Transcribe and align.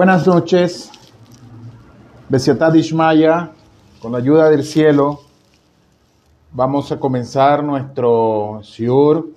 Buenas 0.00 0.26
noches. 0.26 0.90
Besiatad 2.30 2.72
Ishmaya, 2.72 3.50
con 4.00 4.12
la 4.12 4.16
ayuda 4.16 4.48
del 4.48 4.64
cielo, 4.64 5.20
vamos 6.52 6.90
a 6.90 6.98
comenzar 6.98 7.62
nuestro 7.62 8.62
shiur. 8.62 9.28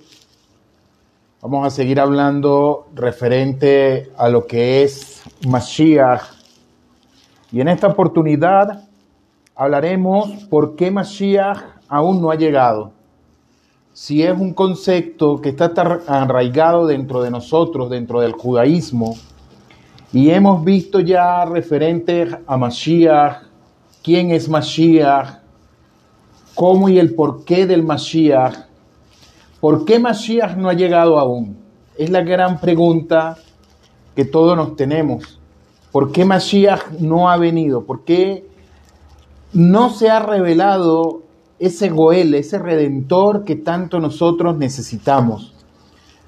Vamos 1.42 1.66
a 1.66 1.70
seguir 1.70 2.00
hablando 2.00 2.86
referente 2.94 4.10
a 4.16 4.30
lo 4.30 4.46
que 4.46 4.82
es 4.82 5.22
Mashiach. 5.46 6.22
Y 7.52 7.60
en 7.60 7.68
esta 7.68 7.88
oportunidad 7.88 8.88
hablaremos 9.54 10.30
por 10.48 10.76
qué 10.76 10.90
Mashiach 10.90 11.58
aún 11.88 12.22
no 12.22 12.30
ha 12.30 12.36
llegado. 12.36 12.92
Si 13.92 14.22
es 14.22 14.32
un 14.32 14.54
concepto 14.54 15.42
que 15.42 15.50
está 15.50 15.66
arraigado 16.06 16.86
dentro 16.86 17.20
de 17.20 17.30
nosotros, 17.30 17.90
dentro 17.90 18.22
del 18.22 18.32
judaísmo, 18.32 19.14
y 20.14 20.30
hemos 20.30 20.64
visto 20.64 21.00
ya 21.00 21.44
referente 21.44 22.38
a 22.46 22.56
Mashiach, 22.56 23.42
quién 24.00 24.30
es 24.30 24.48
Mashiach, 24.48 25.40
cómo 26.54 26.88
y 26.88 27.00
el 27.00 27.16
porqué 27.16 27.66
del 27.66 27.82
Mashiach. 27.82 28.54
¿Por 29.60 29.84
qué 29.84 29.98
Mashiach 29.98 30.56
no 30.56 30.68
ha 30.68 30.74
llegado 30.74 31.18
aún? 31.18 31.56
Es 31.98 32.10
la 32.10 32.22
gran 32.22 32.60
pregunta 32.60 33.36
que 34.14 34.24
todos 34.24 34.56
nos 34.56 34.76
tenemos. 34.76 35.40
¿Por 35.90 36.12
qué 36.12 36.24
Mashiach 36.24 36.92
no 37.00 37.28
ha 37.28 37.36
venido? 37.36 37.82
¿Por 37.84 38.04
qué 38.04 38.46
no 39.52 39.90
se 39.90 40.10
ha 40.10 40.20
revelado 40.20 41.22
ese 41.58 41.88
Goel, 41.88 42.34
ese 42.34 42.60
redentor 42.60 43.44
que 43.44 43.56
tanto 43.56 43.98
nosotros 43.98 44.56
necesitamos? 44.56 45.53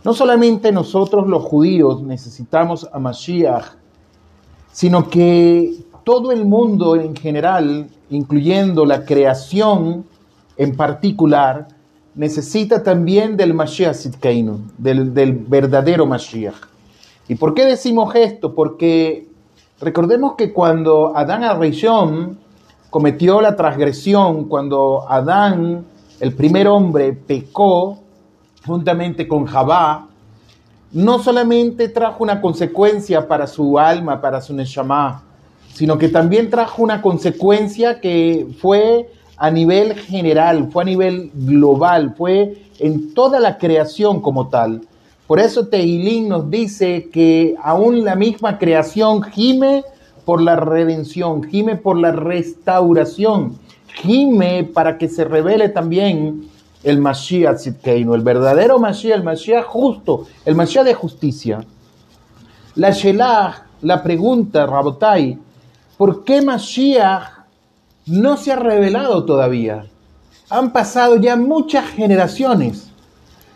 No 0.06 0.14
solamente 0.14 0.70
nosotros 0.70 1.26
los 1.26 1.42
judíos 1.42 2.00
necesitamos 2.00 2.88
a 2.92 3.00
Mashiach, 3.00 3.72
sino 4.70 5.10
que 5.10 5.78
todo 6.04 6.30
el 6.30 6.44
mundo 6.44 6.94
en 6.94 7.16
general, 7.16 7.90
incluyendo 8.08 8.86
la 8.86 9.04
creación 9.04 10.04
en 10.56 10.76
particular, 10.76 11.66
necesita 12.14 12.84
también 12.84 13.36
del 13.36 13.52
Mashiach 13.52 13.96
Sidkeinu, 13.96 14.60
del, 14.78 15.10
verdadero 15.48 16.06
Mashiach. 16.06 16.54
¿Y 17.26 17.34
por 17.34 17.52
qué 17.54 17.64
decimos 17.64 18.14
esto? 18.14 18.54
Porque 18.54 19.26
recordemos 19.80 20.36
que 20.36 20.52
cuando 20.52 21.16
Adán 21.16 21.42
Arishon 21.42 22.38
cometió 22.90 23.40
la 23.40 23.56
transgresión, 23.56 24.44
cuando 24.44 25.04
Adán, 25.08 25.84
el 26.20 26.32
primer 26.32 26.68
hombre, 26.68 27.12
pecó 27.12 28.05
juntamente 28.66 29.28
con 29.28 29.46
Jabá, 29.46 30.08
no 30.92 31.18
solamente 31.18 31.88
trajo 31.88 32.22
una 32.22 32.40
consecuencia 32.40 33.28
para 33.28 33.46
su 33.46 33.78
alma, 33.78 34.20
para 34.20 34.40
su 34.40 34.54
neshama, 34.54 35.22
sino 35.72 35.98
que 35.98 36.08
también 36.08 36.50
trajo 36.50 36.82
una 36.82 37.02
consecuencia 37.02 38.00
que 38.00 38.46
fue 38.60 39.10
a 39.36 39.50
nivel 39.50 39.94
general, 39.94 40.70
fue 40.72 40.82
a 40.82 40.86
nivel 40.86 41.30
global, 41.34 42.14
fue 42.16 42.62
en 42.78 43.12
toda 43.14 43.40
la 43.40 43.58
creación 43.58 44.20
como 44.20 44.48
tal. 44.48 44.82
Por 45.26 45.40
eso 45.40 45.66
Teilín 45.66 46.28
nos 46.28 46.50
dice 46.50 47.10
que 47.12 47.56
aún 47.62 48.04
la 48.04 48.14
misma 48.14 48.58
creación 48.58 49.22
gime 49.22 49.84
por 50.24 50.40
la 50.40 50.56
redención, 50.56 51.42
gime 51.42 51.76
por 51.76 51.98
la 51.98 52.12
restauración, 52.12 53.58
gime 54.02 54.64
para 54.64 54.98
que 54.98 55.08
se 55.08 55.24
revele 55.24 55.68
también 55.68 56.48
el 56.86 56.98
Mashiach 56.98 57.56
Tzidkeinu, 57.56 58.14
el 58.14 58.22
verdadero 58.22 58.78
Mashiach, 58.78 59.18
el 59.18 59.24
Mashiach 59.24 59.64
justo, 59.64 60.26
el 60.44 60.54
Mashiach 60.54 60.84
de 60.84 60.94
justicia. 60.94 61.60
La 62.76 62.90
Shelah, 62.90 63.66
la 63.82 64.02
pregunta, 64.02 64.66
Rabotai, 64.66 65.38
¿por 65.98 66.24
qué 66.24 66.42
Mashiach 66.42 67.36
no 68.06 68.36
se 68.36 68.52
ha 68.52 68.56
revelado 68.56 69.24
todavía. 69.24 69.86
Han 70.48 70.72
pasado 70.72 71.16
ya 71.16 71.36
muchas 71.36 71.86
generaciones. 71.90 72.88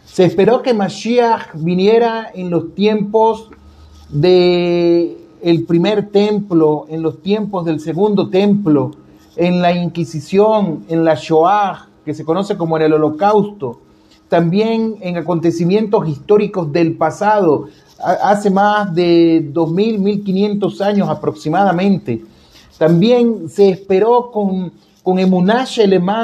Se 0.04 0.24
esperó 0.24 0.62
que 0.62 0.74
Mashiach 0.74 1.54
viniera 1.54 2.30
en 2.34 2.50
los 2.50 2.74
tiempos 2.74 3.48
de 4.08 5.16
el 5.40 5.64
primer 5.64 6.08
templo, 6.08 6.86
en 6.88 7.02
los 7.02 7.22
tiempos 7.22 7.64
del 7.64 7.78
segundo 7.78 8.28
templo, 8.28 8.90
en 9.36 9.62
la 9.62 9.72
Inquisición, 9.72 10.84
en 10.88 11.04
la 11.04 11.14
Shoah, 11.14 11.86
que 12.04 12.14
se 12.14 12.24
conoce 12.24 12.56
como 12.56 12.76
en 12.76 12.84
el 12.84 12.92
Holocausto, 12.92 13.80
también 14.28 14.96
en 15.00 15.16
acontecimientos 15.16 16.08
históricos 16.08 16.72
del 16.72 16.96
pasado, 16.96 17.68
hace 17.98 18.50
más 18.50 18.94
de 18.94 19.48
2000, 19.52 19.98
1500 19.98 20.80
años 20.80 21.08
aproximadamente. 21.08 22.22
También 22.78 23.48
se 23.48 23.68
esperó 23.68 24.30
con, 24.30 24.72
con 25.02 25.18
Emuná 25.18 25.66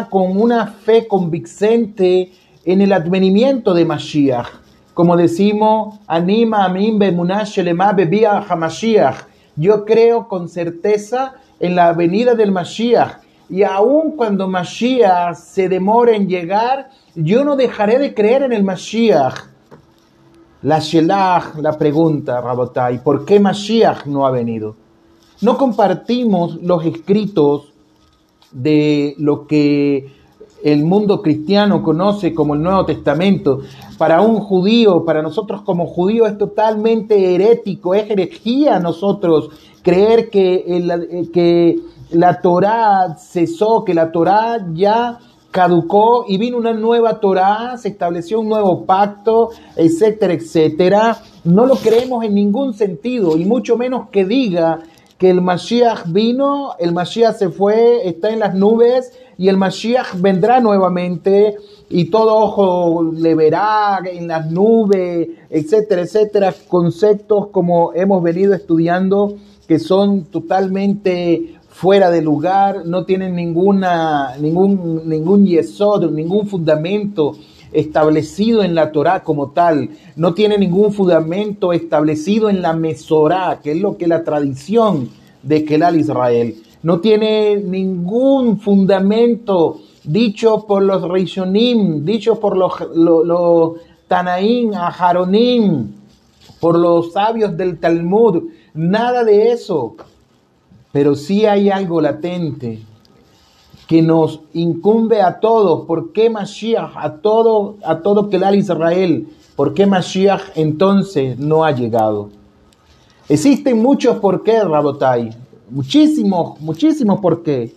con 0.09 0.41
una 0.41 0.66
fe 0.69 1.06
convincente 1.06 2.32
en 2.65 2.81
el 2.81 2.92
advenimiento 2.92 3.75
de 3.75 3.84
Mashiach. 3.84 4.47
Como 4.94 5.16
decimos, 5.16 5.98
anima 6.06 6.65
a 6.65 6.69
mí 6.70 6.97
Emuná 6.98 7.44
Shelema 7.44 7.92
bebía 7.92 8.38
Hamashiach. 8.38 9.26
Yo 9.56 9.84
creo 9.84 10.28
con 10.28 10.48
certeza 10.48 11.34
en 11.60 11.76
la 11.76 11.92
venida 11.92 12.34
del 12.34 12.53
Mashiach. 12.53 13.25
Y 13.48 13.62
aun 13.62 14.12
cuando 14.12 14.48
Mashiach 14.48 15.36
se 15.36 15.68
demore 15.68 16.16
en 16.16 16.28
llegar, 16.28 16.90
yo 17.14 17.44
no 17.44 17.56
dejaré 17.56 17.98
de 17.98 18.14
creer 18.14 18.42
en 18.42 18.52
el 18.52 18.64
Mashiach. 18.64 19.34
La 20.62 20.80
Shelach, 20.80 21.56
la 21.60 21.78
pregunta, 21.78 22.40
Rabotai, 22.40 23.02
¿por 23.02 23.24
qué 23.24 23.38
Mashiach 23.38 24.06
no 24.06 24.26
ha 24.26 24.30
venido? 24.30 24.74
No 25.42 25.56
compartimos 25.58 26.60
los 26.62 26.84
escritos 26.84 27.72
de 28.50 29.14
lo 29.18 29.46
que 29.46 30.10
el 30.64 30.84
mundo 30.84 31.22
cristiano 31.22 31.82
conoce 31.82 32.34
como 32.34 32.54
el 32.54 32.62
Nuevo 32.62 32.84
Testamento. 32.86 33.60
Para 33.98 34.22
un 34.22 34.40
judío, 34.40 35.04
para 35.04 35.22
nosotros 35.22 35.62
como 35.62 35.86
judíos 35.86 36.28
es 36.30 36.38
totalmente 36.38 37.34
herético, 37.34 37.94
es 37.94 38.10
herejía 38.10 38.80
nosotros 38.80 39.50
creer 39.82 40.30
que, 40.30 40.64
el, 40.66 41.30
que 41.32 41.78
la 42.10 42.40
Torá 42.40 43.16
cesó, 43.18 43.84
que 43.84 43.94
la 43.94 44.12
Torá 44.12 44.66
ya 44.72 45.18
caducó 45.50 46.26
y 46.28 46.36
vino 46.36 46.58
una 46.58 46.74
nueva 46.74 47.18
Torá, 47.18 47.76
se 47.78 47.88
estableció 47.88 48.40
un 48.40 48.48
nuevo 48.48 48.84
pacto, 48.84 49.50
etcétera, 49.74 50.34
etcétera. 50.34 51.18
No 51.44 51.66
lo 51.66 51.76
creemos 51.76 52.24
en 52.24 52.34
ningún 52.34 52.74
sentido 52.74 53.36
y 53.36 53.44
mucho 53.44 53.76
menos 53.76 54.10
que 54.10 54.24
diga 54.24 54.80
que 55.18 55.30
el 55.30 55.40
Mashiach 55.40 56.08
vino, 56.08 56.74
el 56.78 56.92
Mashiach 56.92 57.36
se 57.36 57.48
fue, 57.48 58.06
está 58.06 58.28
en 58.30 58.40
las 58.40 58.54
nubes 58.54 59.12
y 59.38 59.48
el 59.48 59.56
Mashiach 59.56 60.20
vendrá 60.20 60.60
nuevamente 60.60 61.56
y 61.88 62.10
todo 62.10 62.34
ojo 62.36 63.02
le 63.14 63.34
verá 63.34 64.00
en 64.04 64.28
las 64.28 64.50
nubes, 64.50 65.28
etcétera, 65.48 66.02
etcétera, 66.02 66.54
conceptos 66.68 67.46
como 67.48 67.94
hemos 67.94 68.22
venido 68.22 68.52
estudiando 68.52 69.36
que 69.66 69.78
son 69.78 70.24
totalmente 70.26 71.55
fuera 71.76 72.10
de 72.10 72.22
lugar, 72.22 72.87
no 72.87 73.04
tienen 73.04 73.37
ninguna, 73.37 74.34
ningún, 74.41 75.06
ningún 75.06 75.44
yesod, 75.44 76.10
ningún 76.10 76.47
fundamento 76.47 77.37
establecido 77.70 78.62
en 78.62 78.75
la 78.75 78.92
Torá 78.92 79.22
como 79.22 79.50
tal, 79.50 79.91
no 80.16 80.32
tiene 80.32 80.56
ningún 80.56 80.94
fundamento 80.94 81.75
establecido 81.75 82.48
en 82.48 82.62
la 82.62 82.72
Mesorá, 82.72 83.60
que 83.62 83.72
es 83.72 83.78
lo 83.78 83.98
que 83.98 84.06
la 84.06 84.25
tradición 84.25 85.10
de 85.42 85.66
Kelal 85.66 86.00
Israel, 86.00 86.54
no 86.82 87.00
tiene 87.00 87.56
ningún 87.56 88.59
fundamento 88.59 89.78
dicho 90.03 90.65
por 90.66 90.82
los 90.82 91.06
Rishonim, 91.06 92.06
dicho 92.06 92.41
por 92.41 92.56
los, 92.56 92.72
los, 92.94 93.72
Tanaín, 94.09 94.72
Aharonim, 94.75 95.92
por 96.59 96.78
los 96.78 97.12
sabios 97.12 97.54
del 97.54 97.78
Talmud, 97.78 98.45
nada 98.72 99.24
de 99.24 99.53
eso. 99.53 99.97
Pero 100.97 101.15
sí 101.15 101.45
hay 101.45 101.69
algo 101.69 102.01
latente 102.01 102.78
que 103.87 104.01
nos 104.01 104.41
incumbe 104.54 105.21
a 105.21 105.41
todos. 105.41 105.84
¿Por 105.84 106.10
qué 106.10 106.31
Mashiach, 106.31 106.93
a 106.97 107.19
todo, 107.19 107.77
a 107.84 108.01
todo 108.01 108.31
Israel, 108.54 109.28
por 109.57 109.75
qué 109.75 109.84
Mashiach 109.84 110.41
entonces 110.54 111.39
no 111.39 111.66
ha 111.66 111.72
llegado? 111.72 112.31
Existen 113.28 113.83
muchos 113.83 114.16
por 114.21 114.43
qué, 114.43 114.65
Rabotai, 114.65 115.37
muchísimos, 115.69 116.59
muchísimos 116.63 117.21
por 117.21 117.43
qué, 117.43 117.75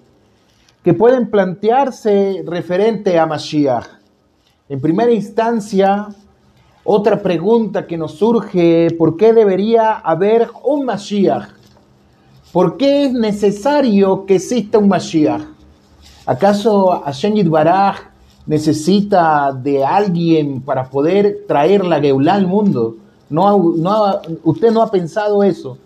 que 0.82 0.94
pueden 0.94 1.30
plantearse 1.30 2.42
referente 2.48 3.20
a 3.20 3.26
Mashiach. 3.26 3.86
En 4.70 4.80
primera 4.80 5.12
instancia, 5.12 6.08
otra 6.86 7.22
pregunta 7.22 7.86
que 7.86 7.98
nos 7.98 8.14
surge, 8.14 8.88
¿por 8.98 9.18
qué 9.18 9.34
debería 9.34 9.92
haber 9.92 10.48
un 10.64 10.86
Mashiach? 10.86 11.59
¿Por 12.52 12.78
qué 12.78 13.06
es 13.06 13.14
necesario 13.14 14.26
que 14.26 14.36
exista 14.36 14.80
un 14.80 14.88
Mashiach? 14.88 15.42
¿Acaso 16.26 17.02
Hashem 17.06 17.50
Baraj 17.50 17.98
necesita 18.48 19.52
de 19.52 19.84
alguien 19.86 20.62
para 20.62 20.90
poder 20.90 21.46
traer 21.48 21.86
la 21.86 22.00
Geulá 22.00 22.34
al 22.34 22.48
mundo? 22.48 22.96
No, 23.30 23.74
no, 23.78 24.20
usted 24.44 24.72
no 24.72 24.82
ha 24.82 24.90
pensado 24.90 25.44
eso. 25.44 25.78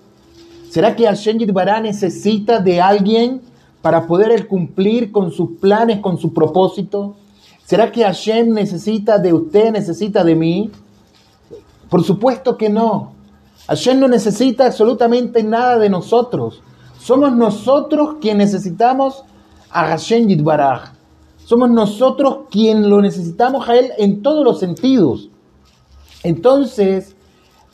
¿Será 0.69 0.95
que 0.95 1.05
Hashem 1.05 1.37
Yitbará 1.37 1.79
necesita 1.81 2.59
de 2.59 2.81
alguien 2.81 3.41
para 3.81 4.07
poder 4.07 4.47
cumplir 4.47 5.11
con 5.11 5.31
sus 5.31 5.59
planes, 5.59 5.99
con 5.99 6.17
su 6.17 6.33
propósito? 6.33 7.15
¿Será 7.65 7.91
que 7.91 8.03
Hashem 8.03 8.53
necesita 8.53 9.19
de 9.19 9.33
usted, 9.33 9.71
necesita 9.71 10.23
de 10.23 10.35
mí? 10.35 10.71
Por 11.89 12.03
supuesto 12.03 12.57
que 12.57 12.69
no. 12.69 13.12
Hashem 13.67 13.99
no 13.99 14.07
necesita 14.07 14.65
absolutamente 14.65 15.43
nada 15.43 15.77
de 15.77 15.89
nosotros. 15.89 16.61
Somos 16.99 17.33
nosotros 17.33 18.15
quienes 18.19 18.51
necesitamos 18.51 19.23
a 19.69 19.87
Hashem 19.87 20.27
Yitbaraj. 20.27 20.93
Somos 21.37 21.69
nosotros 21.69 22.47
quien 22.49 22.89
lo 22.89 23.01
necesitamos 23.01 23.67
a 23.67 23.75
Él 23.75 23.91
en 23.97 24.21
todos 24.21 24.43
los 24.43 24.59
sentidos. 24.59 25.29
Entonces, 26.23 27.15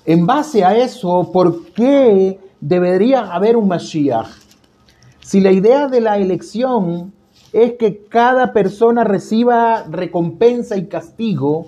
en 0.06 0.25
base 0.25 0.63
a 0.63 0.77
eso, 0.77 1.30
¿por 1.31 1.65
qué 1.74 2.39
debería 2.59 3.31
haber 3.31 3.57
un 3.57 3.68
Mashiach? 3.68 4.27
Si 5.21 5.39
la 5.39 5.51
idea 5.51 5.88
de 5.88 6.01
la 6.01 6.18
elección 6.18 7.13
es 7.53 7.74
que 7.74 8.06
cada 8.06 8.53
persona 8.53 9.03
reciba 9.03 9.83
recompensa 9.89 10.77
y 10.77 10.88
castigo 10.88 11.65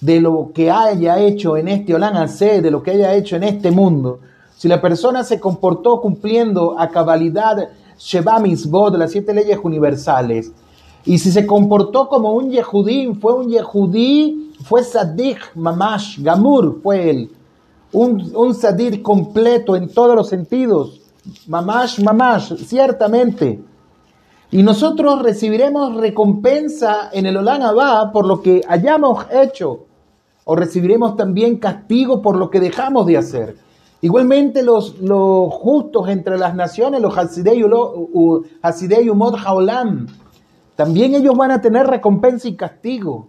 de 0.00 0.20
lo 0.20 0.50
que 0.54 0.70
haya 0.70 1.18
hecho 1.18 1.56
en 1.56 1.68
este 1.68 1.94
Olan 1.94 2.28
C, 2.28 2.62
de 2.62 2.70
lo 2.70 2.82
que 2.82 2.92
haya 2.92 3.14
hecho 3.14 3.36
en 3.36 3.44
este 3.44 3.70
mundo, 3.70 4.20
si 4.56 4.68
la 4.68 4.80
persona 4.80 5.24
se 5.24 5.38
comportó 5.38 6.00
cumpliendo 6.00 6.78
a 6.78 6.88
cabalidad 6.88 7.68
Sheba 7.98 8.38
Mitzvot, 8.38 8.96
las 8.96 9.12
siete 9.12 9.34
leyes 9.34 9.58
universales, 9.62 10.52
y 11.04 11.18
si 11.18 11.30
se 11.30 11.46
comportó 11.46 12.08
como 12.08 12.32
un 12.32 12.50
Yehudí, 12.50 13.14
fue 13.20 13.34
un 13.34 13.48
Yehudí, 13.48 14.52
fue 14.64 14.82
Sadik 14.82 15.54
Mamash, 15.54 16.20
Gamur 16.20 16.80
fue 16.82 17.10
él, 17.10 17.30
un, 17.92 18.32
un 18.34 18.54
Sadik 18.54 19.00
completo 19.02 19.74
en 19.74 19.88
todos 19.88 20.14
los 20.14 20.28
sentidos, 20.28 21.00
Mamash, 21.46 22.00
Mamash, 22.00 22.54
ciertamente. 22.56 23.60
Y 24.50 24.62
nosotros 24.62 25.22
recibiremos 25.22 25.96
recompensa 25.96 27.10
en 27.12 27.26
el 27.26 27.36
Olan 27.36 27.62
Abba 27.62 28.12
por 28.12 28.26
lo 28.26 28.40
que 28.40 28.62
hayamos 28.66 29.26
hecho, 29.30 29.87
o 30.50 30.56
recibiremos 30.56 31.14
también 31.14 31.58
castigo 31.58 32.22
por 32.22 32.34
lo 32.34 32.48
que 32.48 32.58
dejamos 32.58 33.06
de 33.06 33.18
hacer. 33.18 33.56
Igualmente 34.00 34.62
los, 34.62 34.94
justos 35.50 36.08
entre 36.08 36.38
las 36.38 36.54
naciones, 36.54 37.02
los 37.02 37.18
Hasidei 37.18 37.60
Umod 39.10 39.34
Haolam, 39.44 40.06
también 40.74 41.14
ellos 41.14 41.36
van 41.36 41.50
a 41.50 41.60
tener 41.60 41.86
recompensa 41.86 42.48
y 42.48 42.56
castigo. 42.56 43.28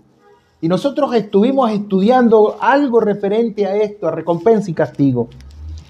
Y 0.62 0.70
nosotros 0.70 1.14
estuvimos 1.14 1.70
estudiando 1.72 2.56
algo 2.62 3.02
referente 3.02 3.66
a 3.66 3.76
esto, 3.76 4.08
a 4.08 4.12
recompensa 4.12 4.72
y 4.72 4.74
castigo. 4.74 5.28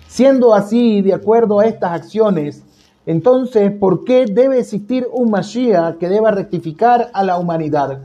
Siendo 0.07 0.55
así, 0.55 1.03
de 1.03 1.13
acuerdo 1.13 1.59
a 1.59 1.67
estas 1.67 1.91
acciones, 1.91 2.63
entonces, 3.05 3.71
¿por 3.71 4.03
qué 4.03 4.25
debe 4.25 4.57
existir 4.57 5.07
un 5.13 5.29
Mashiach 5.29 5.99
que 5.99 6.09
deba 6.09 6.31
rectificar 6.31 7.11
a 7.13 7.23
la 7.23 7.37
humanidad? 7.37 7.99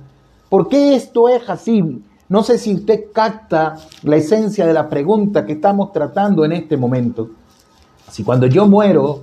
¿Por 0.50 0.68
qué 0.68 0.94
esto 0.94 1.30
es 1.30 1.48
así? 1.48 2.02
No 2.28 2.42
sé 2.42 2.58
si 2.58 2.74
usted 2.74 3.12
capta 3.12 3.76
la 4.02 4.16
esencia 4.16 4.66
de 4.66 4.72
la 4.72 4.88
pregunta 4.88 5.44
que 5.44 5.52
estamos 5.52 5.92
tratando 5.92 6.44
en 6.44 6.52
este 6.52 6.76
momento. 6.76 7.30
Si 8.10 8.24
cuando 8.24 8.46
yo 8.46 8.66
muero 8.66 9.22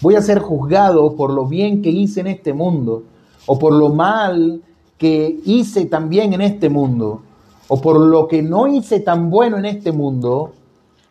voy 0.00 0.16
a 0.16 0.22
ser 0.22 0.40
juzgado 0.40 1.14
por 1.14 1.32
lo 1.32 1.46
bien 1.46 1.82
que 1.82 1.90
hice 1.90 2.20
en 2.20 2.26
este 2.26 2.52
mundo, 2.52 3.04
o 3.46 3.58
por 3.58 3.72
lo 3.72 3.90
mal 3.90 4.60
que 4.98 5.40
hice 5.44 5.86
también 5.86 6.32
en 6.32 6.40
este 6.40 6.68
mundo, 6.68 7.22
o 7.68 7.80
por 7.80 8.00
lo 8.00 8.26
que 8.26 8.42
no 8.42 8.66
hice 8.66 9.00
tan 9.00 9.30
bueno 9.30 9.58
en 9.58 9.66
este 9.66 9.92
mundo, 9.92 10.52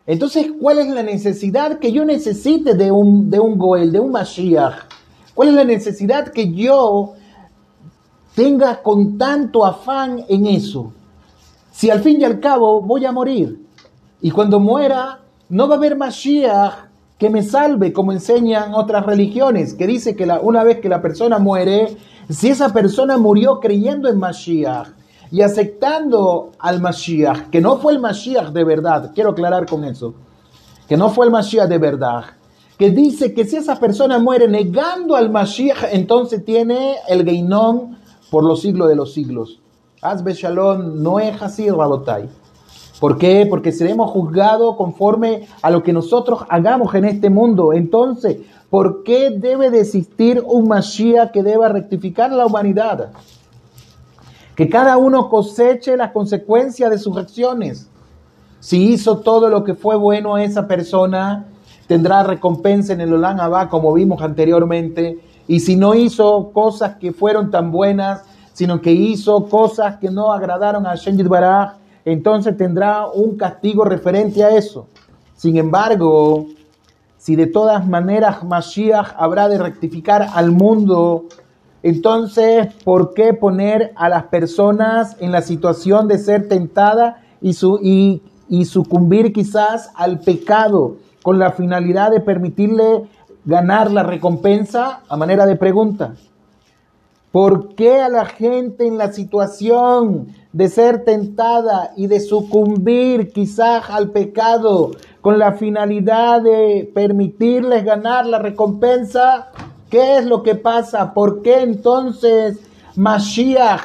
entonces, 0.06 0.50
¿cuál 0.60 0.78
es 0.78 0.88
la 0.88 1.02
necesidad 1.02 1.78
que 1.78 1.92
yo 1.92 2.04
necesite 2.04 2.74
de 2.74 2.90
un, 2.90 3.30
de 3.30 3.38
un 3.38 3.56
Goel, 3.56 3.92
de 3.92 4.00
un 4.00 4.10
Mashiach? 4.10 4.74
¿Cuál 5.32 5.48
es 5.48 5.54
la 5.54 5.64
necesidad 5.64 6.32
que 6.32 6.52
yo 6.52 7.12
tenga 8.34 8.82
con 8.82 9.16
tanto 9.16 9.64
afán 9.64 10.24
en 10.28 10.46
eso? 10.46 10.92
Si 11.72 11.90
al 11.90 12.00
fin 12.00 12.20
y 12.20 12.24
al 12.24 12.38
cabo 12.38 12.82
voy 12.82 13.06
a 13.06 13.12
morir, 13.12 13.66
y 14.20 14.30
cuando 14.30 14.60
muera, 14.60 15.20
no 15.48 15.66
va 15.68 15.74
a 15.74 15.78
haber 15.78 15.96
Mashiach 15.96 16.92
que 17.18 17.30
me 17.30 17.42
salve, 17.42 17.92
como 17.92 18.12
enseñan 18.12 18.74
otras 18.74 19.06
religiones, 19.06 19.74
que 19.74 19.86
dice 19.86 20.14
que 20.14 20.26
la, 20.26 20.40
una 20.40 20.64
vez 20.64 20.80
que 20.80 20.88
la 20.88 21.00
persona 21.00 21.38
muere, 21.38 21.96
si 22.28 22.50
esa 22.50 22.72
persona 22.72 23.16
murió 23.16 23.58
creyendo 23.58 24.08
en 24.08 24.18
Mashiach 24.18 24.88
y 25.30 25.40
aceptando 25.40 26.50
al 26.58 26.80
Mashiach, 26.80 27.48
que 27.48 27.60
no 27.60 27.78
fue 27.78 27.94
el 27.94 28.00
Mashiach 28.00 28.50
de 28.50 28.64
verdad, 28.64 29.12
quiero 29.14 29.30
aclarar 29.30 29.66
con 29.66 29.84
eso, 29.84 30.14
que 30.86 30.96
no 30.96 31.08
fue 31.08 31.26
el 31.26 31.32
Mashiach 31.32 31.68
de 31.68 31.78
verdad, 31.78 32.24
que 32.76 32.90
dice 32.90 33.32
que 33.32 33.44
si 33.46 33.56
esa 33.56 33.80
persona 33.80 34.18
muere 34.18 34.46
negando 34.46 35.16
al 35.16 35.30
Mashiach, 35.30 35.84
entonces 35.92 36.44
tiene 36.44 36.96
el 37.08 37.24
Geinón 37.24 37.98
por 38.30 38.44
los 38.44 38.60
siglos 38.60 38.88
de 38.88 38.96
los 38.96 39.14
siglos. 39.14 39.61
Hazbe 40.02 40.34
Shalom 40.34 41.02
no 41.02 41.18
es 41.20 41.40
así, 41.40 41.70
Rabotai. 41.70 42.28
¿Por 43.00 43.18
qué? 43.18 43.46
Porque 43.48 43.72
seremos 43.72 44.10
juzgados 44.10 44.76
conforme 44.76 45.48
a 45.62 45.70
lo 45.70 45.82
que 45.82 45.92
nosotros 45.92 46.40
hagamos 46.48 46.94
en 46.94 47.04
este 47.06 47.30
mundo. 47.30 47.72
Entonces, 47.72 48.38
¿Por 48.72 49.02
qué 49.02 49.28
debe 49.28 49.70
de 49.70 49.82
existir 49.82 50.42
un 50.46 50.66
Mashiach 50.66 51.30
que 51.30 51.42
deba 51.42 51.68
rectificar 51.68 52.32
la 52.32 52.46
humanidad? 52.46 53.10
Que 54.56 54.70
cada 54.70 54.96
uno 54.96 55.28
coseche 55.28 55.94
las 55.94 56.12
consecuencias 56.12 56.90
de 56.90 56.96
sus 56.96 57.18
acciones. 57.18 57.90
Si 58.60 58.82
hizo 58.82 59.18
todo 59.18 59.50
lo 59.50 59.62
que 59.62 59.74
fue 59.74 59.96
bueno 59.96 60.36
a 60.36 60.42
esa 60.42 60.66
persona, 60.66 61.48
tendrá 61.86 62.22
recompensa 62.22 62.94
en 62.94 63.02
el 63.02 63.12
Olan 63.12 63.40
Abba, 63.40 63.68
como 63.68 63.92
vimos 63.92 64.22
anteriormente. 64.22 65.18
Y 65.46 65.60
si 65.60 65.76
no 65.76 65.94
hizo 65.94 66.50
cosas 66.54 66.96
que 66.96 67.12
fueron 67.12 67.50
tan 67.50 67.72
buenas, 67.72 68.24
sino 68.52 68.80
que 68.80 68.92
hizo 68.92 69.46
cosas 69.48 69.96
que 69.96 70.10
no 70.10 70.32
agradaron 70.32 70.86
a 70.86 70.94
Shenjit 70.94 71.28
Baraj, 71.28 71.74
entonces 72.04 72.56
tendrá 72.56 73.06
un 73.06 73.36
castigo 73.36 73.84
referente 73.84 74.42
a 74.44 74.50
eso. 74.50 74.86
Sin 75.36 75.56
embargo, 75.56 76.46
si 77.16 77.36
de 77.36 77.46
todas 77.46 77.86
maneras 77.86 78.42
Mashiach 78.42 79.14
habrá 79.16 79.48
de 79.48 79.58
rectificar 79.58 80.28
al 80.34 80.50
mundo, 80.50 81.26
entonces, 81.82 82.72
¿por 82.84 83.12
qué 83.14 83.34
poner 83.34 83.92
a 83.96 84.08
las 84.08 84.24
personas 84.24 85.16
en 85.20 85.32
la 85.32 85.42
situación 85.42 86.06
de 86.06 86.18
ser 86.18 86.48
tentada 86.48 87.22
y, 87.40 87.54
su, 87.54 87.80
y, 87.82 88.22
y 88.48 88.64
sucumbir 88.66 89.32
quizás 89.32 89.90
al 89.96 90.20
pecado 90.20 90.96
con 91.22 91.38
la 91.38 91.52
finalidad 91.52 92.12
de 92.12 92.20
permitirle 92.20 93.04
ganar 93.44 93.90
la 93.90 94.04
recompensa? 94.04 95.00
A 95.08 95.16
manera 95.16 95.44
de 95.46 95.56
pregunta. 95.56 96.14
¿Por 97.32 97.74
qué 97.74 98.00
a 98.02 98.10
la 98.10 98.26
gente 98.26 98.86
en 98.86 98.98
la 98.98 99.10
situación 99.10 100.28
de 100.52 100.68
ser 100.68 101.04
tentada 101.04 101.92
y 101.96 102.06
de 102.06 102.20
sucumbir 102.20 103.32
quizás 103.32 103.88
al 103.88 104.10
pecado 104.10 104.90
con 105.22 105.38
la 105.38 105.52
finalidad 105.52 106.42
de 106.42 106.90
permitirles 106.94 107.84
ganar 107.84 108.26
la 108.26 108.38
recompensa, 108.38 109.48
¿qué 109.88 110.18
es 110.18 110.26
lo 110.26 110.42
que 110.42 110.56
pasa? 110.56 111.14
¿Por 111.14 111.40
qué 111.40 111.62
entonces 111.62 112.58
Mashiach? 112.96 113.80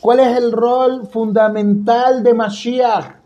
¿Cuál 0.00 0.20
es 0.20 0.36
el 0.36 0.52
rol 0.52 1.08
fundamental 1.08 2.22
de 2.22 2.34
Mashiach? 2.34 3.16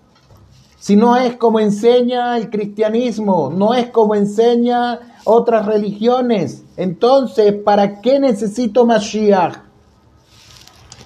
Si 0.78 0.96
no 0.96 1.16
es 1.16 1.36
como 1.36 1.60
enseña 1.60 2.38
el 2.38 2.48
cristianismo, 2.48 3.52
no 3.54 3.74
es 3.74 3.90
como 3.90 4.14
enseña 4.14 5.00
otras 5.24 5.66
religiones, 5.66 6.64
entonces, 6.76 7.52
¿para 7.54 8.00
qué 8.00 8.18
necesito 8.18 8.86
Mashiach? 8.86 9.56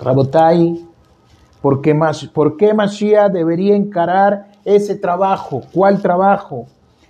Rabotai, 0.00 0.84
¿por 1.60 1.80
qué, 1.80 1.98
¿por 2.32 2.56
qué 2.56 2.74
Mashiach 2.74 3.32
debería 3.32 3.76
encarar 3.76 4.54
ese 4.64 4.96
trabajo. 4.96 5.62
¿Cuál 5.72 6.00
trabajo? 6.00 6.66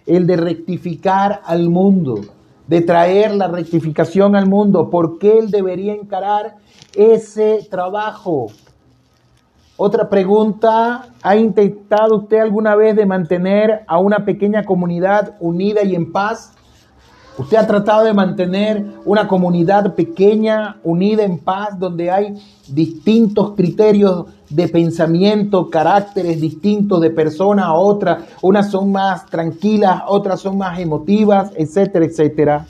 El 0.06 0.26
de 0.26 0.36
rectificar 0.36 1.40
al 1.44 1.70
mundo, 1.70 2.20
de 2.66 2.80
traer 2.80 3.34
la 3.34 3.48
rectificación 3.48 4.36
al 4.36 4.46
mundo. 4.46 4.90
¿Por 4.90 5.18
qué 5.18 5.38
él 5.38 5.50
debería 5.50 5.94
encarar 5.94 6.56
ese 6.94 7.66
trabajo? 7.70 8.48
Otra 9.76 10.08
pregunta, 10.08 11.08
¿ha 11.22 11.36
intentado 11.36 12.16
usted 12.18 12.38
alguna 12.38 12.76
vez 12.76 12.94
de 12.94 13.06
mantener 13.06 13.82
a 13.88 13.98
una 13.98 14.24
pequeña 14.24 14.62
comunidad 14.64 15.36
unida 15.40 15.82
y 15.82 15.96
en 15.96 16.12
paz? 16.12 16.54
Usted 17.36 17.56
ha 17.56 17.66
tratado 17.66 18.04
de 18.04 18.14
mantener 18.14 18.84
una 19.04 19.26
comunidad 19.26 19.94
pequeña, 19.94 20.76
unida 20.84 21.24
en 21.24 21.38
paz, 21.38 21.76
donde 21.78 22.08
hay 22.10 22.40
distintos 22.68 23.54
criterios 23.56 24.26
de 24.48 24.68
pensamiento, 24.68 25.68
caracteres 25.68 26.40
distintos 26.40 27.00
de 27.00 27.10
persona 27.10 27.64
a 27.66 27.74
otra. 27.74 28.26
Unas 28.40 28.70
son 28.70 28.92
más 28.92 29.26
tranquilas, 29.26 30.02
otras 30.06 30.40
son 30.40 30.58
más 30.58 30.78
emotivas, 30.78 31.50
etcétera, 31.56 32.04
etcétera. 32.04 32.66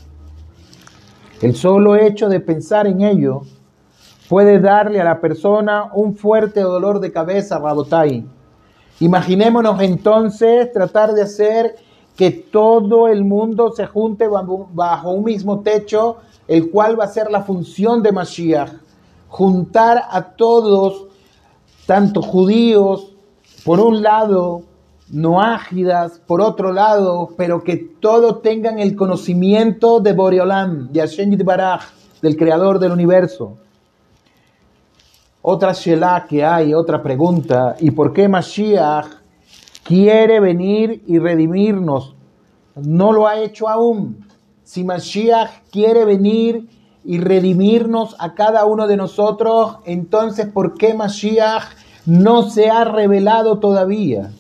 El 1.42 1.54
solo 1.54 1.96
hecho 1.96 2.30
de 2.30 2.40
pensar 2.40 2.86
en 2.86 3.02
ello 3.02 3.42
puede 4.30 4.60
darle 4.60 4.98
a 4.98 5.04
la 5.04 5.20
persona 5.20 5.90
un 5.92 6.16
fuerte 6.16 6.60
dolor 6.60 7.00
de 7.00 7.12
cabeza, 7.12 7.58
Rabotai. 7.58 8.24
Imaginémonos 9.00 9.78
entonces 9.82 10.72
tratar 10.72 11.12
de 11.12 11.22
hacer 11.22 11.76
que 12.16 12.30
todo 12.30 13.08
el 13.08 13.24
mundo 13.24 13.72
se 13.72 13.86
junte 13.86 14.28
bajo 14.28 15.10
un 15.10 15.24
mismo 15.24 15.60
techo, 15.60 16.18
el 16.46 16.70
cual 16.70 16.98
va 16.98 17.04
a 17.04 17.08
ser 17.08 17.30
la 17.30 17.42
función 17.42 18.02
de 18.02 18.12
Mashiach. 18.12 18.72
Juntar 19.28 20.04
a 20.10 20.22
todos, 20.22 21.06
tanto 21.86 22.22
judíos, 22.22 23.12
por 23.64 23.80
un 23.80 24.02
lado, 24.02 24.62
no 25.10 25.40
ágidas, 25.40 26.20
por 26.26 26.40
otro 26.40 26.72
lado, 26.72 27.30
pero 27.36 27.64
que 27.64 27.76
todos 27.76 28.42
tengan 28.42 28.78
el 28.78 28.94
conocimiento 28.94 30.00
de 30.00 30.12
Boreolam, 30.12 30.92
de 30.92 31.00
Hashem 31.00 31.36
Baraj, 31.44 31.82
del 32.22 32.36
creador 32.36 32.78
del 32.78 32.92
universo. 32.92 33.58
Otra 35.42 35.72
Shelah 35.72 36.26
que 36.26 36.44
hay, 36.44 36.72
otra 36.72 37.02
pregunta, 37.02 37.74
¿y 37.80 37.90
por 37.90 38.12
qué 38.12 38.28
Mashiach 38.28 39.23
quiere 39.84 40.40
venir 40.40 41.04
y 41.06 41.18
redimirnos. 41.18 42.16
No 42.74 43.12
lo 43.12 43.28
ha 43.28 43.38
hecho 43.38 43.68
aún. 43.68 44.26
Si 44.64 44.82
Mashiach 44.82 45.68
quiere 45.70 46.04
venir 46.04 46.68
y 47.04 47.18
redimirnos 47.18 48.16
a 48.18 48.34
cada 48.34 48.64
uno 48.64 48.86
de 48.86 48.96
nosotros, 48.96 49.76
entonces 49.84 50.46
¿por 50.46 50.74
qué 50.74 50.94
Mashiach 50.94 51.64
no 52.06 52.42
se 52.50 52.70
ha 52.70 52.84
revelado 52.84 53.58
todavía? 53.60 54.32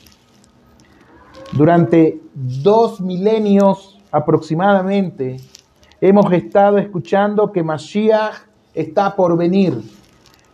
Durante 1.52 2.20
dos 2.34 3.00
milenios 3.00 4.00
aproximadamente 4.10 5.36
hemos 6.00 6.32
estado 6.32 6.78
escuchando 6.78 7.52
que 7.52 7.62
Mashiach 7.62 8.34
está 8.72 9.14
por 9.14 9.36
venir. 9.36 9.80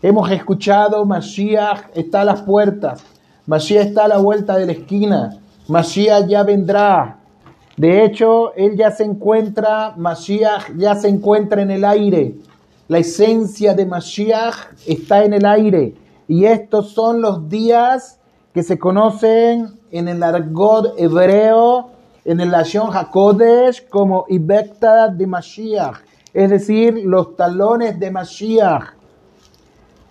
Hemos 0.03 0.31
escuchado 0.31 1.05
Mashiach 1.05 1.91
está 1.95 2.23
a 2.23 2.25
las 2.25 2.43
puertas. 2.43 3.05
Mashiach 3.51 3.87
está 3.89 4.05
a 4.05 4.09
la 4.09 4.19
vuelta 4.19 4.57
de 4.57 4.67
la 4.67 4.71
esquina. 4.71 5.41
Mashiach 5.67 6.29
ya 6.29 6.45
vendrá. 6.45 7.19
De 7.77 8.05
hecho, 8.05 8.55
él 8.55 8.77
ya 8.77 8.93
se 8.93 9.03
encuentra, 9.03 9.93
Mashiach 9.97 10.77
ya 10.77 10.95
se 10.95 11.09
encuentra 11.09 11.61
en 11.61 11.73
el 11.73 11.85
aire. 11.85 12.37
La 12.87 12.99
esencia 12.99 13.75
de 13.75 13.87
Mashiach 13.87 14.55
está 14.87 15.25
en 15.25 15.33
el 15.35 15.45
aire. 15.45 15.97
Y 16.29 16.45
estos 16.45 16.93
son 16.93 17.23
los 17.23 17.49
días 17.49 18.21
que 18.55 18.63
se 18.63 18.79
conocen 18.79 19.71
en 19.91 20.07
el 20.07 20.23
argot 20.23 20.95
hebreo, 20.97 21.91
en 22.25 22.39
el 22.39 22.53
Lashon 22.53 22.97
HaKodesh, 22.97 23.89
como 23.89 24.27
Ibekta 24.29 25.09
de 25.09 25.27
Mashiach. 25.27 25.97
Es 26.33 26.51
decir, 26.51 27.03
los 27.05 27.35
talones 27.35 27.99
de 27.99 28.13
Mashiach. 28.13 29.00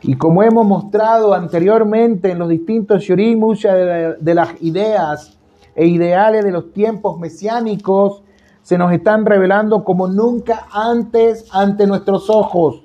Y 0.02 0.16
como 0.16 0.44
hemos 0.44 0.66
mostrado 0.66 1.34
anteriormente 1.34 2.32
en 2.32 2.40
los 2.40 2.50
distintos 2.50 3.04
shurim, 3.04 3.40
muchas 3.40 4.18
de, 4.20 4.34
las 4.34 4.50
ideas 4.62 5.38
e 5.76 5.88
ideales 5.88 6.44
de 6.44 6.52
los 6.52 6.72
tiempos 6.72 7.20
mesiánicos 7.20 8.24
se 8.62 8.78
nos 8.78 8.94
están 8.94 9.26
revelando 9.26 9.84
como 9.84 10.08
nunca 10.08 10.68
antes 10.72 11.46
ante 11.52 11.86
nuestros 11.86 12.30
ojos. 12.30 12.84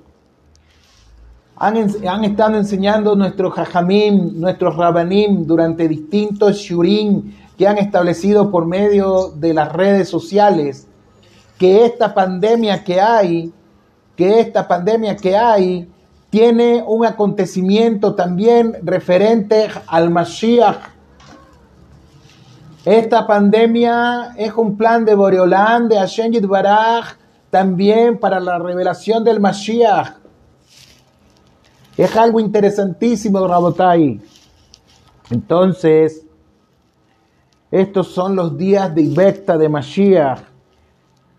Han, 1.57 1.77
han 2.09 2.25
estado 2.25 2.57
enseñando 2.57 3.15
nuestros 3.15 3.55
jajamim, 3.55 4.41
nuestros 4.41 4.77
rabanim 4.77 5.47
durante 5.47 5.87
distintos 5.87 6.57
shurim 6.57 7.33
que 7.57 7.69
han 7.69 7.79
establecido 7.79 8.51
por 8.51 8.67
medio 8.67 9.29
de 9.29 9.55
las 9.55 9.73
redes 9.73 10.09
sociales 10.09 10.89
que 11.59 11.85
esta 11.85 12.13
pandemia 12.13 12.83
que 12.83 13.01
hay, 13.01 13.53
que 14.17 14.41
esta 14.41 14.67
pandemia 14.67 15.17
que 15.17 15.37
hay, 15.37 15.89
tiene 16.35 16.83
un 16.85 17.07
acontecimiento 17.07 18.17
también 18.17 18.77
referente 18.83 19.69
al 19.87 20.11
Mashiach. 20.11 20.79
Esta 22.85 23.25
pandemia 23.25 24.35
es 24.37 24.53
un 24.55 24.77
plan 24.77 25.05
de 25.05 25.15
Boreolán, 25.15 25.89
de 25.89 25.97
Hashem 25.97 26.33
Baraj, 26.49 27.19
también 27.51 28.19
para 28.19 28.41
la 28.41 28.59
revelación 28.59 29.23
del 29.23 29.39
Mashiach. 29.39 30.17
Es 31.97 32.17
algo 32.17 32.41
interesantísimo, 32.41 33.47
Rabotai. 33.47 34.21
Entonces, 35.31 36.27
estos 37.71 38.09
son 38.09 38.35
los 38.35 38.59
días 38.59 38.93
de 38.93 39.03
Ibecta 39.03 39.57
de 39.57 39.69
Mashiach. 39.69 40.54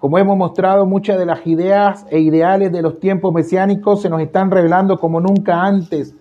Como 0.05 0.19
hemos 0.19 0.37
mostrado, 0.37 0.85
muchas 0.85 1.17
de 1.17 1.25
las 1.25 1.47
ideas 1.47 2.05
e 2.11 2.19
ideales 2.19 2.71
de 2.71 2.83
los 2.83 2.99
tiempos 2.99 3.33
mesiánicos 3.33 4.03
se 4.03 4.09
nos 4.11 4.21
están 4.21 4.51
revelando 4.51 4.99
como 4.99 5.19
nunca 5.19 5.63
antes. 5.63 6.13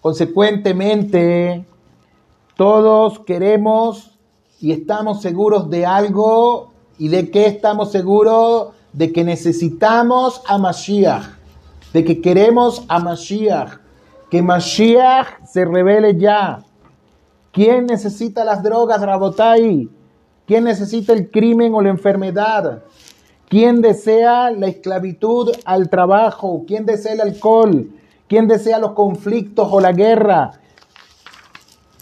Consecuentemente, 0.00 1.66
todos 2.56 3.18
queremos 3.18 4.18
y 4.58 4.72
estamos 4.72 5.20
seguros 5.20 5.68
de 5.68 5.84
algo 5.84 6.72
y 6.96 7.08
de 7.08 7.30
qué 7.30 7.44
estamos 7.44 7.92
seguros 7.92 8.68
de 8.94 9.12
que 9.12 9.22
necesitamos 9.22 10.40
a 10.48 10.56
Mashiach, 10.56 11.26
de 11.92 12.04
que 12.06 12.22
queremos 12.22 12.86
a 12.88 13.00
Mashiach, 13.00 13.80
que 14.30 14.40
Mashiach 14.40 15.44
se 15.44 15.66
revele 15.66 16.18
ya. 16.18 16.64
¿Quién 17.52 17.84
necesita 17.84 18.46
las 18.46 18.62
drogas, 18.62 19.02
Rabotai? 19.02 19.90
¿Quién 20.46 20.64
necesita 20.64 21.12
el 21.12 21.30
crimen 21.30 21.74
o 21.74 21.82
la 21.82 21.90
enfermedad? 21.90 22.82
¿Quién 23.48 23.80
desea 23.80 24.50
la 24.50 24.66
esclavitud 24.66 25.52
al 25.64 25.88
trabajo? 25.88 26.64
¿Quién 26.66 26.84
desea 26.84 27.12
el 27.12 27.20
alcohol? 27.20 27.90
¿Quién 28.28 28.48
desea 28.48 28.80
los 28.80 28.92
conflictos 28.92 29.68
o 29.70 29.80
la 29.80 29.92
guerra? 29.92 30.50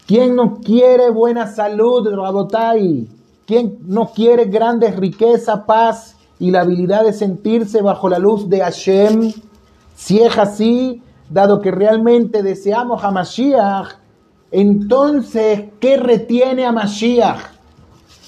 ¿Quién 0.06 0.36
no 0.36 0.60
quiere 0.60 1.10
buena 1.10 1.46
salud, 1.46 2.08
Rabotai? 2.08 3.08
¿Quién 3.46 3.76
no 3.82 4.06
quiere 4.06 4.46
grandes 4.46 4.96
riquezas, 4.96 5.60
paz 5.66 6.16
y 6.38 6.50
la 6.50 6.62
habilidad 6.62 7.04
de 7.04 7.12
sentirse 7.12 7.82
bajo 7.82 8.08
la 8.08 8.18
luz 8.18 8.48
de 8.48 8.60
Hashem? 8.60 9.32
Si 9.94 10.20
es 10.20 10.38
así, 10.38 11.02
dado 11.28 11.60
que 11.60 11.70
realmente 11.70 12.42
deseamos 12.42 13.04
a 13.04 13.10
Mashiach, 13.10 13.96
entonces, 14.50 15.64
¿qué 15.78 15.98
retiene 15.98 16.64
a 16.64 16.72
Mashiach? 16.72 17.40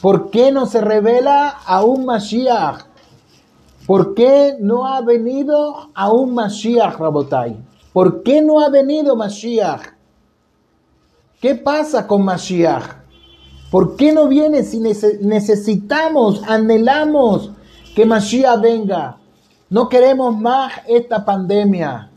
¿Por 0.03 0.31
qué 0.31 0.53
no 0.53 0.67
se 0.67 0.83
revela 0.83 1.49
a 1.49 1.83
un 1.83 2.05
Mashiach? 2.05 2.85
¿Por 3.87 4.15
qué 4.15 4.57
no 4.59 4.85
ha 4.85 5.01
venido 5.01 5.91
aún 5.95 6.35
Mashiach, 6.35 6.99
Rabotai? 6.99 7.57
¿Por 7.93 8.23
qué 8.25 8.43
no 8.43 8.61
ha 8.61 8.69
venido 8.69 9.15
Mashiach? 9.15 9.95
¿Qué 11.41 11.55
pasa 11.55 12.07
con 12.07 12.25
Mashiach? 12.25 12.83
¿Por 13.71 13.97
qué 13.97 14.13
no 14.13 14.27
viene 14.27 14.65
si 14.65 14.81
necesitamos, 14.81 16.43
anhelamos 16.49 17.53
que 17.95 18.05
Mashiach 18.05 18.61
venga? 18.61 19.19
No 19.71 19.89
queremos 19.89 20.37
más 20.37 20.73
esta 20.89 21.25
pandemia, 21.25 22.11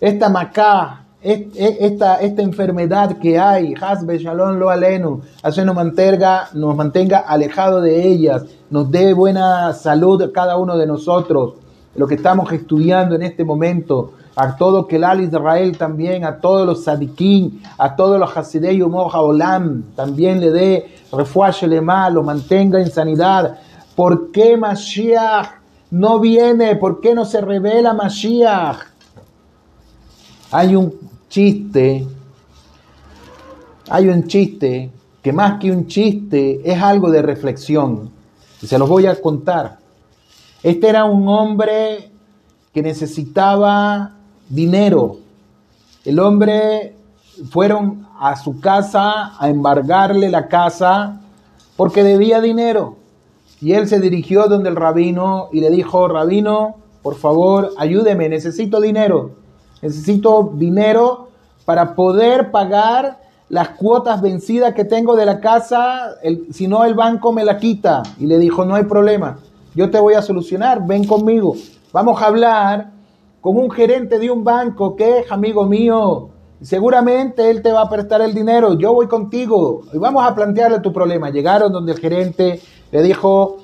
esta 0.00 0.28
macá, 0.28 1.04
esta, 1.20 2.20
esta 2.20 2.42
enfermedad 2.42 3.18
que 3.18 3.38
hay, 3.38 3.74
Hasbe 3.80 4.18
Shalom 4.18 4.58
lo 4.58 4.70
alenu, 4.70 5.20
así 5.42 5.62
nos 5.62 5.74
mantenga, 5.74 6.48
nos 6.54 6.76
mantenga 6.76 7.18
alejado 7.18 7.80
de 7.80 8.06
ellas, 8.06 8.44
nos 8.70 8.90
dé 8.90 9.14
buena 9.14 9.72
salud 9.72 10.22
a 10.22 10.32
cada 10.32 10.56
uno 10.56 10.76
de 10.76 10.86
nosotros, 10.86 11.54
lo 11.96 12.06
que 12.06 12.14
estamos 12.14 12.52
estudiando 12.52 13.16
en 13.16 13.22
este 13.22 13.44
momento, 13.44 14.12
a 14.36 14.56
todo 14.56 14.86
Kelal 14.86 15.20
Israel 15.20 15.76
también, 15.76 16.24
a 16.24 16.38
todos 16.38 16.64
los 16.64 16.84
Sadikim, 16.84 17.60
a 17.76 17.96
todos 17.96 18.20
los 18.20 18.36
Hasidei 18.36 18.78
Moja 18.78 19.20
Olam, 19.20 19.82
también 19.96 20.38
le 20.38 20.50
dé 20.50 20.86
refuaje 21.12 21.80
mal, 21.80 22.14
lo 22.14 22.22
mantenga 22.22 22.80
en 22.80 22.88
sanidad. 22.88 23.58
¿Por 23.96 24.30
qué 24.30 24.56
Mashiach 24.56 25.48
no 25.90 26.20
viene? 26.20 26.76
¿Por 26.76 27.00
qué 27.00 27.14
no 27.14 27.24
se 27.24 27.40
revela 27.40 27.94
Mashiach? 27.94 28.97
Hay 30.50 30.74
un 30.74 30.94
chiste, 31.28 32.06
hay 33.90 34.08
un 34.08 34.26
chiste 34.26 34.90
que 35.20 35.32
más 35.32 35.60
que 35.60 35.70
un 35.70 35.86
chiste 35.86 36.60
es 36.64 36.80
algo 36.80 37.10
de 37.10 37.20
reflexión. 37.20 38.10
Y 38.62 38.66
se 38.66 38.78
los 38.78 38.88
voy 38.88 39.04
a 39.06 39.20
contar. 39.20 39.78
Este 40.62 40.88
era 40.88 41.04
un 41.04 41.28
hombre 41.28 42.10
que 42.72 42.82
necesitaba 42.82 44.12
dinero. 44.48 45.18
El 46.04 46.18
hombre 46.18 46.94
fueron 47.50 48.06
a 48.18 48.36
su 48.36 48.58
casa 48.58 49.38
a 49.38 49.48
embargarle 49.50 50.30
la 50.30 50.48
casa 50.48 51.20
porque 51.76 52.02
debía 52.02 52.40
dinero. 52.40 52.96
Y 53.60 53.72
él 53.72 53.86
se 53.86 54.00
dirigió 54.00 54.46
donde 54.48 54.70
el 54.70 54.76
rabino 54.76 55.50
y 55.52 55.60
le 55.60 55.70
dijo, 55.70 56.08
rabino, 56.08 56.76
por 57.02 57.16
favor, 57.16 57.72
ayúdeme, 57.76 58.30
necesito 58.30 58.80
dinero. 58.80 59.32
Necesito 59.82 60.52
dinero 60.54 61.28
para 61.64 61.94
poder 61.94 62.50
pagar 62.50 63.18
las 63.48 63.70
cuotas 63.70 64.20
vencidas 64.20 64.74
que 64.74 64.84
tengo 64.84 65.16
de 65.16 65.24
la 65.24 65.40
casa, 65.40 66.14
si 66.52 66.66
no 66.66 66.84
el 66.84 66.94
banco 66.94 67.32
me 67.32 67.44
la 67.44 67.58
quita. 67.58 68.02
Y 68.18 68.26
le 68.26 68.38
dijo, 68.38 68.64
no 68.64 68.74
hay 68.74 68.84
problema, 68.84 69.38
yo 69.74 69.90
te 69.90 69.98
voy 69.98 70.14
a 70.14 70.22
solucionar, 70.22 70.86
ven 70.86 71.04
conmigo. 71.04 71.54
Vamos 71.92 72.20
a 72.20 72.26
hablar 72.26 72.90
con 73.40 73.56
un 73.56 73.70
gerente 73.70 74.18
de 74.18 74.30
un 74.30 74.44
banco 74.44 74.96
que 74.96 75.20
es 75.20 75.32
amigo 75.32 75.64
mío. 75.64 76.30
Seguramente 76.60 77.50
él 77.50 77.62
te 77.62 77.72
va 77.72 77.82
a 77.82 77.88
prestar 77.88 78.20
el 78.20 78.34
dinero, 78.34 78.74
yo 78.74 78.92
voy 78.92 79.06
contigo 79.06 79.82
y 79.92 79.98
vamos 79.98 80.26
a 80.26 80.34
plantearle 80.34 80.80
tu 80.80 80.92
problema. 80.92 81.30
Llegaron 81.30 81.72
donde 81.72 81.92
el 81.92 81.98
gerente 81.98 82.60
Le 82.90 83.02
dijo, 83.02 83.58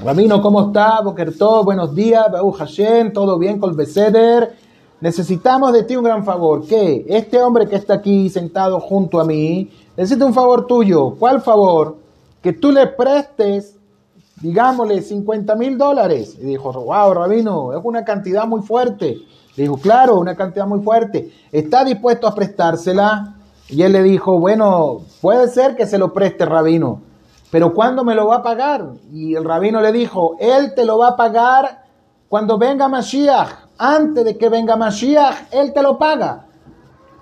Rabino, 0.00 0.40
¿cómo 0.40 0.68
está? 0.68 1.00
Boker 1.00 1.32
buenos 1.64 1.94
días, 1.94 2.30
Baú 2.30 2.52
Hashem, 2.52 3.12
todo 3.12 3.38
bien 3.38 3.58
con 3.58 3.76
Beseder. 3.76 4.67
Necesitamos 5.00 5.72
de 5.72 5.84
ti 5.84 5.96
un 5.96 6.04
gran 6.04 6.24
favor. 6.24 6.66
¿Qué? 6.66 7.06
Este 7.08 7.40
hombre 7.42 7.68
que 7.68 7.76
está 7.76 7.94
aquí 7.94 8.28
sentado 8.28 8.80
junto 8.80 9.20
a 9.20 9.24
mí 9.24 9.70
necesita 9.96 10.24
un 10.24 10.34
favor 10.34 10.66
tuyo. 10.66 11.14
¿Cuál 11.18 11.40
favor? 11.40 11.96
Que 12.42 12.52
tú 12.52 12.72
le 12.72 12.86
prestes, 12.86 13.76
digámosle, 14.40 15.02
50 15.02 15.54
mil 15.56 15.78
dólares. 15.78 16.36
Y 16.40 16.44
dijo, 16.44 16.72
wow, 16.72 17.14
Rabino, 17.14 17.72
es 17.72 17.80
una 17.82 18.04
cantidad 18.04 18.46
muy 18.46 18.62
fuerte. 18.62 19.18
Le 19.56 19.62
dijo, 19.62 19.76
claro, 19.78 20.18
una 20.18 20.36
cantidad 20.36 20.66
muy 20.66 20.80
fuerte. 20.80 21.32
¿Está 21.52 21.84
dispuesto 21.84 22.26
a 22.26 22.34
prestársela? 22.34 23.36
Y 23.68 23.82
él 23.82 23.92
le 23.92 24.02
dijo, 24.02 24.38
bueno, 24.38 25.02
puede 25.20 25.48
ser 25.48 25.76
que 25.76 25.86
se 25.86 25.98
lo 25.98 26.12
preste, 26.12 26.44
Rabino 26.44 27.08
pero 27.50 27.72
¿cuándo 27.72 28.04
me 28.04 28.14
lo 28.14 28.26
va 28.26 28.36
a 28.36 28.42
pagar? 28.42 28.86
Y 29.12 29.34
el 29.34 29.44
rabino 29.44 29.80
le 29.80 29.92
dijo, 29.92 30.36
Él 30.38 30.74
te 30.74 30.84
lo 30.84 30.98
va 30.98 31.08
a 31.08 31.16
pagar 31.16 31.84
cuando 32.28 32.58
venga 32.58 32.88
Mashiach. 32.88 33.67
Antes 33.78 34.24
de 34.24 34.36
que 34.36 34.48
venga 34.48 34.76
Mashiach, 34.76 35.52
Él 35.52 35.72
te 35.72 35.82
lo 35.82 35.98
paga. 35.98 36.46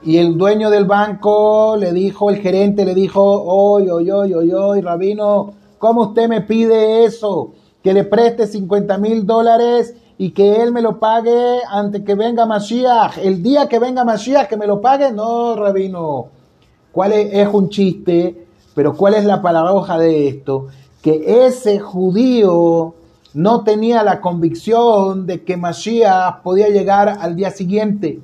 Y 0.02 0.16
el 0.16 0.38
dueño 0.38 0.70
del 0.70 0.86
banco 0.86 1.76
le 1.78 1.92
dijo, 1.92 2.30
el 2.30 2.36
gerente 2.36 2.86
le 2.86 2.94
dijo, 2.94 3.22
oy, 3.22 3.90
oy, 3.90 4.10
oy, 4.10 4.32
oy, 4.32 4.52
oy, 4.52 4.80
rabino, 4.80 5.52
¿cómo 5.78 6.02
usted 6.02 6.28
me 6.28 6.40
pide 6.40 7.04
eso? 7.04 7.52
Que 7.82 7.92
le 7.92 8.04
preste 8.04 8.46
50 8.46 8.96
mil 8.96 9.26
dólares 9.26 9.94
y 10.16 10.30
que 10.30 10.62
él 10.62 10.72
me 10.72 10.80
lo 10.80 10.98
pague 10.98 11.60
antes 11.68 12.02
que 12.02 12.14
venga 12.14 12.46
Mashiach. 12.46 13.18
El 13.18 13.42
día 13.42 13.68
que 13.68 13.78
venga 13.78 14.04
Mashiach, 14.04 14.48
que 14.48 14.56
me 14.56 14.66
lo 14.66 14.80
pague. 14.80 15.12
No, 15.12 15.56
rabino. 15.56 16.28
¿Cuál 16.90 17.12
es, 17.12 17.34
es 17.34 17.48
un 17.52 17.68
chiste? 17.68 18.46
Pero 18.74 18.96
¿cuál 18.96 19.14
es 19.14 19.26
la 19.26 19.42
paradoja 19.42 19.98
de 19.98 20.28
esto? 20.28 20.68
Que 21.02 21.44
ese 21.46 21.78
judío 21.78 22.94
no 23.36 23.64
tenía 23.64 24.02
la 24.02 24.22
convicción 24.22 25.26
de 25.26 25.44
que 25.44 25.58
Mashiach 25.58 26.40
podía 26.42 26.70
llegar 26.70 27.18
al 27.20 27.36
día 27.36 27.50
siguiente. 27.50 28.18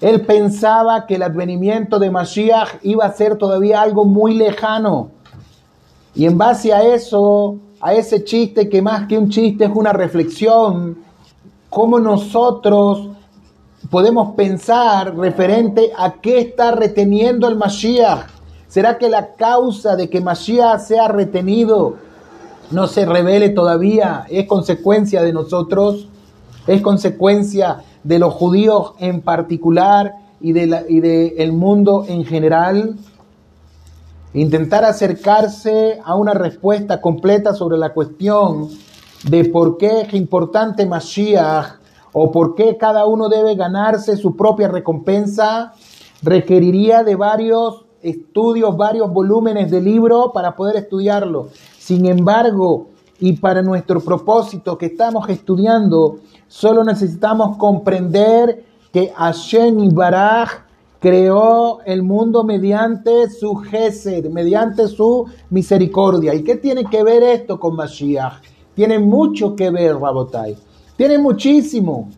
Él 0.00 0.20
pensaba 0.20 1.06
que 1.06 1.16
el 1.16 1.24
advenimiento 1.24 1.98
de 1.98 2.12
Mashiach 2.12 2.68
iba 2.84 3.04
a 3.04 3.12
ser 3.12 3.36
todavía 3.36 3.82
algo 3.82 4.04
muy 4.04 4.34
lejano. 4.34 5.10
Y 6.14 6.24
en 6.24 6.38
base 6.38 6.72
a 6.72 6.84
eso, 6.84 7.56
a 7.80 7.94
ese 7.94 8.22
chiste 8.22 8.68
que 8.68 8.80
más 8.80 9.08
que 9.08 9.18
un 9.18 9.28
chiste 9.28 9.64
es 9.64 9.72
una 9.74 9.92
reflexión, 9.92 10.98
cómo 11.68 11.98
nosotros 11.98 13.08
podemos 13.90 14.36
pensar 14.36 15.16
referente 15.16 15.90
a 15.98 16.12
qué 16.12 16.38
está 16.38 16.70
reteniendo 16.70 17.48
el 17.48 17.56
Mashiach. 17.56 18.28
¿Será 18.68 18.98
que 18.98 19.08
la 19.08 19.34
causa 19.34 19.96
de 19.96 20.08
que 20.08 20.20
Mashiach 20.20 20.78
sea 20.78 21.08
retenido 21.08 22.05
no 22.70 22.86
se 22.86 23.04
revele 23.04 23.50
todavía? 23.50 24.26
¿Es 24.28 24.46
consecuencia 24.46 25.22
de 25.22 25.32
nosotros? 25.32 26.08
¿Es 26.66 26.82
consecuencia 26.82 27.82
de 28.02 28.18
los 28.18 28.34
judíos 28.34 28.92
en 28.98 29.20
particular 29.20 30.14
y 30.40 30.52
del 30.52 30.70
de 30.70 31.50
mundo 31.52 32.04
en 32.08 32.24
general? 32.24 32.96
Intentar 34.34 34.84
acercarse 34.84 36.00
a 36.04 36.14
una 36.14 36.34
respuesta 36.34 37.00
completa 37.00 37.54
sobre 37.54 37.78
la 37.78 37.92
cuestión 37.94 38.68
de 39.24 39.44
por 39.46 39.78
qué 39.78 40.02
es 40.02 40.14
importante 40.14 40.84
Mashiach 40.86 41.78
o 42.12 42.30
por 42.30 42.54
qué 42.54 42.76
cada 42.76 43.06
uno 43.06 43.28
debe 43.28 43.54
ganarse 43.54 44.16
su 44.16 44.36
propia 44.36 44.68
recompensa 44.68 45.74
requeriría 46.22 47.02
de 47.02 47.16
varios 47.16 47.86
estudios, 48.02 48.76
varios 48.76 49.10
volúmenes 49.12 49.70
de 49.70 49.80
libro 49.80 50.32
para 50.32 50.54
poder 50.54 50.76
estudiarlo. 50.76 51.48
Sin 51.86 52.04
embargo, 52.04 52.88
y 53.20 53.34
para 53.34 53.62
nuestro 53.62 54.00
propósito 54.00 54.76
que 54.76 54.86
estamos 54.86 55.28
estudiando, 55.28 56.18
solo 56.48 56.82
necesitamos 56.82 57.56
comprender 57.58 58.64
que 58.92 59.12
Hashem 59.14 59.94
Baraj 59.94 60.64
creó 60.98 61.78
el 61.84 62.02
mundo 62.02 62.42
mediante 62.42 63.30
su 63.30 63.54
Gesed, 63.54 64.28
mediante 64.30 64.88
su 64.88 65.26
misericordia. 65.50 66.34
¿Y 66.34 66.42
qué 66.42 66.56
tiene 66.56 66.86
que 66.86 67.04
ver 67.04 67.22
esto 67.22 67.60
con 67.60 67.76
Mashiach? 67.76 68.42
Tiene 68.74 68.98
mucho 68.98 69.54
que 69.54 69.70
ver, 69.70 69.96
Rabotai. 69.96 70.56
Tiene 70.96 71.18
muchísimo. 71.18 72.08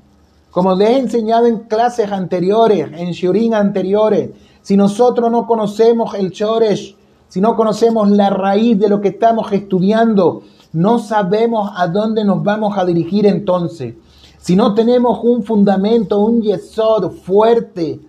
Como 0.50 0.74
les 0.74 0.88
he 0.88 0.98
enseñado 0.98 1.44
en 1.44 1.58
clases 1.64 2.10
anteriores, 2.10 2.88
en 2.96 3.10
Shurin 3.10 3.52
anteriores, 3.52 4.30
si 4.62 4.78
nosotros 4.78 5.30
no 5.30 5.46
conocemos 5.46 6.14
el 6.14 6.30
Shoresh, 6.30 6.96
si 7.28 7.40
no 7.40 7.56
conocemos 7.56 8.10
la 8.10 8.30
raíz 8.30 8.78
de 8.78 8.88
lo 8.88 9.00
que 9.00 9.08
estamos 9.08 9.52
estudiando, 9.52 10.42
no 10.72 10.98
sabemos 10.98 11.70
a 11.76 11.86
dónde 11.86 12.24
nos 12.24 12.42
vamos 12.42 12.76
a 12.78 12.84
dirigir 12.84 13.26
entonces. 13.26 13.94
Si 14.38 14.56
no 14.56 14.74
tenemos 14.74 15.20
un 15.22 15.42
fundamento, 15.42 16.20
un 16.20 16.40
yesod 16.40 17.10
fuerte, 17.10 18.00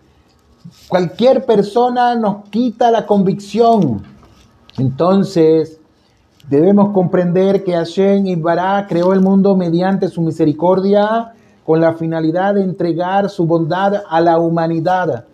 cualquier 0.87 1.45
persona 1.45 2.15
nos 2.15 2.47
quita 2.49 2.91
la 2.91 3.05
convicción. 3.05 4.03
Entonces, 4.77 5.79
debemos 6.49 6.93
comprender 6.93 7.63
que 7.63 7.73
Hashem 7.73 8.25
Ibará 8.25 8.85
creó 8.87 9.11
el 9.13 9.21
mundo 9.21 9.55
mediante 9.55 10.07
su 10.07 10.21
misericordia 10.21 11.33
con 11.65 11.81
la 11.81 11.93
finalidad 11.93 12.55
de 12.55 12.63
entregar 12.63 13.29
su 13.29 13.45
bondad 13.45 14.03
a 14.09 14.21
la 14.21 14.39
humanidad 14.39 15.25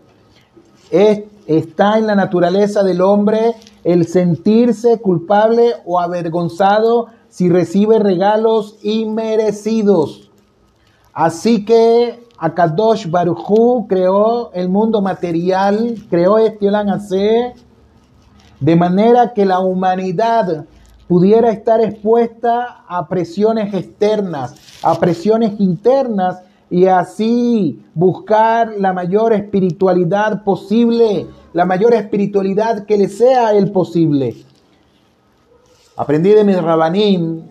está 1.48 1.98
en 1.98 2.08
la 2.08 2.16
naturaleza 2.16 2.84
del 2.84 3.02
hombre 3.02 3.56
el 3.84 4.08
sentirse 4.08 5.00
culpable 5.00 5.74
o 5.86 6.00
avergonzado 6.00 7.08
si 7.30 7.50
recibe 7.50 8.00
regalos 8.00 8.78
inmerecidos. 8.82 10.32
Así 11.14 11.66
que 11.66 12.26
Akadosh 12.38 13.10
Baruchu 13.10 13.88
creó 13.88 14.52
el 14.54 14.70
mundo 14.70 15.02
material, 15.02 15.96
creó 16.10 16.38
este 16.38 16.68
Hace, 16.70 17.54
de 18.60 18.76
manera 18.76 19.34
que 19.34 19.46
la 19.46 19.60
humanidad 19.60 20.66
pudiera 21.08 21.52
estar 21.52 21.82
expuesta 21.82 22.84
a 22.88 23.08
presiones 23.08 23.74
externas, 23.74 24.56
a 24.82 24.96
presiones 25.00 25.60
internas 25.60 26.40
y 26.76 26.88
así 26.88 27.80
buscar 27.94 28.74
la 28.78 28.92
mayor 28.92 29.32
espiritualidad 29.32 30.44
posible, 30.44 31.26
la 31.54 31.64
mayor 31.64 31.94
espiritualidad 31.94 32.86
que 32.86 32.98
le 32.98 33.08
sea 33.08 33.54
el 33.54 33.72
posible. 33.72 34.36
Aprendí 35.96 36.32
de 36.32 36.44
mi 36.44 36.54
rabanín 36.54 37.46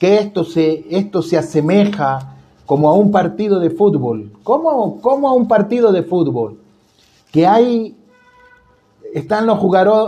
que 0.00 0.18
esto 0.18 0.42
se, 0.42 0.84
esto 0.90 1.22
se 1.22 1.38
asemeja 1.38 2.34
como 2.66 2.88
a 2.88 2.94
un 2.94 3.12
partido 3.12 3.60
de 3.60 3.70
fútbol. 3.70 4.32
¿Cómo, 4.42 5.00
¿Cómo, 5.00 5.28
a 5.28 5.34
un 5.34 5.46
partido 5.46 5.92
de 5.92 6.02
fútbol? 6.02 6.58
Que 7.30 7.46
hay, 7.46 7.96
están 9.14 9.46
los, 9.46 9.60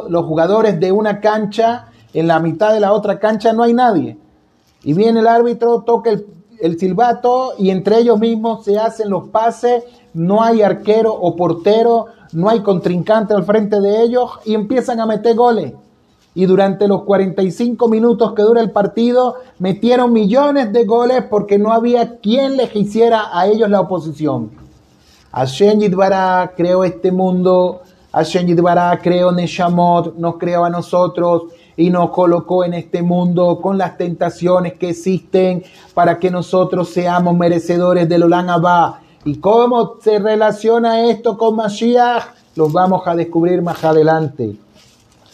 los 0.08 0.24
jugadores 0.24 0.80
de 0.80 0.90
una 0.90 1.20
cancha, 1.20 1.92
en 2.12 2.26
la 2.26 2.40
mitad 2.40 2.72
de 2.72 2.80
la 2.80 2.92
otra 2.92 3.20
cancha 3.20 3.52
no 3.52 3.62
hay 3.62 3.72
nadie. 3.72 4.18
Y 4.82 4.94
viene 4.94 5.20
el 5.20 5.28
árbitro, 5.28 5.82
toca 5.82 6.10
el, 6.10 6.26
el 6.60 6.78
silbato 6.78 7.54
y 7.58 7.70
entre 7.70 7.98
ellos 7.98 8.18
mismos 8.18 8.64
se 8.64 8.78
hacen 8.78 9.10
los 9.10 9.28
pases, 9.28 9.84
no 10.14 10.42
hay 10.42 10.62
arquero 10.62 11.12
o 11.12 11.36
portero, 11.36 12.06
no 12.32 12.48
hay 12.48 12.60
contrincante 12.60 13.34
al 13.34 13.44
frente 13.44 13.80
de 13.80 14.02
ellos 14.02 14.30
y 14.44 14.54
empiezan 14.54 15.00
a 15.00 15.06
meter 15.06 15.34
goles. 15.34 15.72
Y 16.34 16.46
durante 16.46 16.86
los 16.86 17.02
45 17.02 17.88
minutos 17.88 18.32
que 18.34 18.42
dura 18.42 18.60
el 18.60 18.70
partido, 18.70 19.36
metieron 19.58 20.12
millones 20.12 20.72
de 20.72 20.84
goles 20.84 21.24
porque 21.28 21.58
no 21.58 21.72
había 21.72 22.18
quien 22.18 22.56
les 22.56 22.74
hiciera 22.76 23.36
a 23.36 23.46
ellos 23.46 23.68
la 23.68 23.80
oposición. 23.80 24.50
Hashem 25.32 25.80
Yidbará 25.80 26.52
creó 26.56 26.84
este 26.84 27.12
mundo, 27.12 27.82
Hashem 28.12 28.46
Yidbará 28.46 28.98
creó 29.02 29.32
Neshamot, 29.32 30.16
nos 30.16 30.38
creó 30.38 30.64
a 30.64 30.70
nosotros, 30.70 31.44
y 31.78 31.90
nos 31.90 32.10
colocó 32.10 32.64
en 32.64 32.74
este 32.74 33.02
mundo 33.02 33.60
con 33.62 33.78
las 33.78 33.96
tentaciones 33.96 34.74
que 34.74 34.90
existen 34.90 35.62
para 35.94 36.18
que 36.18 36.28
nosotros 36.28 36.88
seamos 36.88 37.36
merecedores 37.36 38.08
del 38.08 38.24
Olan 38.24 38.50
Abba. 38.50 39.00
¿Y 39.24 39.36
cómo 39.36 39.94
se 40.02 40.18
relaciona 40.18 41.04
esto 41.04 41.38
con 41.38 41.54
Mashiach? 41.54 42.24
Los 42.56 42.72
vamos 42.72 43.06
a 43.06 43.14
descubrir 43.14 43.62
más 43.62 43.84
adelante. 43.84 44.56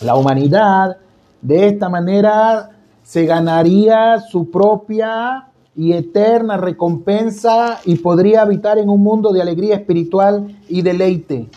La 0.02 0.16
humanidad 0.16 0.98
de 1.40 1.68
esta 1.68 1.88
manera 1.88 2.68
se 3.02 3.24
ganaría 3.24 4.20
su 4.20 4.50
propia 4.50 5.48
y 5.74 5.94
eterna 5.94 6.58
recompensa 6.58 7.80
y 7.86 7.94
podría 7.96 8.42
habitar 8.42 8.76
en 8.76 8.90
un 8.90 9.02
mundo 9.02 9.32
de 9.32 9.40
alegría 9.40 9.76
espiritual 9.76 10.58
y 10.68 10.82
deleite. 10.82 11.48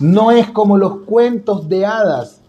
No 0.00 0.30
es 0.30 0.50
como 0.50 0.78
los 0.78 1.00
cuentos 1.00 1.68
de 1.68 1.84
hadas 1.84 2.40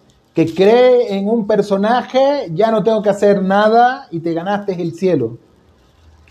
que 0.46 0.54
cree 0.54 1.18
en 1.18 1.28
un 1.28 1.46
personaje, 1.46 2.50
ya 2.54 2.72
no 2.72 2.82
tengo 2.82 3.02
que 3.02 3.10
hacer 3.10 3.42
nada 3.44 4.08
y 4.10 4.22
te 4.22 4.34
ganaste 4.34 4.82
el 4.82 4.94
cielo. 4.94 5.38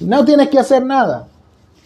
No 0.01 0.25
tienes 0.25 0.49
que 0.49 0.59
hacer 0.59 0.83
nada. 0.83 1.29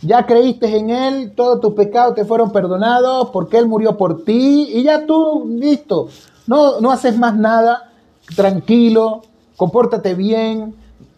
Ya 0.02 0.24
creíste 0.24 0.76
en 0.76 0.90
Él, 0.90 1.32
todos 1.34 1.60
tus 1.60 1.74
pecados 1.74 2.14
te 2.14 2.24
fueron 2.24 2.52
perdonados 2.52 3.30
porque 3.30 3.58
Él 3.58 3.66
murió 3.66 3.96
por 3.96 4.24
ti 4.24 4.70
y 4.72 4.84
ya 4.84 5.04
tú, 5.04 5.50
listo. 5.58 6.10
No, 6.46 6.80
no 6.80 6.92
haces 6.92 7.18
más 7.18 7.34
nada, 7.34 7.90
tranquilo, 8.36 9.22
compórtate 9.56 10.14
bien, 10.14 10.76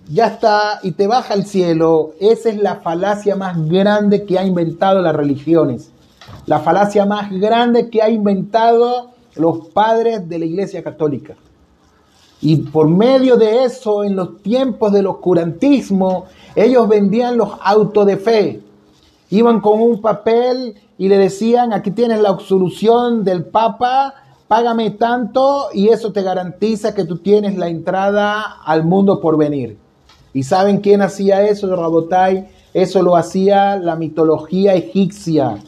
ya 0.09 0.29
está, 0.29 0.81
y 0.83 0.93
te 0.93 1.07
baja 1.07 1.35
al 1.35 1.45
cielo. 1.45 2.13
Esa 2.19 2.49
es 2.49 2.57
la 2.57 2.77
falacia 2.77 3.37
más 3.37 3.63
grande 3.69 4.25
que 4.25 4.39
ha 4.39 4.45
inventado 4.47 5.03
las 5.03 5.15
religiones. 5.15 5.91
La 6.47 6.61
falacia 6.61 7.05
más 7.05 7.31
grande 7.31 7.91
que 7.91 8.01
ha 8.01 8.09
inventado 8.09 9.14
los 9.37 9.69
padres 9.69 10.29
de 10.29 10.39
la 10.39 10.45
Iglesia 10.45 10.83
Católica. 10.83 11.35
Y 12.41 12.57
por 12.57 12.89
medio 12.89 13.37
de 13.37 13.65
eso, 13.65 14.05
en 14.05 14.17
los 14.17 14.43
tiempos 14.43 14.93
del 14.93 15.07
oscurantismo, 15.07 16.27
ellos 16.55 16.89
vendían 16.89 17.37
los 17.37 17.51
autos 17.63 18.07
de 18.07 18.17
fe. 18.17 18.61
Iban 19.31 19.61
con 19.61 19.81
un 19.81 20.03
papel 20.03 20.75
y 20.99 21.09
le 21.09 21.17
decían, 21.17 21.73
aquí 21.73 21.91
tienes 21.91 22.21
la 22.21 22.29
absolución 22.29 23.25
del 23.25 23.45
Papa, 23.45 24.15
págame 24.47 24.91
tanto 24.91 25.69
y 25.73 25.89
eso 25.89 26.13
te 26.13 26.23
garantiza 26.23 26.95
que 26.95 27.05
tú 27.05 27.19
tienes 27.19 27.57
la 27.57 27.69
entrada 27.69 28.59
al 28.65 28.85
mundo 28.85 29.21
por 29.21 29.39
venir. 29.39 29.79
¿Y 30.35 30.43
saben 30.43 30.81
quién 30.81 31.01
hacía 31.01 31.43
eso 31.49 31.75
Rabotai? 31.75 32.49
Eso 32.75 33.03
lo 33.03 33.17
hacía 33.17 33.77
la 33.77 33.97
mitología 33.97 34.75
egipcia. 34.75 35.59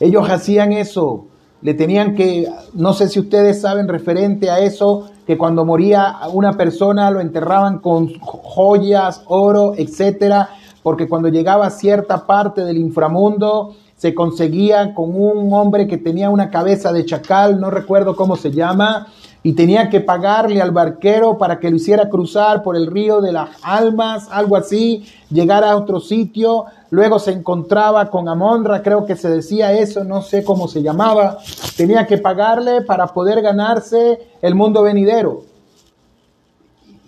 Ellos 0.00 0.28
hacían 0.28 0.72
eso. 0.72 1.26
Le 1.62 1.74
tenían 1.74 2.14
que, 2.14 2.48
no 2.74 2.92
sé 2.92 3.08
si 3.08 3.20
ustedes 3.20 3.60
saben 3.60 3.88
referente 3.88 4.50
a 4.50 4.60
eso, 4.60 5.10
que 5.26 5.36
cuando 5.36 5.64
moría 5.64 6.16
una 6.32 6.54
persona 6.54 7.10
lo 7.10 7.20
enterraban 7.20 7.78
con 7.78 8.18
joyas, 8.18 9.22
oro, 9.26 9.74
etcétera, 9.76 10.48
porque 10.82 11.08
cuando 11.08 11.28
llegaba 11.28 11.66
a 11.66 11.70
cierta 11.70 12.26
parte 12.26 12.64
del 12.64 12.78
inframundo 12.78 13.74
se 13.96 14.14
conseguía 14.14 14.94
con 14.94 15.10
un 15.14 15.52
hombre 15.52 15.86
que 15.86 15.98
tenía 15.98 16.30
una 16.30 16.48
cabeza 16.48 16.90
de 16.90 17.04
chacal, 17.04 17.60
no 17.60 17.70
recuerdo 17.70 18.16
cómo 18.16 18.36
se 18.36 18.50
llama, 18.50 19.08
y 19.42 19.54
tenía 19.54 19.88
que 19.88 20.00
pagarle 20.00 20.60
al 20.60 20.70
barquero 20.70 21.38
para 21.38 21.58
que 21.58 21.70
lo 21.70 21.76
hiciera 21.76 22.10
cruzar 22.10 22.62
por 22.62 22.76
el 22.76 22.86
río 22.86 23.20
de 23.20 23.32
las 23.32 23.50
almas, 23.62 24.28
algo 24.30 24.56
así, 24.56 25.06
llegar 25.30 25.64
a 25.64 25.76
otro 25.76 26.00
sitio. 26.00 26.66
Luego 26.90 27.18
se 27.18 27.32
encontraba 27.32 28.10
con 28.10 28.28
Amonra, 28.28 28.82
creo 28.82 29.06
que 29.06 29.16
se 29.16 29.30
decía 29.30 29.72
eso, 29.72 30.04
no 30.04 30.20
sé 30.20 30.44
cómo 30.44 30.68
se 30.68 30.82
llamaba. 30.82 31.38
Tenía 31.76 32.06
que 32.06 32.18
pagarle 32.18 32.82
para 32.82 33.06
poder 33.06 33.40
ganarse 33.40 34.18
el 34.42 34.54
mundo 34.54 34.82
venidero. 34.82 35.44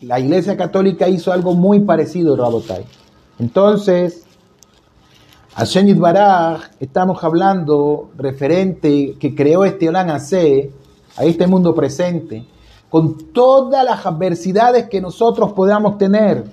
La 0.00 0.18
Iglesia 0.18 0.56
Católica 0.56 1.08
hizo 1.08 1.32
algo 1.32 1.52
muy 1.54 1.80
parecido, 1.80 2.34
Rabotai. 2.34 2.84
Entonces, 3.38 4.24
a 5.54 5.64
Baraj 5.96 6.70
estamos 6.80 7.22
hablando 7.22 8.10
referente 8.16 9.16
que 9.20 9.34
creó 9.34 9.66
este 9.66 9.90
Olan 9.90 10.08
AC, 11.16 11.20
a 11.20 11.24
este 11.24 11.46
mundo 11.46 11.74
presente, 11.74 12.46
con 12.90 13.32
todas 13.32 13.84
las 13.84 14.04
adversidades 14.04 14.88
que 14.88 15.00
nosotros 15.00 15.52
podamos 15.52 15.98
tener. 15.98 16.44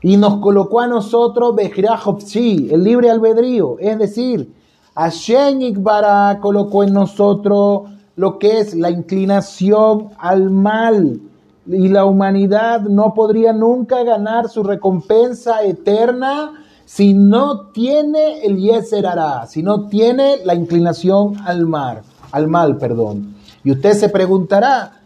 Y 0.00 0.16
nos 0.16 0.38
colocó 0.38 0.80
a 0.80 0.86
nosotros 0.86 1.54
el 1.58 2.84
libre 2.84 3.10
albedrío, 3.10 3.76
es 3.80 3.98
decir, 3.98 4.54
Hashem 4.94 5.60
Ikbara 5.60 6.38
colocó 6.40 6.82
en 6.82 6.92
nosotros 6.92 7.82
lo 8.16 8.38
que 8.38 8.58
es 8.58 8.74
la 8.74 8.90
inclinación 8.90 10.08
al 10.18 10.50
mal. 10.50 11.20
Y 11.66 11.88
la 11.88 12.04
humanidad 12.04 12.80
no 12.80 13.14
podría 13.14 13.52
nunca 13.52 14.02
ganar 14.02 14.48
su 14.48 14.64
recompensa 14.64 15.62
eterna 15.62 16.64
si 16.84 17.14
no 17.14 17.68
tiene 17.68 18.40
el 18.44 18.56
Yeser 18.56 19.06
si 19.46 19.62
no 19.62 19.86
tiene 19.86 20.38
la 20.44 20.54
inclinación 20.54 21.36
al 21.44 21.66
mar, 21.66 22.02
al 22.32 22.48
mal, 22.48 22.76
perdón. 22.78 23.37
Y 23.68 23.72
usted 23.72 23.92
se 23.92 24.08
preguntará, 24.08 24.98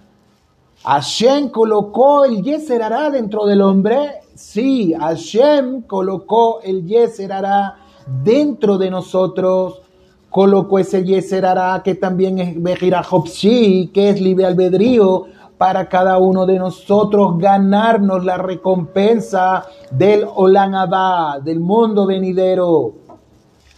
¿Hashem 0.85 1.49
colocó 1.49 2.25
el 2.25 2.45
Yeser 2.45 2.81
dentro 3.11 3.45
del 3.45 3.61
hombre? 3.61 4.21
Sí, 4.37 4.95
Hashem 4.95 5.83
colocó 5.83 6.61
el 6.63 6.87
Yeser 6.87 7.33
dentro 8.23 8.79
de 8.79 8.89
nosotros. 8.89 9.83
Colocó 10.31 10.79
ese 10.79 11.03
Yeser 11.03 11.45
que 11.83 11.97
también 11.97 12.39
es 12.39 12.63
Bejirajopsi, 12.63 13.91
que 13.93 14.11
es 14.11 14.21
libre 14.21 14.47
albedrío, 14.47 15.25
para 15.59 15.89
cada 15.89 16.19
uno 16.19 16.47
de 16.47 16.61
nosotros 16.61 17.39
ganarnos 17.39 18.25
la 18.25 18.37
recompensa 18.37 19.67
del 19.91 20.25
Olanabá, 20.37 21.41
del 21.41 21.59
mundo 21.59 22.07
venidero. 22.07 22.93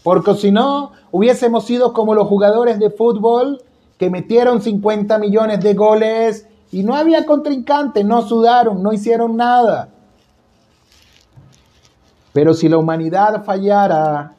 Porque 0.03 0.35
si 0.35 0.51
no, 0.51 0.93
hubiésemos 1.11 1.65
sido 1.65 1.95
como 1.95 2.13
los 2.13 2.29
jugadores 2.29 2.79
de 2.79 2.91
fútbol 2.91 3.63
que 3.99 4.11
metieron 4.11 4.61
50 4.61 5.19
millones 5.19 5.61
de 5.61 5.75
goles 5.75 6.47
y 6.73 6.83
no 6.83 6.95
había 6.95 7.25
contrincante, 7.25 8.03
no 8.03 8.23
sudaron, 8.23 8.83
no 8.83 8.93
hicieron 8.93 9.37
nada. 9.37 9.89
Pero 12.33 12.53
si 12.53 12.69
la 12.69 12.79
humanidad 12.79 13.45
fallara 13.45 14.33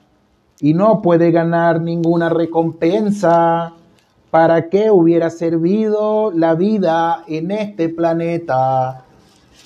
y 0.59 0.73
no 0.73 1.01
puede 1.01 1.31
ganar 1.31 1.79
ninguna 1.79 2.27
recompensa, 2.27 3.71
¿para 4.31 4.69
qué 4.69 4.91
hubiera 4.91 5.29
servido 5.29 6.31
la 6.31 6.55
vida 6.55 7.23
en 7.27 7.51
este 7.51 7.87
planeta? 7.87 9.05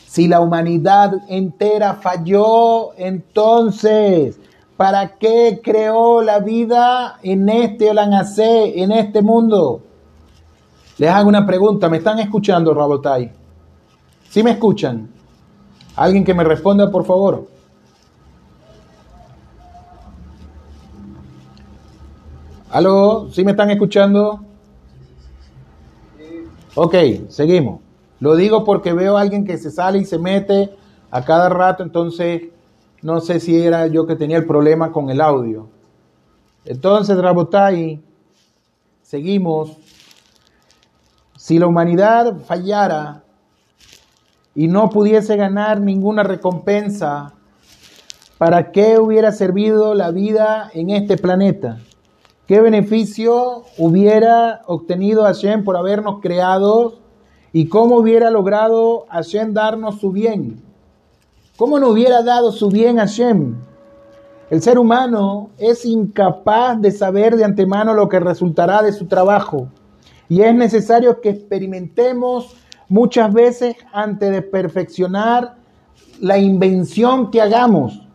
Si 0.06 0.28
la 0.28 0.42
humanidad 0.42 1.14
entera 1.28 1.96
falló, 1.96 2.92
entonces 2.98 4.40
¿Para 4.80 5.18
qué 5.18 5.60
creó 5.62 6.22
la 6.22 6.40
vida 6.40 7.20
en 7.22 7.50
este 7.50 7.90
Olanacé, 7.90 8.82
en 8.82 8.94
este 8.94 9.22
mundo? 9.22 9.82
Les 10.98 11.10
hago 11.10 11.28
una 11.28 11.46
pregunta. 11.46 11.90
¿Me 11.90 11.98
están 11.98 12.18
escuchando, 12.20 12.74
Rabotai? 12.74 13.30
¿Sí 14.30 14.42
me 14.42 14.52
escuchan? 14.52 15.10
¿Alguien 15.98 16.24
que 16.24 16.34
me 16.34 16.46
responda, 16.46 16.90
por 16.90 17.04
favor? 17.04 17.50
¿Aló? 22.72 23.28
¿Sí 23.34 23.44
me 23.44 23.52
están 23.52 23.72
escuchando? 23.72 24.46
Ok, 26.76 26.96
seguimos. 27.28 27.82
Lo 28.22 28.34
digo 28.38 28.64
porque 28.64 28.94
veo 28.94 29.18
a 29.18 29.22
alguien 29.22 29.44
que 29.44 29.58
se 29.58 29.72
sale 29.72 29.98
y 29.98 30.06
se 30.06 30.18
mete 30.18 30.74
a 31.12 31.26
cada 31.26 31.50
rato, 31.50 31.84
entonces 31.84 32.44
no 33.02 33.22
sé 33.22 33.40
si 33.40 33.62
era 33.62 33.88
yo 33.88 34.06
que 34.06 34.16
tenía 34.16 34.38
el 34.38 34.46
problema 34.46 34.92
con 34.92 35.10
el 35.10 35.22
audio. 35.22 35.70
Entonces, 36.66 37.18
Rabotai, 37.18 38.02
seguimos. 39.02 39.78
Si 41.38 41.58
la 41.58 41.68
humanidad 41.68 42.38
fallara 42.40 43.24
y 44.54 44.68
no 44.68 44.90
pudiese 44.90 45.38
ganar 45.38 45.80
ninguna 45.80 46.24
recompensa, 46.24 47.34
¿para 48.38 48.72
qué 48.72 49.00
hubiera 49.00 49.32
servido 49.32 49.94
la 49.94 50.12
vida 50.12 50.70
en 50.74 50.90
este 50.90 51.18
planeta? 51.18 51.80
¿Qué 52.46 52.60
beneficio 52.60 53.64
hubiera 53.78 54.62
obtenido 54.66 55.24
Hashem 55.24 55.64
por 55.64 55.78
habernos 55.78 56.20
creado? 56.20 57.00
¿Y 57.54 57.70
cómo 57.70 57.96
hubiera 57.98 58.30
logrado 58.32 59.06
Hashem 59.10 59.54
darnos 59.54 60.00
su 60.00 60.12
bien? 60.12 60.69
¿Cómo 61.60 61.78
no 61.78 61.90
hubiera 61.90 62.24
dado 62.24 62.54
su 62.54 62.70
bien 62.70 63.02
a 63.02 63.06
Shem? 63.06 63.58
El 64.50 64.62
ser 64.62 64.80
humano 64.80 65.50
es 65.58 65.84
incapaz 65.84 66.80
de 66.80 66.90
saber 66.90 67.36
de 67.36 67.44
antemano 67.44 67.94
lo 67.94 68.08
que 68.08 68.22
resultará 68.22 68.82
de 68.82 68.94
su 68.94 69.08
trabajo 69.08 69.68
y 70.30 70.42
es 70.42 70.56
necesario 70.56 71.20
que 71.20 71.32
experimentemos 71.32 72.56
muchas 72.88 73.34
veces 73.34 73.76
antes 73.92 74.32
de 74.32 74.42
perfeccionar 74.42 75.58
la 76.22 76.38
invención 76.38 77.30
que 77.30 77.42
hagamos. 77.42 78.08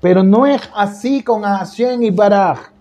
Pero 0.00 0.24
no 0.24 0.44
es 0.44 0.62
así 0.74 1.22
con 1.22 1.42
Hashem 1.42 2.02
y 2.02 2.10
Baraj, 2.10 2.72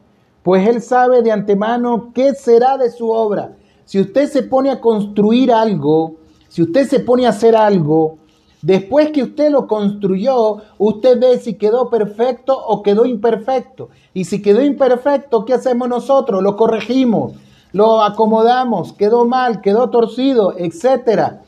pues 0.41 0.67
él 0.67 0.81
sabe 0.81 1.21
de 1.21 1.31
antemano 1.31 2.09
qué 2.15 2.33
será 2.33 2.75
de 2.75 2.89
su 2.89 3.07
obra. 3.11 3.55
Si 3.85 3.99
usted 3.99 4.27
se 4.27 4.41
pone 4.41 4.71
a 4.71 4.81
construir 4.81 5.51
algo, 5.51 6.15
si 6.49 6.63
usted 6.63 6.87
se 6.87 7.01
pone 7.01 7.27
a 7.27 7.29
hacer 7.29 7.55
algo, 7.55 8.17
Después 8.61 9.11
que 9.11 9.23
usted 9.23 9.49
lo 9.49 9.65
construyó, 9.65 10.57
usted 10.77 11.19
ve 11.19 11.39
si 11.39 11.55
quedó 11.55 11.89
perfecto 11.89 12.57
o 12.57 12.83
quedó 12.83 13.05
imperfecto. 13.05 13.89
Y 14.13 14.25
si 14.25 14.41
quedó 14.41 14.61
imperfecto, 14.61 15.45
¿qué 15.45 15.55
hacemos 15.55 15.89
nosotros? 15.89 16.43
Lo 16.43 16.55
corregimos, 16.55 17.33
lo 17.71 18.03
acomodamos, 18.03 18.93
quedó 18.93 19.25
mal, 19.25 19.61
quedó 19.61 19.89
torcido, 19.89 20.53
etc. 20.57 21.39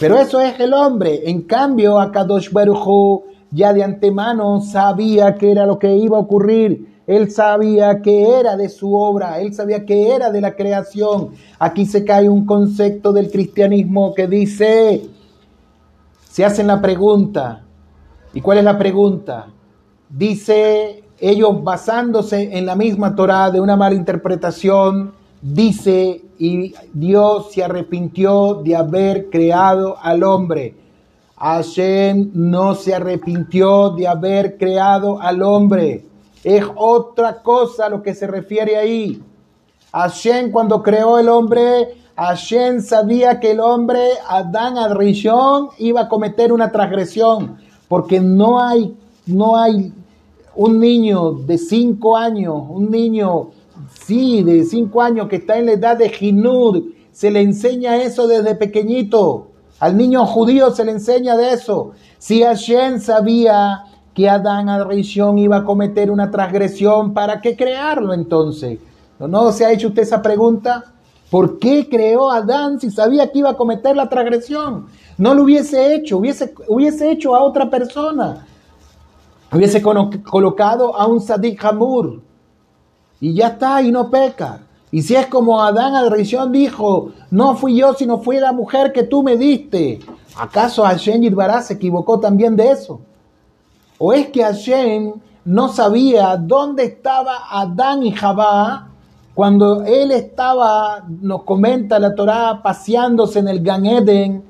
Pero 0.00 0.18
eso 0.18 0.40
es 0.40 0.58
el 0.58 0.74
hombre. 0.74 1.30
En 1.30 1.42
cambio, 1.42 2.00
Akadosh 2.00 2.50
Baruj 2.50 3.22
ya 3.52 3.72
de 3.72 3.84
antemano 3.84 4.60
sabía 4.62 5.36
que 5.36 5.52
era 5.52 5.66
lo 5.66 5.78
que 5.78 5.94
iba 5.96 6.16
a 6.16 6.20
ocurrir. 6.20 6.92
Él 7.06 7.30
sabía 7.30 8.00
que 8.00 8.38
era 8.38 8.56
de 8.56 8.68
su 8.68 8.94
obra, 8.94 9.40
él 9.40 9.52
sabía 9.54 9.84
que 9.84 10.12
era 10.14 10.30
de 10.30 10.40
la 10.40 10.54
creación. 10.54 11.30
Aquí 11.58 11.84
se 11.84 12.04
cae 12.04 12.28
un 12.28 12.46
concepto 12.46 13.12
del 13.12 13.30
cristianismo 13.30 14.14
que 14.14 14.26
dice, 14.26 15.02
se 16.32 16.46
hacen 16.46 16.66
la 16.66 16.80
pregunta. 16.80 17.60
¿Y 18.32 18.40
cuál 18.40 18.56
es 18.56 18.64
la 18.64 18.78
pregunta? 18.78 19.48
Dice 20.08 21.04
ellos 21.20 21.62
basándose 21.62 22.56
en 22.56 22.64
la 22.64 22.74
misma 22.74 23.14
Torah 23.14 23.50
de 23.50 23.60
una 23.60 23.76
mala 23.76 23.96
interpretación, 23.96 25.12
dice, 25.42 26.22
y 26.38 26.74
Dios 26.94 27.52
se 27.52 27.62
arrepintió 27.62 28.62
de 28.64 28.74
haber 28.74 29.28
creado 29.28 29.98
al 30.00 30.22
hombre. 30.22 30.74
Hashem 31.36 32.30
no 32.32 32.76
se 32.76 32.94
arrepintió 32.94 33.90
de 33.90 34.08
haber 34.08 34.56
creado 34.56 35.20
al 35.20 35.42
hombre. 35.42 36.06
Es 36.42 36.64
otra 36.76 37.42
cosa 37.42 37.90
lo 37.90 38.02
que 38.02 38.14
se 38.14 38.26
refiere 38.26 38.78
ahí. 38.78 39.22
Hashem 39.92 40.50
cuando 40.50 40.82
creó 40.82 41.18
el 41.18 41.28
hombre, 41.28 41.88
Hashem 42.22 42.80
sabía 42.80 43.40
que 43.40 43.50
el 43.50 43.58
hombre, 43.58 44.00
Adán 44.28 44.78
Adrishon, 44.78 45.70
iba 45.78 46.02
a 46.02 46.08
cometer 46.08 46.52
una 46.52 46.70
transgresión, 46.70 47.56
porque 47.88 48.20
no 48.20 48.60
hay, 48.60 48.94
no 49.26 49.56
hay 49.56 49.92
un 50.54 50.78
niño 50.78 51.32
de 51.32 51.58
cinco 51.58 52.16
años, 52.16 52.62
un 52.68 52.92
niño, 52.92 53.50
sí, 54.06 54.44
de 54.44 54.64
cinco 54.64 55.02
años 55.02 55.28
que 55.28 55.36
está 55.36 55.58
en 55.58 55.66
la 55.66 55.72
edad 55.72 55.96
de 55.96 56.10
Jinud, 56.10 56.84
se 57.10 57.30
le 57.32 57.40
enseña 57.40 57.96
eso 57.96 58.28
desde 58.28 58.54
pequeñito. 58.54 59.48
Al 59.80 59.96
niño 59.96 60.24
judío 60.24 60.70
se 60.70 60.84
le 60.84 60.92
enseña 60.92 61.36
de 61.36 61.54
eso. 61.54 61.90
Si 62.18 62.44
Hashem 62.44 63.00
sabía 63.00 63.82
que 64.14 64.28
Adán 64.28 64.68
Adrishon 64.68 65.38
iba 65.38 65.56
a 65.56 65.64
cometer 65.64 66.08
una 66.08 66.30
transgresión, 66.30 67.14
¿para 67.14 67.40
qué 67.40 67.56
crearlo 67.56 68.14
entonces? 68.14 68.78
¿No, 69.18 69.26
¿No 69.26 69.50
se 69.50 69.66
ha 69.66 69.72
hecho 69.72 69.88
usted 69.88 70.02
esa 70.02 70.22
pregunta? 70.22 70.84
¿Por 71.32 71.58
qué 71.58 71.88
creó 71.88 72.30
a 72.30 72.36
Adán 72.36 72.78
si 72.78 72.90
sabía 72.90 73.32
que 73.32 73.38
iba 73.38 73.48
a 73.48 73.56
cometer 73.56 73.96
la 73.96 74.10
transgresión? 74.10 74.88
No 75.16 75.32
lo 75.32 75.44
hubiese 75.44 75.94
hecho, 75.94 76.18
hubiese, 76.18 76.52
hubiese 76.68 77.10
hecho 77.10 77.34
a 77.34 77.42
otra 77.42 77.70
persona. 77.70 78.46
Hubiese 79.50 79.80
colocado 79.80 80.94
a 80.94 81.06
un 81.06 81.22
Sadik 81.22 81.64
Hamur. 81.64 82.20
Y 83.18 83.32
ya 83.32 83.46
está, 83.48 83.80
y 83.80 83.90
no 83.90 84.10
peca. 84.10 84.60
Y 84.90 85.00
si 85.00 85.16
es 85.16 85.26
como 85.28 85.62
Adán 85.62 85.94
a 85.94 86.04
dijo, 86.50 87.12
no 87.30 87.56
fui 87.56 87.78
yo, 87.78 87.94
sino 87.94 88.18
fue 88.18 88.38
la 88.38 88.52
mujer 88.52 88.92
que 88.92 89.04
tú 89.04 89.22
me 89.22 89.38
diste. 89.38 90.00
¿Acaso 90.36 90.82
Hashem 90.82 91.22
Yirbará 91.22 91.62
se 91.62 91.72
equivocó 91.72 92.20
también 92.20 92.56
de 92.56 92.72
eso? 92.72 93.00
¿O 93.96 94.12
es 94.12 94.26
que 94.26 94.42
Hashem 94.42 95.14
no 95.46 95.68
sabía 95.68 96.36
dónde 96.36 96.84
estaba 96.84 97.38
Adán 97.50 98.02
y 98.02 98.12
Jabá 98.12 98.91
cuando 99.34 99.82
él 99.84 100.10
estaba, 100.10 101.04
nos 101.08 101.44
comenta 101.44 101.98
la 101.98 102.14
Torá, 102.14 102.60
paseándose 102.62 103.38
en 103.38 103.48
el 103.48 103.62
Gan 103.62 103.86
Eden 103.86 104.44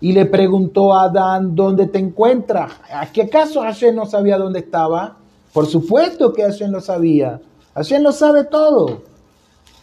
y 0.00 0.12
le 0.12 0.26
preguntó 0.26 0.92
a 0.92 1.04
Adán, 1.04 1.54
¿dónde 1.54 1.86
te 1.86 2.00
encuentras? 2.00 2.72
¿A 2.92 3.06
qué 3.06 3.22
acaso 3.22 3.62
Hashem 3.62 3.94
no 3.94 4.06
sabía 4.06 4.36
dónde 4.36 4.58
estaba? 4.58 5.16
Por 5.52 5.66
supuesto 5.66 6.32
que 6.32 6.42
Hashem 6.42 6.72
lo 6.72 6.80
sabía. 6.80 7.40
Hashem 7.74 8.02
lo 8.02 8.10
sabe 8.10 8.44
todo. 8.44 9.02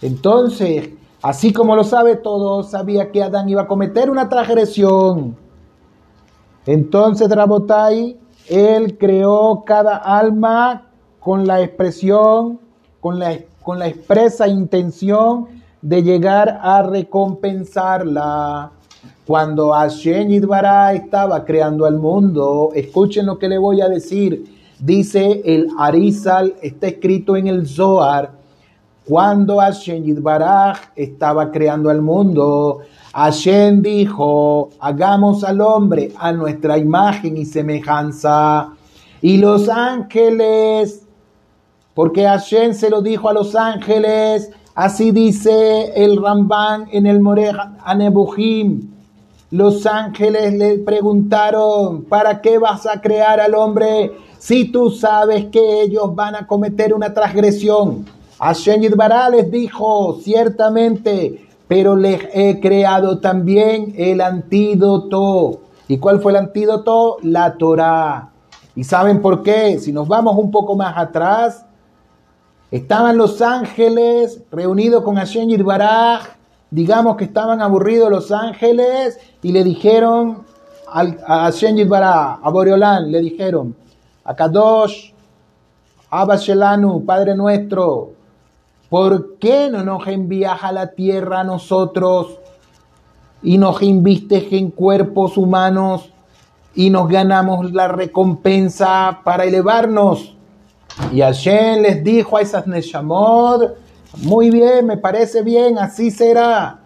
Entonces, 0.02 0.90
así 1.22 1.54
como 1.54 1.78
lo 1.78 1.86
sabe 1.86 2.18
todo, 2.18 2.64
sabía 2.64 3.10
que 3.10 3.24
Adán 3.24 3.48
iba 3.48 3.62
a 3.62 3.68
cometer 3.68 4.10
una 4.10 4.28
transgresión. 4.28 5.38
Entonces, 6.66 7.30
Drabotai, 7.30 8.20
él 8.50 8.98
creó 8.98 9.64
cada 9.66 9.96
alma 9.96 10.90
con 11.22 11.48
la 11.48 11.62
expresión, 11.62 12.60
con 13.00 13.18
la 13.18 13.32
expresión 13.32 13.51
con 13.64 13.80
la 13.80 13.88
expresa 13.88 14.48
intención 14.48 15.48
de 15.82 16.04
llegar 16.04 16.60
a 16.62 16.84
recompensarla. 16.84 18.72
Cuando 19.26 19.72
Hashem 19.72 20.30
Yidbará 20.30 20.94
estaba 20.94 21.46
creando 21.46 21.86
al 21.86 21.98
mundo, 21.98 22.72
escuchen 22.76 23.26
lo 23.26 23.38
que 23.38 23.48
le 23.48 23.58
voy 23.58 23.82
a 23.82 23.90
decir. 23.90 24.46
Dice 24.80 25.42
el 25.46 25.68
Arizal, 25.78 26.56
está 26.62 26.88
escrito 26.88 27.36
en 27.36 27.48
el 27.48 27.68
Zohar. 27.68 28.32
Cuando 29.08 29.58
Hashem 29.58 30.04
Yidbará 30.04 30.74
estaba 30.96 31.52
creando 31.52 31.90
al 31.90 32.02
mundo, 32.02 32.80
Hashem 33.14 33.82
dijo, 33.82 34.70
hagamos 34.80 35.44
al 35.44 35.62
hombre 35.62 36.12
a 36.18 36.32
nuestra 36.32 36.78
imagen 36.78 37.38
y 37.38 37.46
semejanza. 37.46 38.70
Y 39.22 39.38
los 39.38 39.70
ángeles 39.70 41.08
porque 41.94 42.26
Hashem 42.26 42.74
se 42.74 42.90
lo 42.90 43.02
dijo 43.02 43.30
a 43.30 43.34
los 43.34 43.56
ángeles, 43.56 44.52
así 44.76 45.12
dice 45.12 45.92
el 45.96 46.22
Ramban 46.22 46.88
en 46.92 47.06
el 47.06 47.20
Moreh 47.20 47.52
Anebuhim. 47.84 48.90
Los 49.52 49.86
ángeles 49.86 50.54
le 50.54 50.78
preguntaron, 50.78 52.04
¿para 52.06 52.40
qué 52.42 52.58
vas 52.58 52.86
a 52.86 53.02
crear 53.02 53.42
al 53.42 53.54
hombre 53.54 54.14
si 54.40 54.72
tú 54.72 54.90
sabes 54.90 55.48
que 55.48 55.82
ellos 55.82 56.16
van 56.16 56.36
a 56.36 56.48
cometer 56.48 56.94
una 56.94 57.14
transgresión? 57.14 58.06
Hashem 58.40 58.82
Yidbará 58.82 59.30
les 59.30 59.52
dijo, 59.52 60.18
ciertamente, 60.24 61.46
pero 61.68 61.96
les 61.98 62.22
he 62.34 62.60
creado 62.62 63.20
también 63.20 63.94
el 63.98 64.22
antídoto. 64.22 65.60
¿Y 65.90 65.98
cuál 65.98 66.22
fue 66.22 66.32
el 66.32 66.38
antídoto? 66.38 67.18
La 67.22 67.54
Torah. 67.56 68.30
¿Y 68.76 68.86
saben 68.86 69.22
por 69.22 69.44
qué? 69.44 69.78
Si 69.80 69.92
nos 69.92 70.08
vamos 70.08 70.38
un 70.38 70.50
poco 70.50 70.76
más 70.78 70.98
atrás, 70.98 71.66
Estaban 72.72 73.18
los 73.18 73.42
ángeles 73.42 74.42
reunidos 74.50 75.04
con 75.04 75.18
Hashem 75.18 75.50
Yirbaraj, 75.50 76.22
digamos 76.70 77.18
que 77.18 77.26
estaban 77.26 77.62
aburridos 77.62 78.10
los 78.10 78.32
ángeles 78.32 79.20
y 79.44 79.52
le 79.52 79.66
dijeron 79.66 80.46
a 80.88 81.06
Hashem 81.44 81.76
Yirbaraj, 81.76 82.40
a 82.42 82.50
Boreolán, 82.50 83.12
le 83.12 83.20
dijeron, 83.20 83.76
a 84.24 84.34
Kadosh, 84.34 85.12
Abba 86.10 86.38
Padre 87.06 87.36
nuestro, 87.36 88.12
¿por 88.90 89.38
qué 89.38 89.70
no 89.70 89.84
nos 89.84 90.08
envías 90.08 90.64
a 90.64 90.72
la 90.72 90.92
tierra 90.92 91.42
a 91.42 91.44
nosotros 91.44 92.40
y 93.44 93.58
nos 93.58 93.82
invistes 93.82 94.46
en 94.52 94.72
cuerpos 94.72 95.38
humanos 95.38 96.10
y 96.74 96.90
nos 96.90 97.10
ganamos 97.10 97.74
la 97.74 97.90
recompensa 97.90 99.20
para 99.26 99.44
elevarnos? 99.44 100.38
Y 101.12 101.22
Hashem 101.22 101.82
les 101.82 102.04
dijo 102.04 102.38
a 102.38 102.42
esas 102.42 102.68
Neshamod, 102.68 103.72
muy 104.24 104.50
bien, 104.50 104.86
me 104.86 104.98
parece 104.98 105.42
bien, 105.42 105.78
así 105.78 106.12
será. 106.12 106.80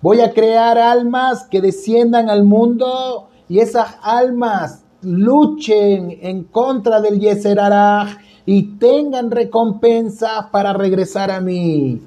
Voy 0.00 0.20
a 0.20 0.32
crear 0.32 0.78
almas 0.78 1.44
que 1.44 1.60
desciendan 1.60 2.28
al 2.28 2.44
mundo 2.44 3.28
y 3.48 3.60
esas 3.60 3.96
almas 4.02 4.82
luchen 5.02 6.18
en 6.22 6.44
contra 6.44 7.00
del 7.00 7.20
Yeseraraj 7.20 8.16
y 8.46 8.78
tengan 8.78 9.30
recompensas 9.30 10.46
para 10.50 10.72
regresar 10.72 11.30
a 11.30 11.40
mí. 11.40 12.00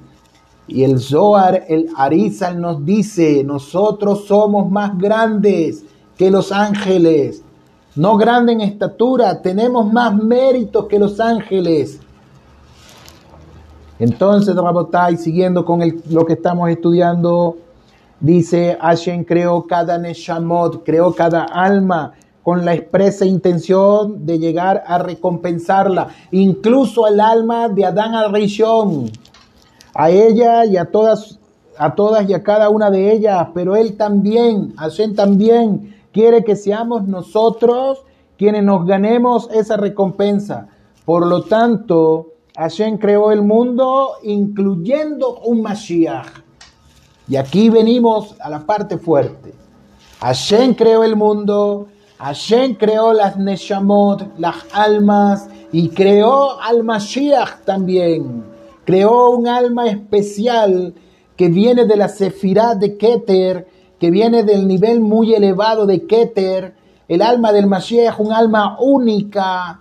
Y 0.67 0.83
el 0.83 0.99
Zohar, 0.99 1.63
el 1.69 1.89
Arizal 1.95 2.59
nos 2.59 2.83
dice, 2.83 3.43
nosotros 3.43 4.25
somos 4.25 4.69
más 4.69 4.97
grandes 4.97 5.83
que 6.17 6.31
los 6.31 6.51
ángeles 6.51 7.44
no 7.95 8.17
grande 8.17 8.53
en 8.53 8.61
estatura, 8.61 9.41
tenemos 9.41 9.91
más 9.91 10.15
méritos 10.15 10.85
que 10.87 10.99
los 10.99 11.19
ángeles. 11.19 11.99
Entonces, 13.99 14.55
Rabotai, 14.55 15.15
siguiendo 15.15 15.63
con 15.63 15.81
lo 16.09 16.25
que 16.25 16.33
estamos 16.33 16.69
estudiando, 16.69 17.57
dice, 18.19 18.77
Hashem 18.81 19.23
creó 19.23 19.65
cada 19.65 19.97
Neshamot, 19.97 20.83
creó 20.83 21.13
cada 21.13 21.43
alma 21.43 22.13
con 22.43 22.65
la 22.65 22.73
expresa 22.73 23.25
intención 23.25 24.25
de 24.25 24.37
llegar 24.37 24.83
a 24.85 24.97
recompensarla, 24.97 26.09
incluso 26.31 27.07
el 27.07 27.19
alma 27.19 27.69
de 27.69 27.85
Adán 27.85 28.13
al 28.13 28.31
a 29.95 30.09
ella 30.09 30.65
y 30.65 30.75
a 30.75 30.85
todas, 30.85 31.39
a 31.77 31.95
todas 31.95 32.29
y 32.29 32.33
a 32.33 32.43
cada 32.43 32.69
una 32.69 32.91
de 32.91 33.13
ellas, 33.13 33.47
pero 33.53 33.77
él 33.77 33.95
también, 33.95 34.75
Hashem 34.75 35.15
también 35.15 35.94
quiere 36.15 36.45
que 36.45 36.55
seamos 36.55 37.09
nosotros 37.09 38.05
quienes 38.37 38.63
nos 38.63 38.85
ganemos 38.85 39.49
esa 39.51 39.75
recompensa. 39.75 40.69
Por 41.03 41.27
lo 41.27 41.43
tanto, 41.43 42.27
Hashem 42.55 42.99
creó 42.99 43.33
el 43.33 43.41
mundo 43.41 44.11
incluyendo 44.23 45.39
un 45.39 45.61
Mashiach. 45.61 46.29
Y 47.27 47.35
aquí 47.35 47.69
venimos 47.69 48.33
a 48.39 48.49
la 48.49 48.65
parte 48.65 48.97
fuerte. 48.97 49.53
Hashem 50.21 50.75
creó 50.75 51.03
el 51.03 51.17
mundo, 51.17 51.87
Hashem 52.17 52.75
creó 52.75 53.11
las 53.11 53.35
Neshamot, 53.35 54.37
las 54.37 54.55
almas, 54.71 55.49
y 55.73 55.89
creó 55.89 56.61
al 56.61 56.85
Mashiach 56.85 57.65
también. 57.65 58.45
Creó 58.85 59.31
un 59.31 59.49
alma 59.49 59.87
especial 59.87 60.93
que 61.35 61.49
viene 61.49 61.85
de 61.85 61.97
la 61.97 62.07
Sefirah 62.07 62.75
de 62.75 62.95
Keter, 62.95 63.67
que 64.05 64.11
viene 64.11 64.43
del 64.43 64.67
nivel 64.67 65.01
muy 65.01 65.33
elevado 65.33 65.87
de 65.87 66.05
Keter, 66.05 66.75
el 67.07 67.23
alma 67.23 67.51
del 67.51 67.65
Mashiach, 67.65 68.19
un 68.19 68.31
alma 68.31 68.77
única, 68.79 69.79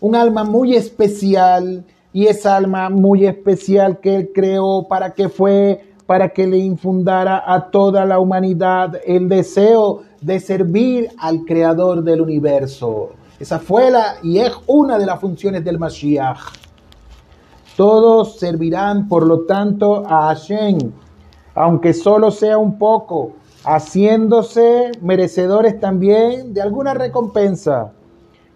un 0.00 0.16
alma 0.16 0.42
muy 0.42 0.74
especial, 0.74 1.84
y 2.12 2.26
esa 2.26 2.56
alma 2.56 2.90
muy 2.90 3.26
especial 3.26 4.00
que 4.00 4.16
él 4.16 4.30
creó 4.34 4.88
para 4.88 5.14
que 5.14 5.28
fue 5.28 5.84
para 6.04 6.30
que 6.30 6.48
le 6.48 6.58
infundara 6.58 7.44
a 7.46 7.70
toda 7.70 8.04
la 8.06 8.18
humanidad 8.18 9.00
el 9.06 9.28
deseo 9.28 10.02
de 10.20 10.40
servir 10.40 11.08
al 11.16 11.44
creador 11.44 12.02
del 12.02 12.22
universo. 12.22 13.10
Esa 13.38 13.60
fue 13.60 13.92
la 13.92 14.16
y 14.24 14.38
es 14.38 14.50
una 14.66 14.98
de 14.98 15.06
las 15.06 15.20
funciones 15.20 15.64
del 15.64 15.78
Mashiach. 15.78 16.40
Todos 17.76 18.36
servirán, 18.36 19.06
por 19.06 19.24
lo 19.24 19.42
tanto, 19.42 20.02
a 20.08 20.34
Hashem, 20.34 20.90
aunque 21.54 21.92
solo 21.92 22.32
sea 22.32 22.58
un 22.58 22.76
poco, 22.76 23.34
haciéndose 23.64 24.92
merecedores 25.00 25.78
también 25.80 26.54
de 26.54 26.62
alguna 26.62 26.94
recompensa. 26.94 27.92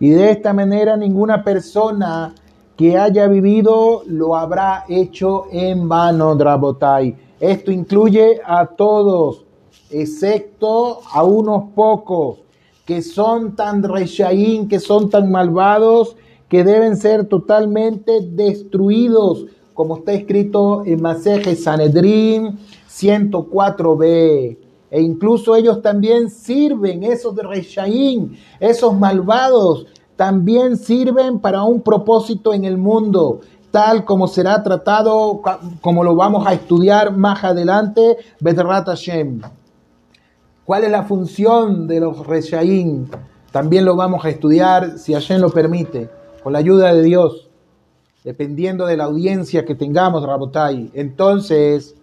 Y 0.00 0.10
de 0.10 0.30
esta 0.30 0.52
manera 0.52 0.96
ninguna 0.96 1.44
persona 1.44 2.34
que 2.76 2.98
haya 2.98 3.28
vivido 3.28 4.02
lo 4.06 4.36
habrá 4.36 4.84
hecho 4.88 5.44
en 5.52 5.88
vano, 5.88 6.34
Drabotai. 6.34 7.16
Esto 7.38 7.70
incluye 7.70 8.40
a 8.44 8.66
todos, 8.66 9.44
excepto 9.90 11.00
a 11.12 11.22
unos 11.22 11.70
pocos 11.74 12.38
que 12.84 13.00
son 13.02 13.54
tan 13.56 13.82
reshaín, 13.82 14.68
que 14.68 14.80
son 14.80 15.08
tan 15.08 15.30
malvados, 15.30 16.16
que 16.48 16.64
deben 16.64 16.96
ser 16.96 17.26
totalmente 17.26 18.20
destruidos, 18.20 19.46
como 19.72 19.96
está 19.98 20.12
escrito 20.12 20.82
en 20.84 21.00
Maseje 21.00 21.56
Sanedrín 21.56 22.58
104b. 22.88 24.63
E 24.94 25.02
incluso 25.02 25.56
ellos 25.56 25.82
también 25.82 26.30
sirven, 26.30 27.02
esos 27.02 27.34
de 27.34 27.42
Reshaín, 27.42 28.38
esos 28.60 28.96
malvados, 28.96 29.88
también 30.14 30.76
sirven 30.76 31.40
para 31.40 31.64
un 31.64 31.80
propósito 31.80 32.54
en 32.54 32.64
el 32.64 32.78
mundo, 32.78 33.40
tal 33.72 34.04
como 34.04 34.28
será 34.28 34.62
tratado, 34.62 35.42
como 35.80 36.04
lo 36.04 36.14
vamos 36.14 36.46
a 36.46 36.52
estudiar 36.52 37.16
más 37.16 37.42
adelante, 37.42 38.18
Bedrat 38.38 38.86
Hashem. 38.86 39.40
¿Cuál 40.64 40.84
es 40.84 40.92
la 40.92 41.02
función 41.02 41.88
de 41.88 41.98
los 41.98 42.24
Reshaín? 42.24 43.10
También 43.50 43.84
lo 43.84 43.96
vamos 43.96 44.24
a 44.24 44.28
estudiar, 44.28 44.96
si 44.96 45.12
Hashem 45.12 45.40
lo 45.40 45.50
permite, 45.50 46.08
con 46.44 46.52
la 46.52 46.60
ayuda 46.60 46.94
de 46.94 47.02
Dios, 47.02 47.50
dependiendo 48.22 48.86
de 48.86 48.96
la 48.96 49.06
audiencia 49.06 49.64
que 49.64 49.74
tengamos, 49.74 50.24
Rabotai. 50.24 50.92
Entonces, 50.94 51.96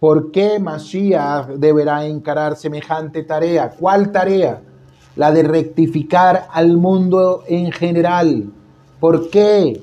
¿por 0.00 0.30
qué 0.30 0.58
Mashiach 0.58 1.48
deberá 1.56 2.06
encarar 2.06 2.56
semejante 2.56 3.22
tarea? 3.22 3.70
¿Cuál 3.70 4.12
tarea? 4.12 4.62
La 5.16 5.32
de 5.32 5.42
rectificar 5.42 6.48
al 6.52 6.76
mundo 6.76 7.44
en 7.46 7.70
general. 7.72 8.52
¿Por 9.00 9.30
qué? 9.30 9.82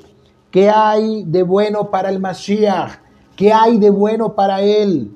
¿Qué 0.50 0.70
hay 0.70 1.24
de 1.24 1.44
bueno 1.44 1.90
para 1.90 2.10
el 2.10 2.20
Mashiach? 2.20 3.00
¿Qué 3.36 3.54
hay 3.54 3.78
de 3.78 3.90
bueno 3.90 4.36
para 4.36 4.62
él? 4.62 5.12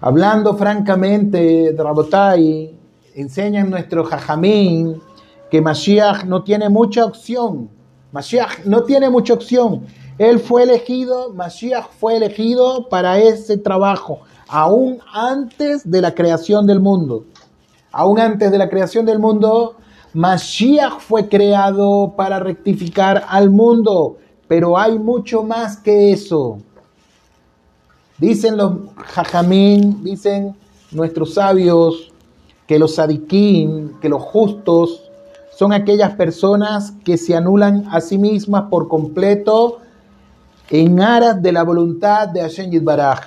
Hablando 0.00 0.54
francamente, 0.56 1.74
Rabotai, 1.78 2.76
enseñan 3.14 3.70
nuestro 3.70 4.04
Jajamín 4.04 5.00
que 5.50 5.60
Mashiach 5.60 6.24
no 6.24 6.42
tiene 6.42 6.68
mucha 6.68 7.04
opción. 7.04 7.70
Mashiach 8.10 8.64
no 8.64 8.82
tiene 8.82 9.10
mucha 9.10 9.34
opción. 9.34 9.82
Él 10.22 10.38
fue 10.38 10.62
elegido, 10.62 11.32
Mashiach 11.34 11.88
fue 11.98 12.16
elegido 12.16 12.88
para 12.88 13.18
ese 13.18 13.58
trabajo, 13.58 14.20
aún 14.46 15.00
antes 15.12 15.90
de 15.90 16.00
la 16.00 16.14
creación 16.14 16.64
del 16.64 16.78
mundo. 16.78 17.24
Aún 17.90 18.20
antes 18.20 18.52
de 18.52 18.58
la 18.58 18.70
creación 18.70 19.04
del 19.04 19.18
mundo, 19.18 19.74
Mashiach 20.14 21.00
fue 21.00 21.28
creado 21.28 22.14
para 22.16 22.38
rectificar 22.38 23.24
al 23.28 23.50
mundo, 23.50 24.18
pero 24.46 24.78
hay 24.78 24.96
mucho 24.96 25.42
más 25.42 25.76
que 25.78 26.12
eso. 26.12 26.58
Dicen 28.16 28.56
los 28.56 28.74
jajamín, 28.98 30.04
dicen 30.04 30.54
nuestros 30.92 31.34
sabios, 31.34 32.12
que 32.68 32.78
los 32.78 32.94
sadiquín, 32.94 33.94
que 34.00 34.08
los 34.08 34.22
justos, 34.22 35.02
son 35.50 35.72
aquellas 35.72 36.14
personas 36.14 36.92
que 37.04 37.16
se 37.16 37.34
anulan 37.34 37.88
a 37.90 38.00
sí 38.00 38.18
mismas 38.18 38.66
por 38.70 38.86
completo 38.86 39.80
en 40.72 41.02
aras 41.02 41.42
de 41.42 41.52
la 41.52 41.64
voluntad 41.64 42.28
de 42.28 42.40
Hashem 42.40 42.70
Yitbaraj. 42.70 43.20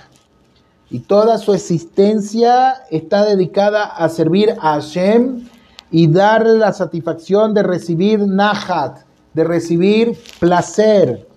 Y 0.89 1.01
toda 1.01 1.37
su 1.37 1.53
existencia 1.53 2.73
está 2.89 3.23
dedicada 3.23 3.85
a 3.85 4.09
servir 4.09 4.55
a 4.59 4.73
Hashem 4.73 5.47
y 5.91 6.07
darle 6.07 6.57
la 6.57 6.73
satisfacción 6.73 7.53
de 7.53 7.61
recibir 7.61 8.19
nahat, 8.25 9.01
de 9.35 9.43
recibir 9.43 10.17
placer 10.39 11.27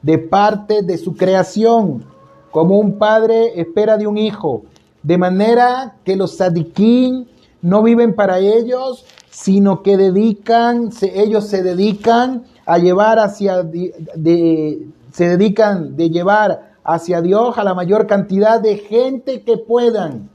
de 0.00 0.16
parte 0.16 0.80
de 0.82 0.96
su 0.96 1.14
creación 1.14 2.02
como 2.50 2.78
un 2.78 2.96
padre 2.96 3.60
espera 3.60 3.98
de 3.98 4.06
un 4.06 4.16
hijo, 4.16 4.62
de 5.02 5.18
manera 5.18 5.96
que 6.02 6.16
los 6.16 6.38
sadiquín 6.38 7.28
no 7.60 7.82
viven 7.82 8.14
para 8.14 8.38
ellos, 8.38 9.04
sino 9.28 9.82
que 9.82 9.98
dedican, 9.98 10.90
ellos 11.02 11.46
se 11.46 11.62
dedican 11.62 12.44
a 12.64 12.78
llevar 12.78 13.18
hacia, 13.18 13.62
de, 13.62 14.86
se 15.18 15.30
dedican 15.30 15.96
de 15.96 16.10
llevar 16.10 16.74
hacia 16.84 17.20
Dios 17.20 17.58
a 17.58 17.64
la 17.64 17.74
mayor 17.74 18.06
cantidad 18.06 18.60
de 18.60 18.76
gente 18.76 19.42
que 19.42 19.58
puedan. 19.58 20.30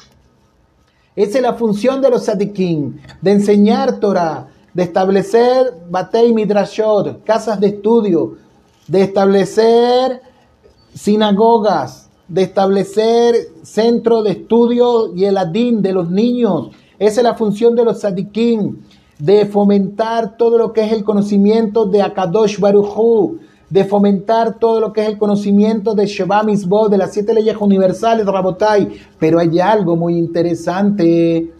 Esa 1.15 1.37
es 1.37 1.41
la 1.41 1.53
función 1.53 2.01
de 2.01 2.09
los 2.09 2.25
sadiquín, 2.25 2.99
de 3.21 3.31
enseñar 3.31 4.01
Torah, 4.01 4.49
de 4.73 4.83
establecer 4.83 5.73
batei 5.89 6.33
midrashot, 6.33 7.23
casas 7.23 7.61
de 7.61 7.67
estudio, 7.67 8.35
de 8.85 9.03
establecer 9.03 10.21
sinagogas, 10.93 12.09
de 12.27 12.41
establecer 12.41 13.35
centro 13.61 14.21
de 14.21 14.31
estudio 14.31 15.15
y 15.15 15.23
el 15.23 15.37
adín 15.37 15.81
de 15.81 15.93
los 15.93 16.09
niños. 16.09 16.71
Esa 16.99 17.21
es 17.21 17.23
la 17.23 17.35
función 17.35 17.73
de 17.73 17.85
los 17.85 18.01
sadiquín, 18.01 18.83
de 19.17 19.45
fomentar 19.45 20.35
todo 20.35 20.57
lo 20.57 20.73
que 20.73 20.83
es 20.83 20.91
el 20.91 21.05
conocimiento 21.05 21.85
de 21.85 22.01
Akadosh 22.01 22.59
Baruchu, 22.59 23.39
de 23.73 23.85
fomentar 23.85 24.59
todo 24.59 24.79
lo 24.79 24.93
que 24.93 25.01
es 25.01 25.07
el 25.07 25.17
conocimiento 25.17 25.95
de 25.95 26.05
Sheba 26.05 26.43
Misbod, 26.43 26.91
de 26.91 26.97
las 26.99 27.11
siete 27.11 27.33
leyes 27.33 27.57
universales, 27.59 28.23
Rabotai. 28.23 28.87
Pero 29.17 29.39
hay 29.39 29.59
algo 29.59 29.95
muy 29.95 30.15
interesante. 30.15 31.51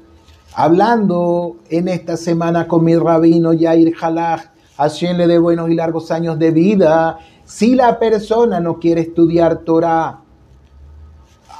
Hablando 0.53 1.55
en 1.71 1.87
esta 1.87 2.15
semana 2.15 2.67
con 2.67 2.83
mi 2.83 2.95
rabino 2.95 3.51
Yair 3.51 3.95
Halach, 3.99 4.41
Hashem 4.77 5.17
le 5.17 5.25
dé 5.25 5.39
buenos 5.39 5.71
y 5.71 5.73
largos 5.73 6.11
años 6.11 6.37
de 6.37 6.51
vida. 6.51 7.17
Si 7.45 7.73
la 7.73 7.97
persona 7.97 8.59
no 8.59 8.77
quiere 8.77 9.01
estudiar 9.01 9.61
Torah, 9.61 10.19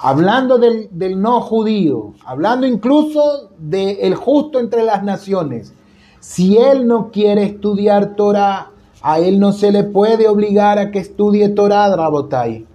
hablando 0.04 0.60
del, 0.60 0.88
no 1.20 1.42
judío, 1.42 2.14
hablando 2.28 2.68
incluso 2.68 3.50
del 3.58 4.14
justo 4.14 4.60
entre 4.60 4.84
las 4.84 5.02
naciones, 5.02 5.74
si 6.20 6.58
él 6.58 6.86
no 6.86 7.10
quiere 7.10 7.44
estudiar 7.44 8.14
Torah, 8.16 8.73
a 9.04 9.20
él 9.20 9.38
no 9.38 9.52
se 9.52 9.72
le 9.72 9.84
puede 9.84 10.30
obligar 10.30 10.80
a 10.80 10.90
que 10.90 11.00
estudie 11.00 11.50
Torah, 11.50 11.94
Rabotai. 11.94 12.66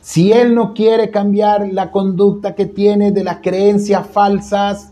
Si 0.00 0.32
él 0.32 0.54
no 0.54 0.72
quiere 0.72 1.10
cambiar 1.10 1.68
la 1.70 1.90
conducta 1.90 2.54
que 2.54 2.64
tiene 2.64 3.12
de 3.12 3.22
las 3.22 3.40
creencias 3.42 4.06
falsas, 4.06 4.90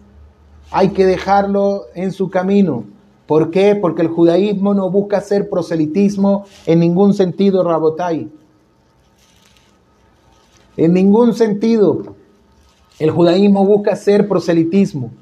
hay 0.70 0.90
que 0.90 1.06
dejarlo 1.06 1.86
en 1.94 2.12
su 2.12 2.28
camino. 2.28 2.84
¿Por 3.26 3.50
qué? 3.50 3.74
Porque 3.74 4.02
el 4.02 4.08
judaísmo 4.08 4.74
no 4.74 4.90
busca 4.90 5.16
hacer 5.16 5.48
proselitismo 5.48 6.44
en 6.66 6.80
ningún 6.80 7.14
sentido, 7.14 7.64
Rabotai. 7.64 8.28
En 10.76 10.92
ningún 10.92 11.32
sentido 11.32 12.14
el 12.98 13.10
judaísmo 13.10 13.64
busca 13.64 13.96
ser 13.96 14.28
proselitismo. 14.28 15.12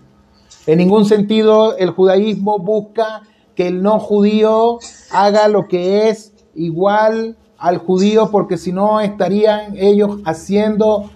En 0.67 0.79
ningún 0.79 1.05
sentido 1.05 1.77
el 1.77 1.91
judaísmo 1.91 2.59
busca 2.59 3.23
que 3.57 3.67
el 3.69 3.83
no 3.83 3.99
judío 3.99 4.79
haga 5.11 5.49
lo 5.49 5.67
que 5.67 6.09
es 6.09 6.33
igual 6.55 7.37
al 7.59 7.79
judío 7.79 8.31
porque 8.31 8.59
si 8.59 8.71
no 8.71 9.01
estarían 9.01 9.77
ellos 9.77 10.19
haciendo, 10.25 11.11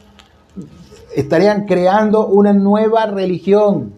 estarían 1.15 1.67
creando 1.67 2.27
una 2.27 2.53
nueva 2.53 3.07
religión. 3.07 3.93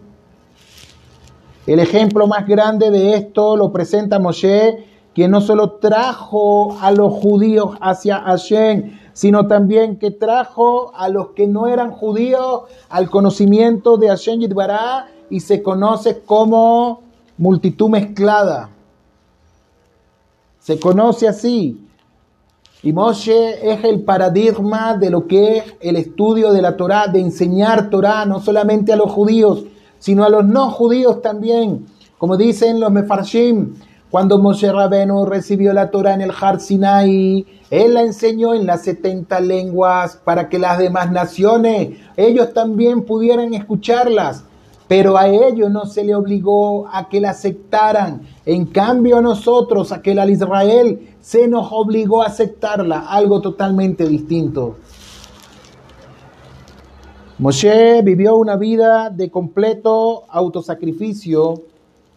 El 1.65 1.79
ejemplo 1.79 2.27
más 2.27 2.45
grande 2.45 2.91
de 2.91 3.15
esto 3.15 3.55
lo 3.55 3.71
presenta 3.71 4.19
Moshe, 4.19 4.85
quien 5.15 5.31
no 5.31 5.39
solo 5.39 5.73
trajo 5.73 6.77
a 6.81 6.91
los 6.91 7.13
judíos 7.13 7.77
hacia 7.79 8.19
Hashem, 8.19 8.99
sino 9.13 9.47
también 9.47 9.97
que 9.97 10.11
trajo 10.11 10.91
a 10.95 11.07
los 11.07 11.29
que 11.29 11.47
no 11.47 11.67
eran 11.67 11.91
judíos 11.91 12.63
al 12.89 13.09
conocimiento 13.09 13.95
de 13.95 14.09
Hashem 14.09 14.41
Yitbará 14.41 15.07
y 15.29 15.39
se 15.39 15.63
conoce 15.63 16.21
como 16.23 17.02
multitud 17.37 17.89
mezclada. 17.89 18.69
Se 20.59 20.79
conoce 20.79 21.27
así. 21.27 21.79
Y 22.81 22.91
Moshe 22.91 23.71
es 23.71 23.83
el 23.83 24.01
paradigma 24.01 24.97
de 24.97 25.09
lo 25.09 25.25
que 25.25 25.57
es 25.57 25.63
el 25.79 25.95
estudio 25.95 26.51
de 26.51 26.61
la 26.61 26.75
Torá, 26.75 27.07
de 27.07 27.19
enseñar 27.19 27.89
Torá 27.89 28.25
no 28.25 28.41
solamente 28.41 28.91
a 28.91 28.97
los 28.97 29.11
judíos, 29.11 29.65
sino 29.99 30.25
a 30.25 30.29
los 30.29 30.45
no 30.45 30.69
judíos 30.69 31.21
también. 31.21 31.85
Como 32.17 32.35
dicen 32.35 32.79
los 32.79 32.91
mefarshim, 32.91 33.75
cuando 34.13 34.37
Moshe 34.37 34.71
Rabenu 34.71 35.25
recibió 35.25 35.73
la 35.73 35.89
Torah 35.89 36.13
en 36.13 36.21
el 36.21 36.31
Har 36.39 36.59
Sinai, 36.59 37.47
él 37.71 37.95
la 37.95 38.03
enseñó 38.03 38.53
en 38.53 38.67
las 38.67 38.83
70 38.83 39.39
lenguas 39.39 40.17
para 40.23 40.49
que 40.49 40.59
las 40.59 40.77
demás 40.77 41.11
naciones, 41.11 41.97
ellos 42.15 42.53
también 42.53 43.05
pudieran 43.05 43.55
escucharlas. 43.55 44.43
Pero 44.87 45.17
a 45.17 45.27
ellos 45.27 45.71
no 45.71 45.85
se 45.85 46.03
le 46.03 46.13
obligó 46.13 46.87
a 46.87 47.07
que 47.09 47.21
la 47.21 47.31
aceptaran. 47.31 48.21
En 48.45 48.65
cambio 48.65 49.17
a 49.17 49.21
nosotros, 49.21 49.91
aquel 49.91 50.19
al 50.19 50.29
Israel, 50.29 51.15
se 51.21 51.47
nos 51.47 51.69
obligó 51.71 52.21
a 52.21 52.27
aceptarla, 52.27 52.99
algo 53.07 53.41
totalmente 53.41 54.07
distinto. 54.07 54.75
Moshe 57.39 58.01
vivió 58.03 58.35
una 58.35 58.57
vida 58.57 59.09
de 59.09 59.31
completo 59.31 60.23
autosacrificio 60.29 61.63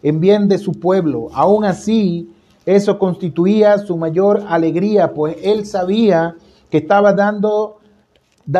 en 0.03 0.19
bien 0.19 0.47
de 0.47 0.57
su 0.57 0.73
pueblo. 0.73 1.29
Aún 1.33 1.65
así, 1.65 2.29
eso 2.65 2.99
constituía 2.99 3.77
su 3.79 3.97
mayor 3.97 4.43
alegría, 4.47 5.13
pues 5.13 5.37
él 5.41 5.65
sabía 5.65 6.35
que 6.69 6.77
estaba 6.79 7.13
dando, 7.13 7.77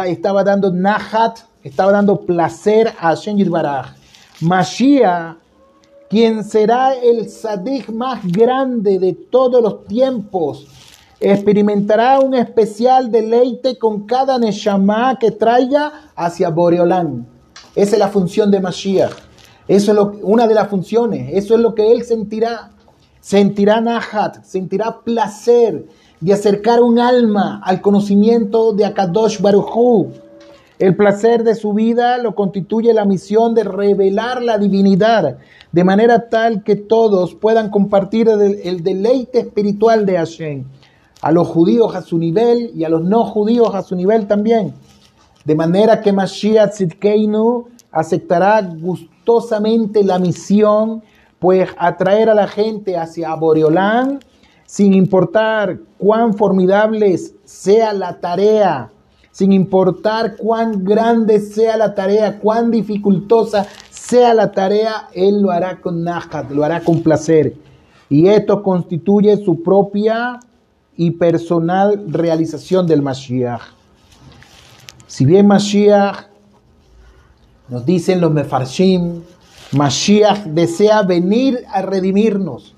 estaba 0.05 0.43
dando 0.43 0.71
nahat, 0.71 1.39
estaba 1.61 1.91
dando 1.91 2.21
placer 2.21 2.87
a 2.99 3.09
Hashem 3.09 3.49
Baraj. 3.49 3.96
Mashiach, 4.41 5.37
quien 6.09 6.43
será 6.43 6.93
el 6.93 7.27
sadik 7.27 7.89
más 7.89 8.21
grande 8.23 8.99
de 8.99 9.13
todos 9.13 9.63
los 9.63 9.85
tiempos, 9.85 10.67
experimentará 11.19 12.19
un 12.19 12.35
especial 12.35 13.11
deleite 13.11 13.79
con 13.79 14.05
cada 14.05 14.37
neshama 14.37 15.17
que 15.19 15.31
traiga 15.31 16.11
hacia 16.15 16.49
Boreolán. 16.49 17.27
Esa 17.73 17.95
es 17.95 17.99
la 17.99 18.09
función 18.09 18.51
de 18.51 18.59
Mashiach. 18.59 19.13
Eso 19.67 19.91
es 19.91 20.19
una 20.21 20.47
de 20.47 20.53
las 20.53 20.67
funciones. 20.67 21.31
Eso 21.33 21.55
es 21.55 21.59
lo 21.59 21.73
que 21.73 21.91
él 21.91 22.03
sentirá. 22.03 22.71
Sentirá 23.19 23.81
nahat, 23.81 24.43
sentirá 24.45 25.01
placer 25.03 25.85
de 26.21 26.33
acercar 26.33 26.81
un 26.81 26.99
alma 26.99 27.59
al 27.63 27.81
conocimiento 27.81 28.71
de 28.71 28.85
Akadosh 28.85 29.41
Baruchu. 29.41 30.11
El 30.79 30.95
placer 30.95 31.43
de 31.43 31.55
su 31.55 31.73
vida 31.73 32.19
lo 32.19 32.35
constituye 32.35 32.93
la 32.93 33.03
misión 33.03 33.55
de 33.55 33.63
revelar 33.63 34.43
la 34.43 34.59
divinidad, 34.59 35.39
de 35.71 35.83
manera 35.83 36.29
tal 36.29 36.63
que 36.63 36.75
todos 36.75 37.33
puedan 37.33 37.71
compartir 37.71 38.29
el, 38.29 38.83
deleite 38.83 39.39
espiritual 39.39 40.05
de 40.05 40.17
Hashem, 40.17 40.65
a 41.21 41.31
los 41.31 41.47
judíos 41.47 41.95
a 41.95 42.03
su 42.03 42.19
nivel 42.19 42.71
y 42.75 42.83
a 42.83 42.89
los 42.89 43.03
no 43.03 43.25
judíos 43.25 43.73
a 43.73 43.81
su 43.81 43.95
nivel 43.95 44.27
también. 44.27 44.75
De 45.45 45.55
manera 45.55 45.99
que 45.99 46.13
Mashiach 46.13 46.73
Tzidkeinu 46.73 47.69
aceptará 47.91 48.61
gustosamente 48.61 50.03
la 50.03 50.19
misión, 50.19 51.01
pues 51.39 51.69
atraer 51.79 52.29
a 52.29 52.35
la 52.35 52.47
gente 52.47 52.97
hacia 52.97 53.33
Boreolán, 53.33 54.19
sin 54.67 54.93
importar 54.93 55.79
cuán 55.97 56.35
formidable 56.35 57.17
sea 57.45 57.93
la 57.93 58.19
tarea, 58.19 58.91
sin 59.37 59.51
importar 59.51 60.35
cuán 60.35 60.83
grande 60.83 61.39
sea 61.39 61.77
la 61.77 61.93
tarea, 61.93 62.39
cuán 62.39 62.71
dificultosa 62.71 63.67
sea 63.91 64.33
la 64.33 64.51
tarea, 64.51 65.09
Él 65.13 65.43
lo 65.43 65.51
hará 65.51 65.79
con 65.79 66.03
nahat, 66.03 66.49
lo 66.49 66.63
hará 66.63 66.79
con 66.79 67.03
placer. 67.03 67.53
Y 68.09 68.29
esto 68.29 68.63
constituye 68.63 69.37
su 69.37 69.61
propia 69.61 70.39
y 70.95 71.11
personal 71.11 72.05
realización 72.07 72.87
del 72.87 73.03
Mashiach. 73.03 73.61
Si 75.05 75.23
bien 75.23 75.45
Mashiach, 75.45 76.29
nos 77.69 77.85
dicen 77.85 78.19
los 78.19 78.31
Mefarshim, 78.31 79.21
Mashiach 79.71 80.45
desea 80.45 81.03
venir 81.03 81.63
a 81.71 81.83
redimirnos. 81.83 82.73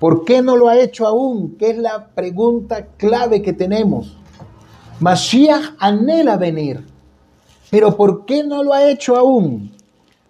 ¿Por 0.00 0.24
qué 0.24 0.40
no 0.40 0.56
lo 0.56 0.70
ha 0.70 0.78
hecho 0.78 1.06
aún? 1.06 1.58
Que 1.58 1.72
es 1.72 1.76
la 1.76 2.06
pregunta 2.14 2.86
clave 2.96 3.42
que 3.42 3.52
tenemos. 3.52 4.16
Mashiach 4.98 5.76
anhela 5.78 6.38
venir, 6.38 6.82
pero 7.70 7.94
¿por 7.98 8.24
qué 8.24 8.42
no 8.42 8.62
lo 8.62 8.72
ha 8.72 8.88
hecho 8.88 9.14
aún? 9.14 9.70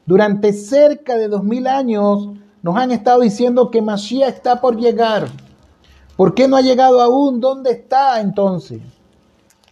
Durante 0.04 0.52
cerca 0.52 1.16
de 1.16 1.28
dos 1.28 1.44
mil 1.44 1.68
años 1.68 2.30
nos 2.62 2.76
han 2.76 2.90
estado 2.90 3.20
diciendo 3.20 3.70
que 3.70 3.80
Mashiach 3.80 4.34
está 4.34 4.60
por 4.60 4.76
llegar. 4.76 5.28
¿Por 6.16 6.34
qué 6.34 6.48
no 6.48 6.56
ha 6.56 6.62
llegado 6.62 7.00
aún? 7.00 7.40
¿Dónde 7.40 7.70
está 7.70 8.20
entonces? 8.20 8.80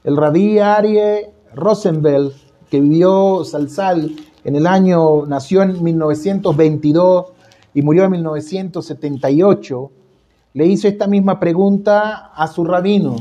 El 0.05 0.16
rabí 0.16 0.61
Arie 0.61 1.32
Rosenfeld, 1.55 2.32
que 2.70 2.80
vivió 2.80 3.42
Salsal 3.42 4.14
en 4.45 4.55
el 4.55 4.64
año, 4.64 5.26
nació 5.26 5.62
en 5.62 5.82
1922 5.82 7.26
y 7.74 7.82
murió 7.82 8.05
en 8.05 8.12
1978, 8.12 9.90
le 10.53 10.66
hizo 10.66 10.86
esta 10.86 11.09
misma 11.09 11.40
pregunta 11.40 12.30
a 12.32 12.47
su 12.47 12.64
rabino, 12.64 13.16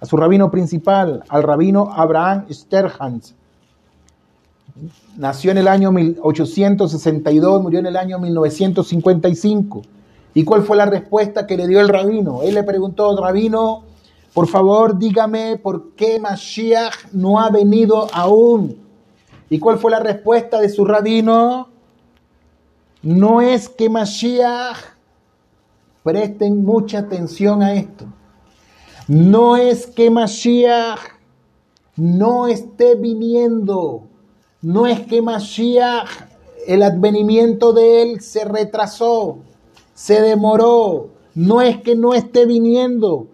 a 0.00 0.06
su 0.06 0.16
rabino 0.16 0.50
principal, 0.50 1.24
al 1.28 1.42
rabino 1.42 1.90
Abraham 1.92 2.46
Sterhans. 2.50 3.34
Nació 5.16 5.50
en 5.50 5.58
el 5.58 5.68
año 5.68 5.90
1862, 5.90 7.62
murió 7.62 7.80
en 7.80 7.86
el 7.86 7.96
año 7.96 8.18
1955. 8.18 9.82
¿Y 10.34 10.44
cuál 10.44 10.62
fue 10.62 10.76
la 10.76 10.86
respuesta 10.86 11.46
que 11.46 11.56
le 11.56 11.66
dio 11.66 11.80
el 11.80 11.88
rabino? 11.88 12.42
Él 12.42 12.54
le 12.54 12.62
preguntó, 12.62 13.16
rabino, 13.20 13.82
por 14.32 14.46
favor 14.46 14.98
dígame 14.98 15.56
por 15.56 15.94
qué 15.96 16.20
Mashiach 16.20 17.12
no 17.12 17.40
ha 17.40 17.50
venido 17.50 18.06
aún. 18.12 18.76
¿Y 19.50 19.58
cuál 19.58 19.78
fue 19.78 19.90
la 19.90 19.98
respuesta 19.98 20.60
de 20.60 20.68
su 20.68 20.84
rabino? 20.84 21.68
No 23.02 23.40
es 23.40 23.68
que 23.68 23.88
Mashiach, 23.88 24.76
presten 26.04 26.64
mucha 26.64 27.00
atención 27.00 27.62
a 27.62 27.74
esto, 27.74 28.06
no 29.08 29.56
es 29.56 29.86
que 29.86 30.10
Mashiach 30.10 30.98
no 31.96 32.46
esté 32.46 32.94
viniendo, 32.94 34.02
no 34.60 34.86
es 34.86 35.00
que 35.00 35.22
Mashiach, 35.22 36.10
el 36.66 36.82
advenimiento 36.82 37.72
de 37.72 38.02
él 38.02 38.20
se 38.20 38.44
retrasó, 38.44 39.38
se 39.94 40.20
demoró, 40.20 41.08
no 41.34 41.62
es 41.62 41.80
que 41.80 41.96
no 41.96 42.12
esté 42.12 42.44
viniendo. 42.44 43.28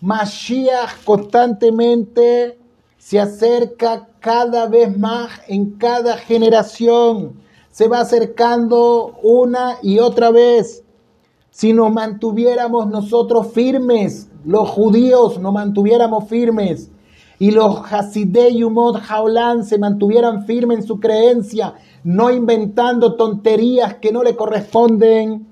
Mashiach 0.00 1.04
constantemente 1.04 2.58
se 2.96 3.20
acerca 3.20 4.08
cada 4.20 4.66
vez 4.66 4.96
más 4.96 5.28
en 5.46 5.72
cada 5.72 6.16
generación, 6.16 7.34
se 7.70 7.86
va 7.86 8.00
acercando 8.00 9.18
una 9.22 9.76
y 9.82 9.98
otra 9.98 10.30
vez. 10.30 10.84
Si 11.50 11.74
nos 11.74 11.92
mantuviéramos 11.92 12.86
nosotros 12.86 13.48
firmes 13.52 14.27
los 14.44 14.68
judíos 14.68 15.38
nos 15.38 15.52
mantuviéramos 15.52 16.28
firmes 16.28 16.90
y 17.38 17.50
los 17.50 17.80
Hasidei 17.90 18.58
Yumot 18.58 19.00
Jaolán 19.00 19.64
se 19.64 19.78
mantuvieran 19.78 20.44
firmes 20.44 20.78
en 20.78 20.86
su 20.86 20.98
creencia, 20.98 21.74
no 22.04 22.30
inventando 22.30 23.14
tonterías 23.14 23.94
que 23.94 24.12
no 24.12 24.22
le 24.22 24.34
corresponden, 24.34 25.46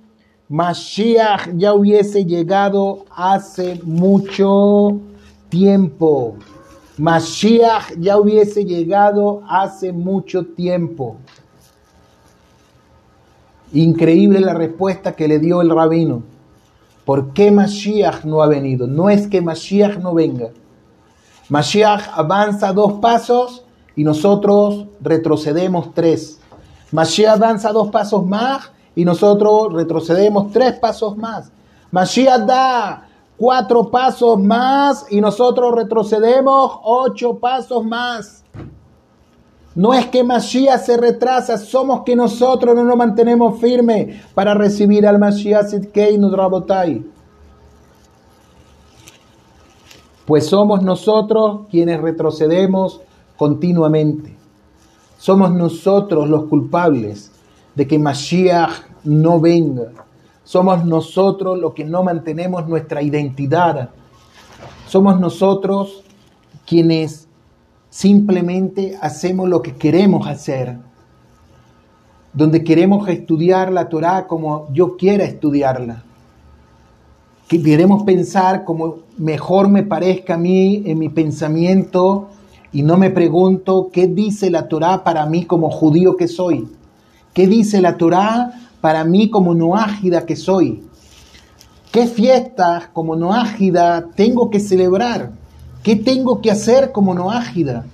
Mashiach 0.48 1.56
ya 1.56 1.74
hubiese 1.74 2.24
llegado 2.24 3.04
hace 3.10 3.80
mucho 3.82 5.00
tiempo. 5.48 6.36
Mashiach 6.98 7.96
ya 7.98 8.18
hubiese 8.18 8.64
llegado 8.64 9.42
hace 9.48 9.92
mucho 9.92 10.46
tiempo. 10.46 11.16
Increíble 13.72 14.40
la 14.40 14.54
respuesta 14.54 15.16
que 15.16 15.26
le 15.26 15.40
dio 15.40 15.60
el 15.60 15.70
rabino. 15.70 16.35
¿Por 17.06 17.32
qué 17.32 17.52
Mashiach 17.52 18.24
no 18.24 18.42
ha 18.42 18.48
venido? 18.48 18.88
No 18.88 19.08
es 19.08 19.28
que 19.28 19.40
Mashiach 19.40 19.98
no 19.98 20.12
venga. 20.12 20.48
Mashiach 21.48 22.08
avanza 22.12 22.72
dos 22.72 22.94
pasos 22.94 23.62
y 23.94 24.02
nosotros 24.02 24.86
retrocedemos 25.00 25.94
tres. 25.94 26.40
Mashiach 26.90 27.36
avanza 27.36 27.70
dos 27.72 27.92
pasos 27.92 28.26
más 28.26 28.72
y 28.96 29.04
nosotros 29.04 29.72
retrocedemos 29.72 30.50
tres 30.50 30.80
pasos 30.80 31.16
más. 31.16 31.52
Mashiach 31.92 32.44
da 32.44 33.08
cuatro 33.36 33.88
pasos 33.88 34.40
más 34.40 35.06
y 35.08 35.20
nosotros 35.20 35.76
retrocedemos 35.76 36.72
ocho 36.82 37.38
pasos 37.38 37.84
más. 37.84 38.42
No 39.76 39.92
es 39.92 40.06
que 40.06 40.24
Mashiach 40.24 40.80
se 40.80 40.96
retrasa, 40.96 41.58
somos 41.58 42.00
que 42.00 42.16
nosotros 42.16 42.74
no 42.74 42.82
nos 42.82 42.96
mantenemos 42.96 43.60
firmes 43.60 44.22
para 44.32 44.54
recibir 44.54 45.06
al 45.06 45.18
Mashiach 45.18 45.66
Sidkeinu 45.66 46.34
Rabotai. 46.34 47.04
Pues 50.24 50.46
somos 50.46 50.82
nosotros 50.82 51.66
quienes 51.70 52.00
retrocedemos 52.00 53.02
continuamente. 53.36 54.34
Somos 55.18 55.52
nosotros 55.52 56.26
los 56.26 56.44
culpables 56.44 57.30
de 57.74 57.86
que 57.86 57.98
Mashiach 57.98 58.72
no 59.04 59.38
venga. 59.40 59.92
Somos 60.42 60.86
nosotros 60.86 61.58
los 61.58 61.74
que 61.74 61.84
no 61.84 62.02
mantenemos 62.02 62.66
nuestra 62.66 63.02
identidad. 63.02 63.90
Somos 64.88 65.20
nosotros 65.20 66.02
quienes 66.64 67.25
Simplemente 67.90 68.98
hacemos 69.00 69.48
lo 69.48 69.62
que 69.62 69.74
queremos 69.74 70.26
hacer. 70.26 70.76
Donde 72.32 72.64
queremos 72.64 73.08
estudiar 73.08 73.72
la 73.72 73.88
Torah 73.88 74.26
como 74.26 74.68
yo 74.72 74.96
quiera 74.96 75.24
estudiarla. 75.24 76.02
Que 77.48 77.62
queremos 77.62 78.02
pensar 78.02 78.64
como 78.64 78.96
mejor 79.16 79.68
me 79.68 79.82
parezca 79.82 80.34
a 80.34 80.38
mí 80.38 80.82
en 80.84 80.98
mi 80.98 81.08
pensamiento 81.08 82.28
y 82.72 82.82
no 82.82 82.96
me 82.96 83.10
pregunto 83.10 83.88
qué 83.92 84.06
dice 84.06 84.50
la 84.50 84.68
Torah 84.68 85.04
para 85.04 85.24
mí 85.26 85.46
como 85.46 85.70
judío 85.70 86.16
que 86.16 86.28
soy. 86.28 86.68
¿Qué 87.36 87.46
dice 87.46 87.82
la 87.82 87.98
Torá 87.98 88.50
para 88.80 89.04
mí 89.04 89.28
como 89.28 89.54
noágida 89.54 90.24
que 90.24 90.36
soy? 90.36 90.82
¿Qué 91.92 92.06
fiestas 92.06 92.88
como 92.94 93.14
noágida 93.14 94.08
tengo 94.14 94.48
que 94.48 94.58
celebrar? 94.58 95.32
¿Qué 95.86 95.94
tengo 95.94 96.40
que 96.40 96.50
hacer 96.50 96.90
como 96.90 97.14
noágida? 97.14 97.86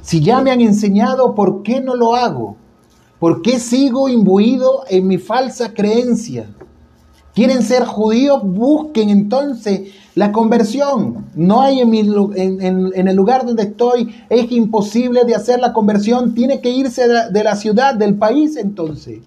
Si 0.00 0.20
ya 0.20 0.40
me 0.42 0.52
han 0.52 0.60
enseñado, 0.60 1.34
¿por 1.34 1.64
qué 1.64 1.80
no 1.80 1.96
lo 1.96 2.14
hago? 2.14 2.54
¿Por 3.18 3.42
qué 3.42 3.58
sigo 3.58 4.08
imbuido 4.08 4.84
en 4.88 5.08
mi 5.08 5.18
falsa 5.18 5.74
creencia? 5.74 6.46
¿Quieren 7.34 7.64
ser 7.64 7.84
judíos? 7.84 8.40
Busquen 8.44 9.08
entonces 9.08 9.90
la 10.14 10.30
conversión. 10.30 11.26
No 11.34 11.62
hay 11.62 11.80
en, 11.80 13.08
el 13.08 13.16
lugar 13.16 13.44
donde 13.44 13.64
estoy, 13.64 14.14
es 14.28 14.52
imposible 14.52 15.24
de 15.24 15.34
hacer 15.34 15.58
la 15.58 15.72
conversión. 15.72 16.32
Tiene 16.32 16.60
que 16.60 16.70
irse 16.70 17.08
de 17.08 17.42
la, 17.42 17.56
ciudad, 17.56 17.96
del 17.96 18.18
país 18.18 18.54
entonces. 18.54 19.18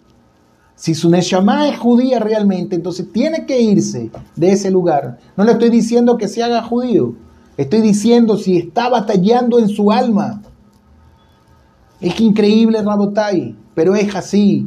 Si 0.78 0.96
su 0.96 1.10
Neshama 1.10 1.68
es 1.68 1.78
judía 1.78 2.20
realmente, 2.20 2.78
entonces 2.78 3.12
tiene 3.12 3.46
que 3.46 3.60
irse 3.60 4.10
de 4.38 4.52
ese 4.54 4.72
lugar. 4.72 5.20
No 5.36 5.44
le 5.44 5.52
estoy 5.52 5.70
diciendo 5.70 6.16
que 6.16 6.30
se 6.30 6.42
haga 6.42 6.64
judío. 6.64 7.16
Estoy 7.58 7.82
diciendo 7.82 8.38
si 8.38 8.58
está 8.58 8.90
batallando 8.90 9.60
en 9.60 9.70
su 9.70 9.92
alma. 9.92 10.42
Es 12.02 12.20
increíble, 12.20 12.82
Rabotai, 12.82 13.56
pero 13.76 13.96
es 13.96 14.14
así. 14.16 14.66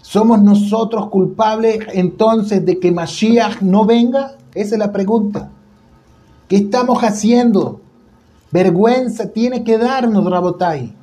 ¿Somos 0.00 0.40
nosotros 0.40 1.08
culpables 1.08 1.80
entonces 1.92 2.64
de 2.64 2.78
que 2.78 2.92
Mashiach 2.92 3.60
no 3.60 3.84
venga? 3.84 4.36
Esa 4.54 4.74
es 4.74 4.78
la 4.78 4.92
pregunta. 4.92 5.50
¿Qué 6.48 6.56
estamos 6.56 7.02
haciendo? 7.02 7.80
Vergüenza 8.50 9.30
tiene 9.30 9.64
que 9.64 9.78
darnos, 9.78 10.24
Rabotai. 10.24 10.94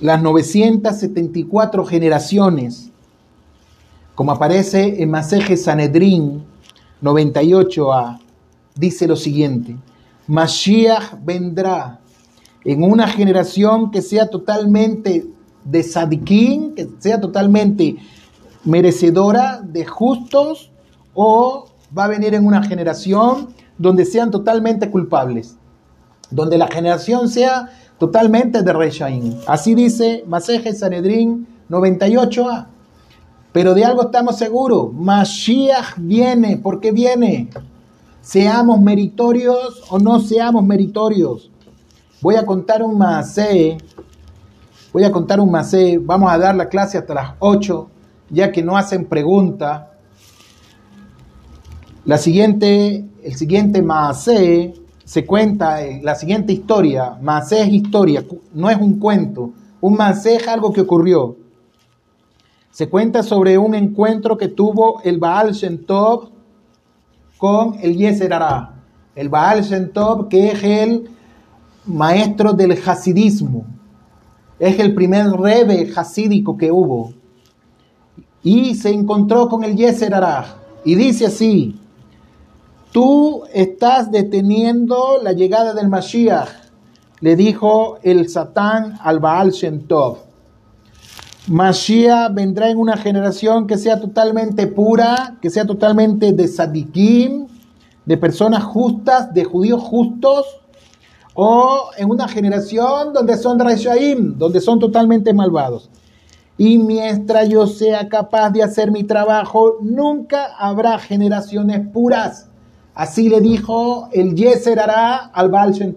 Las 0.00 0.22
974 0.22 1.84
generaciones, 1.86 2.90
como 4.14 4.32
aparece 4.32 5.02
en 5.02 5.10
Maseje 5.10 5.56
Sanedrín 5.56 6.44
98a, 7.06 8.18
dice 8.74 9.06
lo 9.06 9.16
siguiente: 9.16 9.76
Mashiach 10.26 11.14
vendrá 11.24 12.00
en 12.64 12.82
una 12.82 13.06
generación 13.06 13.90
que 13.90 14.02
sea 14.02 14.28
totalmente 14.28 15.26
de 15.64 15.82
sadiquín, 15.82 16.74
que 16.74 16.88
sea 16.98 17.20
totalmente 17.20 17.96
merecedora 18.64 19.60
de 19.62 19.84
justos, 19.84 20.70
o 21.14 21.66
va 21.96 22.04
a 22.04 22.08
venir 22.08 22.34
en 22.34 22.46
una 22.46 22.62
generación 22.62 23.48
donde 23.78 24.04
sean 24.04 24.30
totalmente 24.30 24.90
culpables, 24.90 25.56
donde 26.30 26.58
la 26.58 26.68
generación 26.68 27.28
sea 27.28 27.70
totalmente 27.98 28.62
de 28.62 28.72
Reshaim. 28.72 29.34
Así 29.46 29.74
dice 29.74 30.24
Maseje 30.26 30.74
Sanedrín 30.74 31.46
98a. 31.70 32.66
Pero 33.56 33.72
de 33.72 33.86
algo 33.86 34.02
estamos 34.02 34.36
seguros, 34.36 34.92
Mashiach 34.92 35.96
viene, 35.96 36.58
¿por 36.58 36.78
qué 36.78 36.92
viene? 36.92 37.48
Seamos 38.20 38.78
meritorios 38.82 39.82
o 39.88 39.98
no 39.98 40.20
seamos 40.20 40.62
meritorios. 40.62 41.50
Voy 42.20 42.34
a 42.34 42.44
contar 42.44 42.82
un 42.82 42.98
masé 42.98 43.78
Voy 44.92 45.04
a 45.04 45.10
contar 45.10 45.40
un 45.40 45.50
macé, 45.50 45.96
vamos 45.96 46.30
a 46.30 46.36
dar 46.36 46.54
la 46.54 46.68
clase 46.68 46.98
hasta 46.98 47.14
las 47.14 47.30
8, 47.38 47.88
ya 48.28 48.52
que 48.52 48.62
no 48.62 48.76
hacen 48.76 49.06
pregunta. 49.06 49.90
La 52.04 52.18
siguiente, 52.18 53.06
el 53.22 53.36
siguiente 53.36 53.80
macé 53.80 54.74
se 55.02 55.24
cuenta, 55.24 55.78
la 56.02 56.14
siguiente 56.14 56.52
historia, 56.52 57.16
macé 57.22 57.62
es 57.62 57.68
historia, 57.68 58.22
no 58.52 58.68
es 58.68 58.76
un 58.76 58.98
cuento, 58.98 59.54
un 59.80 59.94
macé 59.94 60.36
es 60.36 60.46
algo 60.46 60.74
que 60.74 60.82
ocurrió. 60.82 61.45
Se 62.76 62.90
cuenta 62.90 63.22
sobre 63.22 63.56
un 63.56 63.74
encuentro 63.74 64.36
que 64.36 64.48
tuvo 64.48 65.00
el 65.02 65.16
Baal 65.16 65.54
Shem 65.54 65.86
con 67.38 67.78
el 67.80 67.96
Yeser 67.96 68.34
El 69.14 69.30
Baal 69.30 69.62
Shem 69.62 69.88
que 70.28 70.48
es 70.50 70.62
el 70.62 71.08
maestro 71.86 72.52
del 72.52 72.72
hasidismo, 72.72 73.64
es 74.58 74.78
el 74.78 74.94
primer 74.94 75.26
rebe 75.30 75.90
hasídico 75.96 76.58
que 76.58 76.70
hubo. 76.70 77.14
Y 78.42 78.74
se 78.74 78.90
encontró 78.90 79.48
con 79.48 79.64
el 79.64 79.74
Yeser. 79.74 80.12
Y 80.84 80.96
dice 80.96 81.28
así, 81.28 81.80
tú 82.92 83.44
estás 83.54 84.10
deteniendo 84.10 85.18
la 85.22 85.32
llegada 85.32 85.72
del 85.72 85.88
Mashiach, 85.88 86.50
le 87.20 87.36
dijo 87.36 87.96
el 88.02 88.28
Satán 88.28 88.98
al 89.00 89.18
Baal 89.18 89.52
Shem. 89.52 89.86
Mashiach 91.48 92.34
vendrá 92.34 92.70
en 92.70 92.78
una 92.78 92.96
generación 92.96 93.68
que 93.68 93.78
sea 93.78 94.00
totalmente 94.00 94.66
pura, 94.66 95.36
que 95.40 95.48
sea 95.48 95.64
totalmente 95.64 96.32
de 96.32 96.48
sadikim, 96.48 97.46
de 98.04 98.16
personas 98.16 98.64
justas, 98.64 99.32
de 99.32 99.44
judíos 99.44 99.80
justos, 99.80 100.44
o 101.34 101.90
en 101.98 102.10
una 102.10 102.26
generación 102.26 103.12
donde 103.12 103.36
son 103.36 103.60
Reshaim, 103.60 104.36
donde 104.36 104.60
son 104.60 104.80
totalmente 104.80 105.32
malvados. 105.32 105.88
Y 106.58 106.78
mientras 106.78 107.48
yo 107.48 107.66
sea 107.68 108.08
capaz 108.08 108.50
de 108.50 108.64
hacer 108.64 108.90
mi 108.90 109.04
trabajo, 109.04 109.76
nunca 109.82 110.46
habrá 110.58 110.98
generaciones 110.98 111.86
puras. 111.92 112.48
Así 112.94 113.28
le 113.28 113.40
dijo 113.40 114.08
el 114.12 114.34
Yeser 114.34 114.80
al 114.80 115.50
Baal 115.50 115.74
Shem. 115.74 115.94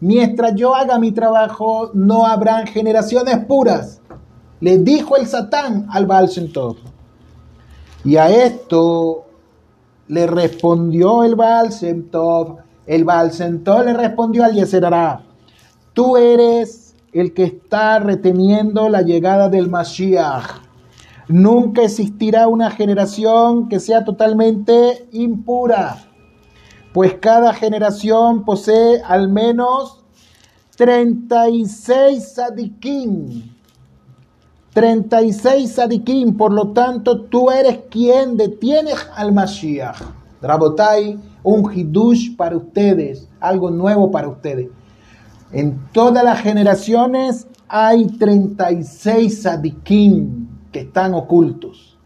Mientras 0.00 0.54
yo 0.54 0.74
haga 0.74 0.98
mi 0.98 1.12
trabajo, 1.12 1.90
no 1.92 2.24
habrán 2.24 2.66
generaciones 2.66 3.44
puras. 3.46 4.00
Le 4.60 4.78
dijo 4.78 5.16
el 5.16 5.26
Satán 5.26 5.86
al 5.90 6.06
Baal. 6.06 6.30
Y 8.04 8.16
a 8.16 8.28
esto 8.28 9.24
le 10.08 10.26
respondió 10.26 11.24
el 11.24 11.34
Baal 11.34 11.72
el 12.86 13.04
Baal 13.04 13.30
le 13.84 13.94
respondió 13.94 14.44
al 14.44 14.54
Yeserará, 14.54 15.22
tú 15.94 16.16
eres 16.16 16.94
el 17.12 17.32
que 17.32 17.44
está 17.44 17.98
reteniendo 17.98 18.88
la 18.88 19.02
llegada 19.02 19.48
del 19.48 19.70
Mashiach. 19.70 20.62
Nunca 21.28 21.82
existirá 21.82 22.48
una 22.48 22.70
generación 22.70 23.68
que 23.70 23.80
sea 23.80 24.04
totalmente 24.04 25.08
impura, 25.12 25.96
pues 26.92 27.14
cada 27.14 27.54
generación 27.54 28.44
posee 28.44 29.00
al 29.02 29.28
menos 29.28 30.04
36 30.76 32.34
sadikim. 32.34 33.53
36 34.74 35.72
sadikim, 35.72 36.36
por 36.36 36.52
lo 36.52 36.72
tanto 36.72 37.22
tú 37.22 37.50
eres 37.50 37.78
quien 37.90 38.36
detiene 38.36 38.90
al 39.14 39.32
Mashiach. 39.32 40.02
Rabotai, 40.42 41.18
un 41.44 41.72
hidush 41.72 42.36
para 42.36 42.56
ustedes, 42.56 43.28
algo 43.40 43.70
nuevo 43.70 44.10
para 44.10 44.28
ustedes. 44.28 44.68
En 45.52 45.78
todas 45.92 46.24
las 46.24 46.40
generaciones 46.40 47.46
hay 47.68 48.06
36 48.06 49.42
sadikim 49.42 50.48
que 50.72 50.80
están 50.80 51.14
ocultos. 51.14 51.96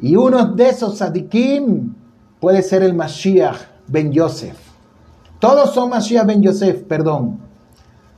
Y 0.00 0.16
uno 0.16 0.46
de 0.46 0.70
esos 0.70 0.96
sadikim 0.96 1.94
puede 2.40 2.62
ser 2.62 2.82
el 2.82 2.94
Mashiach 2.94 3.58
ben 3.86 4.12
Yosef. 4.12 4.56
Todos 5.38 5.74
son 5.74 5.90
Mashiach 5.90 6.24
ben 6.26 6.42
Yosef, 6.42 6.84
perdón. 6.84 7.38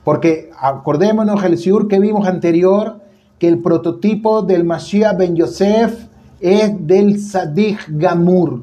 Porque 0.04 0.50
acordémonos 0.58 1.42
el 1.42 1.58
siur 1.58 1.88
que 1.88 1.98
vimos 1.98 2.28
anterior, 2.28 3.03
que 3.44 3.48
el 3.48 3.58
prototipo 3.58 4.40
del 4.40 4.64
Mashiach 4.64 5.18
ben 5.18 5.36
Yosef 5.36 6.06
es 6.40 6.86
del 6.86 7.20
Sadik 7.20 7.78
Gamur, 7.88 8.62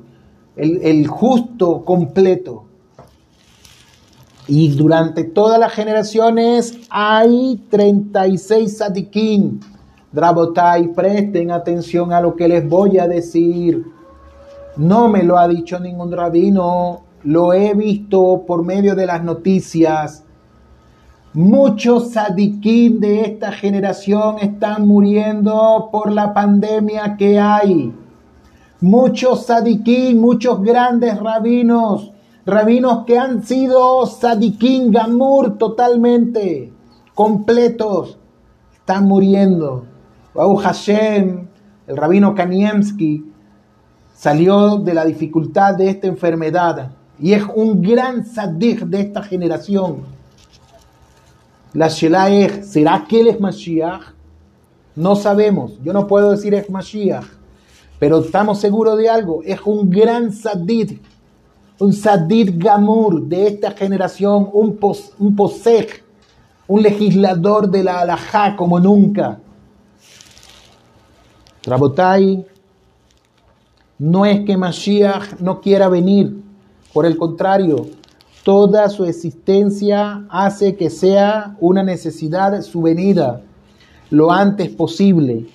el, 0.56 1.06
justo 1.06 1.86
completo. 1.86 2.64
Y 4.48 4.70
durante 4.76 5.24
todas 5.24 5.60
las 5.60 5.72
generaciones 5.72 6.80
hay 6.90 7.62
36 7.70 8.78
sadikim. 8.78 9.60
Drabotai, 10.12 10.94
presten 10.94 11.52
atención 11.52 12.12
a 12.12 12.20
lo 12.20 12.36
que 12.36 12.48
les 12.48 12.68
voy 12.68 12.98
a 12.98 13.08
decir. 13.08 13.86
No 14.78 15.10
me 15.10 15.22
lo 15.22 15.38
ha 15.38 15.48
dicho 15.48 15.80
ningún 15.80 16.12
rabino, 16.12 17.02
lo 17.24 17.54
he 17.54 17.76
visto 17.76 18.44
por 18.48 18.66
medio 18.66 18.96
de 18.96 19.06
las 19.06 19.24
noticias. 19.24 20.24
Muchos 21.34 22.12
sadikim 22.12 23.00
de 23.00 23.22
esta 23.22 23.54
generación 23.54 24.40
están 24.42 24.86
muriendo 24.86 25.88
por 25.90 26.12
la 26.12 26.34
pandemia 26.34 27.16
que 27.16 27.40
hay 27.40 27.94
muchos 28.82 29.46
sadiquín, 29.46 30.20
muchos 30.20 30.62
grandes 30.62 31.18
rabinos, 31.18 32.12
rabinos 32.46 33.06
que 33.06 33.18
han 33.18 33.44
sido 33.44 34.06
sadiquín 34.08 34.92
gamur 34.92 35.58
totalmente, 35.58 36.74
completos, 37.16 38.18
están 38.74 39.06
muriendo. 39.06 39.86
Baú 40.34 40.58
Hashem, 40.58 41.48
el 41.88 41.96
rabino 41.96 42.36
Kaniemski, 42.36 43.24
salió 44.14 44.80
de 44.80 44.94
la 44.94 45.06
dificultad 45.06 45.76
de 45.76 45.92
esta 45.92 46.08
enfermedad 46.08 46.92
y 47.18 47.32
es 47.32 47.44
un 47.56 47.82
gran 47.82 48.26
sadik 48.26 48.82
de 48.82 49.00
esta 49.00 49.24
generación. 49.24 50.20
La 51.74 51.88
Shelaech, 51.88 52.64
¿será 52.64 53.06
que 53.08 53.22
él 53.22 53.28
es 53.28 53.40
Mashiach? 53.40 54.02
No 54.94 55.16
sabemos, 55.16 55.82
yo 55.82 55.94
no 55.94 56.06
puedo 56.06 56.32
decir 56.32 56.54
es 56.54 56.70
Mashiach, 56.70 57.24
pero 57.98 58.20
estamos 58.20 58.60
seguros 58.60 58.98
de 58.98 59.10
algo, 59.10 59.42
es 59.46 59.60
un 59.64 59.90
gran 59.90 60.34
sadid, 60.34 61.00
un 61.80 61.94
sadid 61.94 62.52
gamur 62.58 63.22
de 63.22 63.48
esta 63.48 63.72
generación, 63.72 64.50
un, 64.52 64.76
pos, 64.76 65.14
un 65.18 65.34
posej, 65.34 65.88
un 66.68 66.82
legislador 66.82 67.70
de 67.70 67.86
la 67.86 68.02
halajá 68.02 68.58
como 68.58 68.78
nunca. 68.78 69.40
Rabotai, 71.64 72.46
no 73.98 74.26
es 74.26 74.42
que 74.46 74.58
Mashiach 74.58 75.40
no 75.40 75.62
quiera 75.62 75.88
venir, 75.88 76.36
por 76.92 77.06
el 77.06 77.16
contrario, 77.16 77.88
toda 78.44 78.90
su 78.90 79.06
existencia 79.06 80.26
hace 80.30 80.76
que 80.76 80.90
sea 80.90 81.56
una 81.60 81.84
necesidad 81.84 82.62
su 82.62 82.82
venida 82.82 83.42
lo 84.12 84.32
antes 84.32 84.70
posible. 84.70 85.48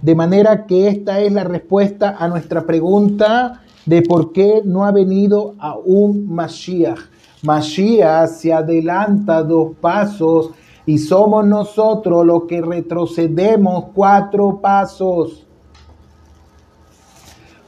De 0.00 0.14
manera 0.14 0.66
que 0.66 0.88
esta 0.88 1.20
es 1.20 1.32
la 1.32 1.44
respuesta 1.44 2.16
a 2.18 2.28
nuestra 2.28 2.64
pregunta 2.64 3.62
de 3.84 4.02
por 4.02 4.32
qué 4.32 4.62
no 4.64 4.84
ha 4.84 4.92
venido 4.92 5.54
aún 5.58 6.26
Mashiach. 6.28 6.98
Mashiach 7.42 8.28
se 8.28 8.52
adelanta 8.52 9.42
dos 9.42 9.76
pasos 9.80 10.50
y 10.86 10.98
somos 10.98 11.46
nosotros 11.46 12.24
los 12.24 12.44
que 12.44 12.60
retrocedemos 12.60 13.86
cuatro 13.94 14.60
pasos. 14.60 15.46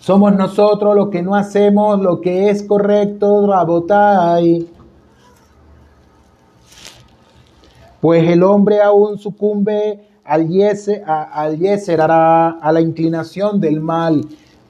Somos 0.00 0.34
nosotros 0.34 0.96
los 0.96 1.10
que 1.10 1.20
no 1.20 1.34
hacemos 1.34 2.00
lo 2.00 2.22
que 2.22 2.48
es 2.48 2.62
correcto, 2.62 3.46
Rabotai. 3.46 4.66
Pues 8.00 8.26
el 8.26 8.42
hombre 8.42 8.80
aún 8.80 9.18
sucumbe 9.18 10.08
al 10.24 10.48
yeser, 10.48 11.04
al 11.06 11.58
a 12.62 12.72
la 12.72 12.80
inclinación 12.80 13.60
del 13.60 13.82
mal, 13.82 14.24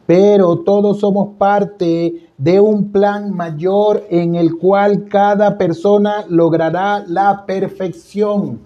pero 0.04 0.58
todos 0.58 0.98
somos 0.98 1.36
parte 1.38 2.28
de 2.36 2.58
un 2.58 2.90
plan 2.90 3.32
mayor 3.32 4.04
en 4.10 4.34
el 4.34 4.58
cual 4.58 5.04
cada 5.04 5.56
persona 5.56 6.24
logrará 6.28 7.04
la 7.06 7.46
perfección. 7.46 8.58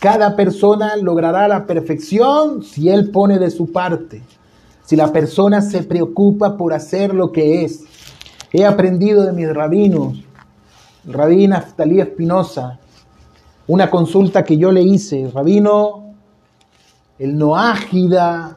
Cada 0.00 0.34
persona 0.34 0.96
logrará 0.96 1.46
la 1.46 1.66
perfección 1.66 2.62
si 2.62 2.88
él 2.88 3.10
pone 3.10 3.38
de 3.38 3.50
su 3.50 3.70
parte 3.70 4.22
si 4.88 4.96
la 4.96 5.12
persona 5.12 5.60
se 5.60 5.82
preocupa 5.82 6.56
por 6.56 6.72
hacer 6.72 7.12
lo 7.12 7.30
que 7.30 7.62
es. 7.62 7.84
He 8.54 8.64
aprendido 8.64 9.22
de 9.22 9.34
mis 9.34 9.52
rabinos, 9.52 10.16
el 11.06 11.12
rabino 11.12 11.56
Aftalí 11.56 12.00
Espinosa, 12.00 12.80
una 13.66 13.90
consulta 13.90 14.44
que 14.44 14.56
yo 14.56 14.72
le 14.72 14.80
hice, 14.80 15.30
rabino, 15.30 16.14
el 17.18 17.36
Noágida, 17.36 18.56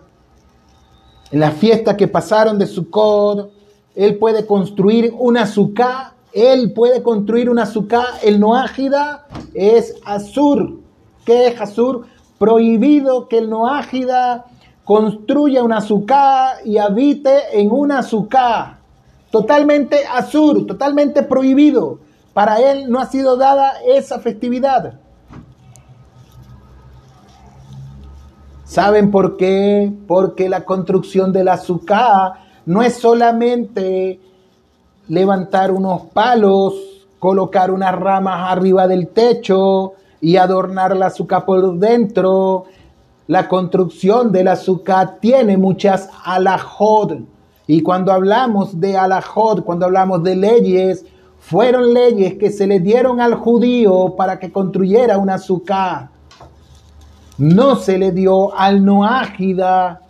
en 1.32 1.40
la 1.42 1.52
fiesta 1.52 1.98
que 1.98 2.08
pasaron 2.08 2.58
de 2.58 2.66
Sukkot, 2.66 3.52
él 3.94 4.18
puede 4.18 4.46
construir 4.46 5.14
una 5.20 5.42
azúcar, 5.42 6.14
él 6.32 6.72
puede 6.72 7.04
construir 7.04 7.50
una 7.50 7.64
azúcar, 7.64 8.06
el 8.24 8.40
Noágida 8.40 9.28
es 9.54 9.96
azur. 10.06 10.80
¿Qué 11.26 11.48
es 11.48 11.60
azur? 11.60 12.06
Prohibido 12.40 13.28
que 13.28 13.40
el 13.40 13.50
Noágida 13.50 14.46
construya 14.84 15.64
una 15.64 15.78
azúcar 15.78 16.58
y 16.66 16.78
habite 16.78 17.60
en 17.60 17.72
una 17.72 18.00
azúcar. 18.00 18.78
Totalmente 19.30 20.06
azur, 20.06 20.66
totalmente 20.66 21.24
prohibido. 21.24 22.00
Para 22.34 22.60
él 22.60 22.90
no 22.90 23.00
ha 23.00 23.06
sido 23.06 23.38
dada 23.38 23.74
esa 23.86 24.20
festividad. 24.20 25.00
¿Saben 28.66 29.12
por 29.12 29.36
qué? 29.36 29.92
Porque 30.08 30.48
la 30.48 30.64
construcción 30.64 31.34
del 31.34 31.50
azúcar 31.50 32.34
no 32.66 32.82
es 32.82 32.96
solamente 32.96 34.20
levantar 35.10 35.72
unos 35.72 36.04
palos, 36.14 36.76
colocar 37.20 37.70
unas 37.70 37.94
ramas 37.94 38.50
arriba 38.50 38.88
del 38.88 39.10
techo 39.10 39.94
y 40.22 40.38
adornar 40.38 40.96
la 40.96 41.08
azúcar 41.08 41.44
por 41.44 41.78
dentro 41.80 42.66
la 43.32 43.48
construcción 43.48 44.34
del 44.34 44.50
azúcar 44.50 45.20
tiene 45.22 45.56
muchas 45.56 46.10
alajod. 46.26 47.20
Y 47.66 47.82
cuando 47.82 48.12
hablamos 48.12 48.78
de 48.78 48.98
alajod, 48.98 49.64
cuando 49.64 49.86
hablamos 49.86 50.22
de 50.22 50.36
leyes, 50.36 51.06
fueron 51.40 51.94
leyes 51.94 52.34
que 52.34 52.52
se 52.52 52.68
le 52.68 52.82
dieron 52.82 53.22
al 53.22 53.36
judío 53.36 54.16
para 54.18 54.38
que 54.38 54.52
construyera 54.52 55.18
un 55.18 55.30
azúcar. 55.30 56.10
No 57.38 57.78
se 57.78 57.98
le 57.98 58.12
dio 58.12 58.54
al 58.54 58.84
noágida. 58.84 60.02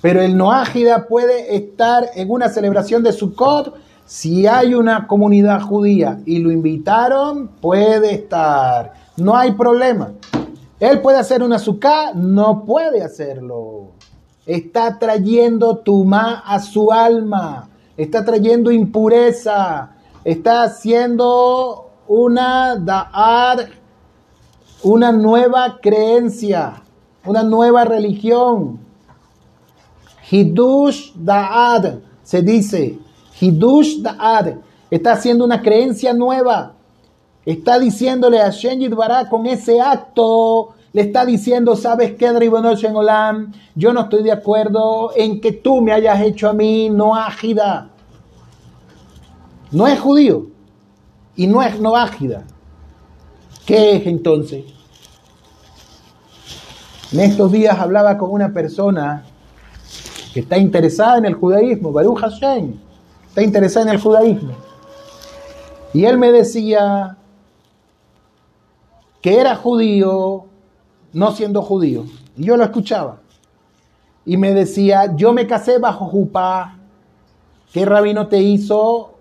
Pero 0.00 0.22
el 0.22 0.36
noágida 0.36 1.08
puede 1.08 1.56
estar 1.56 2.08
en 2.14 2.30
una 2.30 2.50
celebración 2.50 3.02
de 3.02 3.12
Sukkot 3.12 3.74
si 4.06 4.46
hay 4.46 4.76
una 4.76 5.08
comunidad 5.08 5.60
judía 5.62 6.20
y 6.24 6.38
lo 6.38 6.52
invitaron, 6.52 7.48
puede 7.48 8.14
estar. 8.14 8.92
No 9.16 9.34
hay 9.36 9.50
problema. 9.54 10.12
Él 10.80 11.00
puede 11.00 11.18
hacer 11.18 11.42
un 11.42 11.52
azúcar, 11.52 12.16
no 12.16 12.64
puede 12.64 13.02
hacerlo. 13.02 13.92
Está 14.46 14.98
trayendo 14.98 15.78
tumá 15.78 16.42
a 16.44 16.60
su 16.60 16.92
alma, 16.92 17.70
está 17.96 18.24
trayendo 18.24 18.70
impureza, 18.70 19.92
está 20.24 20.64
haciendo 20.64 21.90
una 22.06 22.76
da'ar, 22.76 23.70
una 24.82 25.12
nueva 25.12 25.78
creencia, 25.80 26.82
una 27.24 27.42
nueva 27.42 27.84
religión. 27.84 28.80
Hidush 30.30 31.12
da'ad, 31.14 32.00
se 32.22 32.42
dice, 32.42 32.98
Hidush 33.40 34.02
da'ad, 34.02 34.56
está 34.90 35.12
haciendo 35.12 35.44
una 35.44 35.62
creencia 35.62 36.12
nueva. 36.12 36.74
Está 37.44 37.78
diciéndole 37.78 38.40
a 38.40 38.50
Shen 38.50 38.80
Yidbará 38.80 39.28
con 39.28 39.46
ese 39.46 39.80
acto, 39.80 40.74
le 40.92 41.02
está 41.02 41.26
diciendo, 41.26 41.76
¿sabes 41.76 42.14
qué, 42.14 42.26
en 42.26 42.96
Olam? 42.96 43.52
Yo 43.74 43.92
no 43.92 44.02
estoy 44.02 44.22
de 44.22 44.32
acuerdo 44.32 45.10
en 45.16 45.40
que 45.40 45.52
tú 45.52 45.80
me 45.80 45.92
hayas 45.92 46.22
hecho 46.22 46.48
a 46.48 46.52
mí 46.52 46.88
no 46.88 47.16
ágida. 47.16 47.90
No 49.72 49.88
es 49.88 49.98
judío 49.98 50.46
y 51.34 51.48
no 51.48 51.62
es 51.62 51.80
no 51.80 51.96
ágida. 51.96 52.44
¿Qué 53.66 53.96
es 53.96 54.06
entonces? 54.06 54.64
En 57.12 57.20
estos 57.20 57.50
días 57.50 57.78
hablaba 57.78 58.16
con 58.16 58.30
una 58.30 58.52
persona 58.52 59.24
que 60.32 60.40
está 60.40 60.58
interesada 60.58 61.18
en 61.18 61.26
el 61.26 61.34
judaísmo, 61.34 61.92
Baruch 61.92 62.18
Hashem, 62.18 62.74
está 63.28 63.42
interesada 63.42 63.86
en 63.86 63.92
el 63.94 64.00
judaísmo. 64.00 64.52
Y 65.92 66.04
él 66.04 66.18
me 66.18 66.32
decía, 66.32 67.16
que 69.24 69.40
era 69.40 69.56
judío 69.56 70.44
no 71.14 71.32
siendo 71.32 71.62
judío. 71.62 72.04
Y 72.36 72.44
yo 72.44 72.58
lo 72.58 72.64
escuchaba. 72.64 73.20
Y 74.26 74.36
me 74.36 74.52
decía, 74.52 75.16
yo 75.16 75.32
me 75.32 75.46
casé 75.46 75.78
bajo 75.78 76.04
jupá. 76.04 76.76
¿Qué 77.72 77.86
rabino 77.86 78.26
te 78.26 78.42
hizo? 78.42 79.14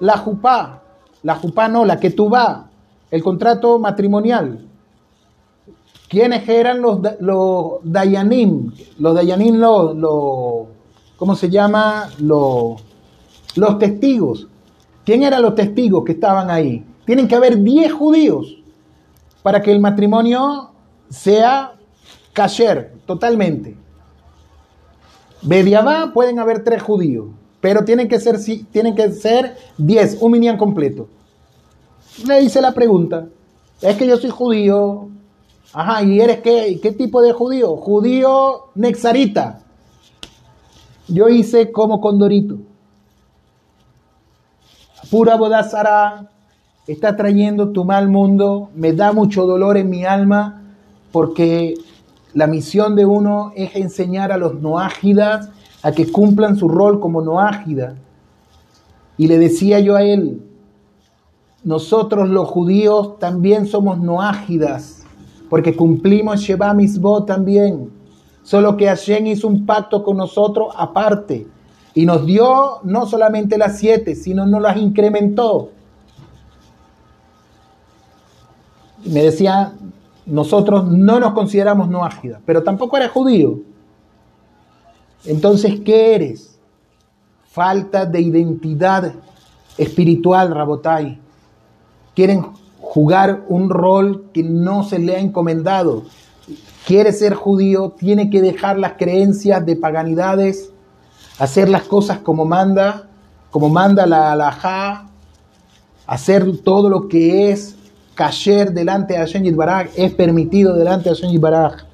La 0.00 0.16
jupá. 0.16 0.80
La 1.22 1.34
jupá 1.34 1.68
no, 1.68 1.84
la 1.84 2.00
que 2.00 2.10
tú 2.10 2.30
vas. 2.30 2.60
El 3.10 3.22
contrato 3.22 3.78
matrimonial. 3.78 4.66
¿Quiénes 6.08 6.48
eran 6.48 6.80
los, 6.80 7.00
los 7.20 7.80
dayanim? 7.82 8.72
Los 8.98 9.14
dayanim, 9.14 9.56
los, 9.56 10.68
¿cómo 11.18 11.36
se 11.36 11.50
llama? 11.50 12.08
Los, 12.18 12.82
los 13.56 13.78
testigos. 13.78 14.48
¿Quién 15.04 15.22
eran 15.22 15.42
los 15.42 15.54
testigos 15.54 16.02
que 16.02 16.12
estaban 16.12 16.48
ahí? 16.48 16.82
Tienen 17.04 17.28
que 17.28 17.34
haber 17.34 17.62
10 17.62 17.92
judíos 17.92 18.63
para 19.44 19.60
que 19.60 19.70
el 19.70 19.78
matrimonio 19.78 20.70
sea 21.10 21.74
kasher 22.32 22.94
totalmente. 23.04 23.76
Bediabá 25.42 26.14
pueden 26.14 26.38
haber 26.38 26.64
tres 26.64 26.82
judíos, 26.82 27.26
pero 27.60 27.84
tienen 27.84 28.08
que 28.08 28.18
ser, 28.18 28.38
tienen 28.72 28.94
que 28.94 29.12
ser 29.12 29.58
diez, 29.76 30.16
un 30.18 30.32
minián 30.32 30.56
completo. 30.56 31.08
Le 32.26 32.40
hice 32.40 32.62
la 32.62 32.72
pregunta, 32.72 33.26
es 33.82 33.98
que 33.98 34.06
yo 34.06 34.16
soy 34.16 34.30
judío, 34.30 35.10
ajá, 35.74 36.02
¿y 36.02 36.22
eres 36.22 36.40
qué? 36.40 36.80
¿Qué 36.82 36.92
tipo 36.92 37.20
de 37.20 37.34
judío? 37.34 37.76
Judío 37.76 38.70
nexarita. 38.74 39.60
Yo 41.06 41.28
hice 41.28 41.70
como 41.70 42.00
condorito. 42.00 42.56
Pura 45.10 45.36
bodazara, 45.36 46.30
está 46.86 47.16
trayendo 47.16 47.70
tu 47.70 47.84
mal 47.84 48.08
mundo, 48.08 48.70
me 48.74 48.92
da 48.92 49.12
mucho 49.12 49.46
dolor 49.46 49.76
en 49.76 49.90
mi 49.90 50.04
alma, 50.04 50.62
porque 51.12 51.74
la 52.34 52.46
misión 52.46 52.96
de 52.96 53.06
uno 53.06 53.52
es 53.54 53.74
enseñar 53.76 54.32
a 54.32 54.36
los 54.36 54.60
noágidas 54.60 55.50
a 55.82 55.92
que 55.92 56.10
cumplan 56.10 56.56
su 56.56 56.68
rol 56.68 57.00
como 57.00 57.22
noágida. 57.22 57.94
Y 59.16 59.28
le 59.28 59.38
decía 59.38 59.80
yo 59.80 59.96
a 59.96 60.02
él, 60.02 60.42
nosotros 61.62 62.28
los 62.28 62.48
judíos 62.48 63.18
también 63.18 63.66
somos 63.66 63.98
noágidas, 63.98 65.04
porque 65.48 65.76
cumplimos 65.76 66.40
Sheba 66.40 66.74
Misbot 66.74 67.26
también. 67.26 67.90
Solo 68.42 68.76
que 68.76 68.86
Hashem 68.86 69.26
hizo 69.28 69.48
un 69.48 69.64
pacto 69.64 70.02
con 70.02 70.18
nosotros 70.18 70.74
aparte 70.76 71.46
y 71.94 72.04
nos 72.04 72.26
dio 72.26 72.80
no 72.82 73.06
solamente 73.06 73.56
las 73.56 73.78
siete, 73.78 74.14
sino 74.14 74.44
nos 74.46 74.60
las 74.60 74.76
incrementó. 74.76 75.70
Me 79.04 79.22
decía, 79.22 79.74
nosotros 80.26 80.86
no 80.86 81.20
nos 81.20 81.32
consideramos 81.32 81.88
noágidas, 81.88 82.40
pero 82.44 82.62
tampoco 82.62 82.96
eres 82.96 83.10
judío. 83.10 83.60
Entonces, 85.24 85.80
¿qué 85.80 86.14
eres? 86.14 86.58
Falta 87.44 88.06
de 88.06 88.20
identidad 88.20 89.14
espiritual, 89.78 90.54
Rabotai. 90.54 91.18
Quieren 92.14 92.46
jugar 92.80 93.44
un 93.48 93.70
rol 93.70 94.30
que 94.32 94.42
no 94.42 94.82
se 94.82 94.98
le 94.98 95.16
ha 95.16 95.18
encomendado. 95.18 96.04
Quiere 96.86 97.12
ser 97.12 97.34
judío, 97.34 97.94
tiene 97.98 98.30
que 98.30 98.42
dejar 98.42 98.78
las 98.78 98.94
creencias 98.94 99.64
de 99.64 99.76
paganidades, 99.76 100.70
hacer 101.38 101.68
las 101.68 101.84
cosas 101.84 102.18
como 102.18 102.44
manda, 102.44 103.08
como 103.50 103.68
manda 103.68 104.06
la 104.06 104.32
halajá, 104.32 105.08
hacer 106.06 106.58
todo 106.58 106.90
lo 106.90 107.08
que 107.08 107.50
es 107.50 107.76
kasher 108.14 108.72
delante 108.72 109.14
de 109.14 109.20
Hashem 109.20 109.42
Yitbaraj, 109.42 109.88
es 109.96 110.14
permitido 110.14 110.74
delante 110.74 111.08
de 111.08 111.16
Hashem 111.16 111.30
Yitbaraj. 111.30 111.84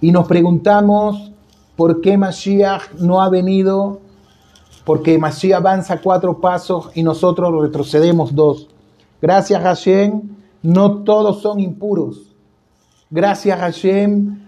Y 0.00 0.12
nos 0.12 0.26
preguntamos 0.26 1.32
por 1.76 2.00
qué 2.00 2.16
Mashiach 2.18 2.94
no 2.98 3.22
ha 3.22 3.28
venido, 3.28 4.00
porque 4.84 5.18
Mashiach 5.18 5.58
avanza 5.58 6.00
cuatro 6.00 6.40
pasos 6.40 6.90
y 6.94 7.02
nosotros 7.02 7.62
retrocedemos 7.62 8.34
dos. 8.34 8.68
Gracias 9.22 9.62
Hashem, 9.62 10.22
no 10.62 11.02
todos 11.04 11.40
son 11.40 11.60
impuros. 11.60 12.34
Gracias 13.10 13.58
Hashem, 13.58 14.40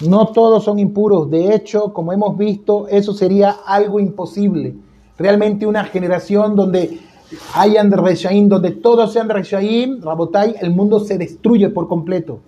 no 0.00 0.26
todos 0.28 0.64
son 0.64 0.78
impuros. 0.78 1.30
De 1.30 1.54
hecho, 1.54 1.92
como 1.92 2.12
hemos 2.12 2.36
visto, 2.36 2.86
eso 2.88 3.14
sería 3.14 3.56
algo 3.66 4.00
imposible. 4.00 4.76
Realmente 5.18 5.66
una 5.66 5.84
generación 5.84 6.56
donde 6.56 7.00
hayan 7.54 7.90
Reshaim, 7.90 8.48
donde 8.48 8.70
todos 8.72 9.12
sean 9.12 9.28
Reshaim, 9.28 10.00
Rabotai, 10.02 10.56
el 10.60 10.70
mundo 10.70 11.00
se 11.00 11.18
destruye 11.18 11.68
por 11.70 11.88
completo. 11.88 12.40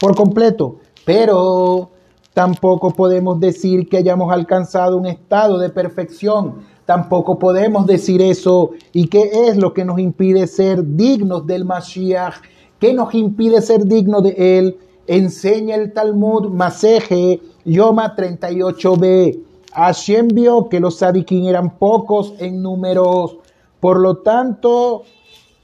Por 0.00 0.14
completo. 0.14 0.76
Pero 1.04 1.90
tampoco 2.34 2.90
podemos 2.90 3.40
decir 3.40 3.88
que 3.88 3.98
hayamos 3.98 4.32
alcanzado 4.32 4.96
un 4.96 5.06
estado 5.06 5.58
de 5.58 5.70
perfección. 5.70 6.62
Tampoco 6.86 7.38
podemos 7.38 7.86
decir 7.86 8.20
eso. 8.22 8.70
¿Y 8.92 9.08
qué 9.08 9.30
es 9.46 9.56
lo 9.56 9.72
que 9.72 9.84
nos 9.84 9.98
impide 9.98 10.46
ser 10.46 10.84
dignos 10.96 11.46
del 11.46 11.64
Mashiach? 11.64 12.34
¿Qué 12.78 12.94
nos 12.94 13.14
impide 13.14 13.60
ser 13.62 13.84
dignos 13.84 14.22
de 14.22 14.58
él? 14.58 14.78
Enseña 15.06 15.74
el 15.74 15.92
Talmud 15.92 16.48
Maseje 16.48 17.40
Yoma 17.64 18.16
38b. 18.16 19.40
Hashem 19.72 20.28
vio 20.28 20.68
que 20.68 20.80
los 20.80 20.96
sadiquín 20.98 21.46
eran 21.46 21.78
pocos 21.78 22.34
en 22.38 22.62
números 22.62 23.36
por 23.80 23.98
lo 23.98 24.18
tanto, 24.18 25.04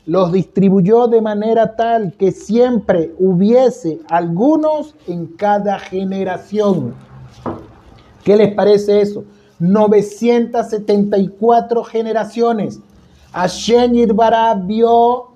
los 0.06 0.32
distribuyó 0.32 1.06
de 1.08 1.20
manera 1.20 1.76
tal 1.76 2.14
que 2.14 2.32
siempre 2.32 3.14
hubiese 3.18 4.00
algunos 4.08 4.94
en 5.06 5.26
cada 5.26 5.78
generación. 5.78 6.94
¿Qué 8.24 8.34
les 8.36 8.54
parece 8.54 9.02
eso? 9.02 9.24
974 9.58 11.84
generaciones. 11.84 12.80
Hashem 13.32 13.92
Yirbará 13.92 14.54
vio 14.54 15.32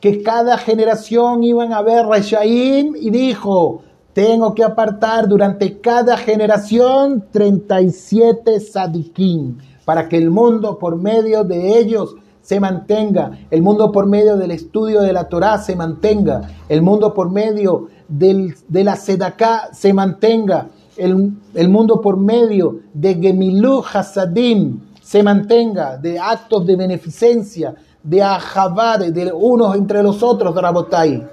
que 0.00 0.22
cada 0.22 0.58
generación 0.58 1.42
iban 1.44 1.72
a 1.72 1.80
ver 1.82 2.06
Reshaim 2.06 2.94
y 2.96 3.10
dijo, 3.10 3.82
tengo 4.12 4.54
que 4.54 4.64
apartar 4.64 5.28
durante 5.28 5.78
cada 5.80 6.16
generación 6.16 7.24
37 7.30 8.58
sadikim 8.60 9.58
para 9.90 10.08
que 10.08 10.16
el 10.16 10.30
mundo 10.30 10.78
por 10.78 10.94
medio 10.94 11.42
de 11.42 11.76
ellos 11.76 12.14
se 12.42 12.60
mantenga, 12.60 13.32
el 13.50 13.60
mundo 13.60 13.90
por 13.90 14.06
medio 14.06 14.36
del 14.36 14.52
estudio 14.52 15.00
de 15.00 15.12
la 15.12 15.28
Torá 15.28 15.58
se 15.58 15.74
mantenga, 15.74 16.42
el 16.68 16.80
mundo 16.80 17.12
por 17.12 17.28
medio 17.28 17.88
del, 18.06 18.54
de 18.68 18.84
la 18.84 18.94
Sedaká 18.94 19.70
se 19.72 19.92
mantenga, 19.92 20.68
el, 20.96 21.32
el, 21.54 21.68
mundo 21.68 22.00
por 22.00 22.18
medio 22.18 22.82
de 22.94 23.16
Gemilu 23.16 23.82
Hasadim 23.82 24.78
se 25.02 25.24
mantenga, 25.24 25.96
de 25.96 26.20
actos 26.20 26.64
de 26.66 26.76
beneficencia, 26.76 27.74
de 28.04 28.22
Ahabá, 28.22 28.96
de, 28.96 29.32
unos 29.32 29.74
entre 29.74 30.04
los 30.04 30.22
otros, 30.22 30.54
Rabotai. 30.54 31.26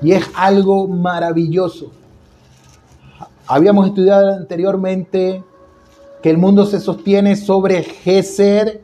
Y 0.00 0.12
es 0.12 0.24
algo 0.34 0.88
maravilloso. 0.88 1.90
Habíamos 3.46 3.88
estudiado 3.88 4.30
anteriormente 4.30 5.44
que 6.22 6.30
el 6.30 6.38
mundo 6.38 6.64
se 6.66 6.80
sostiene 6.80 7.36
sobre 7.36 7.82
Geser, 7.82 8.82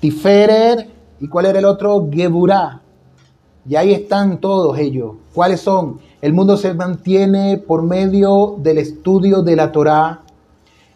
Tiferer 0.00 0.90
y 1.18 1.28
cuál 1.28 1.46
era 1.46 1.58
el 1.58 1.64
otro, 1.64 2.08
Geburá. 2.12 2.82
Y 3.66 3.76
ahí 3.76 3.94
están 3.94 4.38
todos 4.38 4.78
ellos. 4.78 5.12
¿Cuáles 5.32 5.60
son? 5.60 5.98
El 6.20 6.34
mundo 6.34 6.58
se 6.58 6.74
mantiene 6.74 7.56
por 7.56 7.82
medio 7.82 8.56
del 8.58 8.76
estudio 8.76 9.42
de 9.42 9.56
la 9.56 9.72
Torá. 9.72 10.20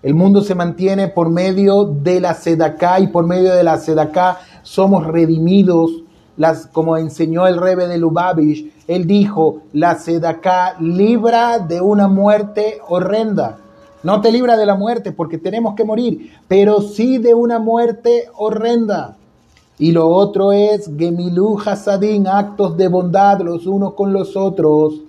El 0.03 0.15
mundo 0.15 0.43
se 0.43 0.55
mantiene 0.55 1.09
por 1.09 1.31
medio 1.31 1.85
de 1.85 2.21
la 2.21 2.35
Sedaká 2.35 3.01
y 3.01 3.07
por 3.07 3.27
medio 3.27 3.55
de 3.55 3.63
la 3.63 3.79
Sedaká 3.79 4.41
somos 4.63 5.07
redimidos. 5.07 6.05
Las, 6.37 6.67
como 6.67 6.99
enseñó 6.99 7.47
el 7.47 7.57
rebe 7.57 7.89
de 7.89 7.99
Lubavitch, 7.99 8.71
él 8.87 9.07
dijo, 9.07 9.63
la 9.73 9.97
Sedaká 9.97 10.77
libra 10.79 11.59
de 11.59 11.81
una 11.81 12.07
muerte 12.07 12.81
horrenda. 12.87 13.59
No 14.03 14.21
te 14.21 14.31
libra 14.31 14.57
de 14.57 14.67
la 14.67 14.75
muerte 14.75 15.13
porque 15.13 15.39
tenemos 15.39 15.75
que 15.75 15.85
morir, 15.85 16.33
pero 16.47 16.81
sí 16.81 17.19
de 17.19 17.35
una 17.35 17.59
muerte 17.59 18.29
horrenda. 18.37 19.17
Y 19.79 19.93
lo 19.93 20.09
otro 20.09 20.53
es 20.53 20.91
Gemilu 20.97 21.59
Hasadin, 21.65 22.27
actos 22.27 22.77
de 22.77 22.89
bondad 22.89 23.41
los 23.41 23.67
unos 23.67 23.95
con 23.95 24.13
los 24.13 24.37
otros. 24.37 25.01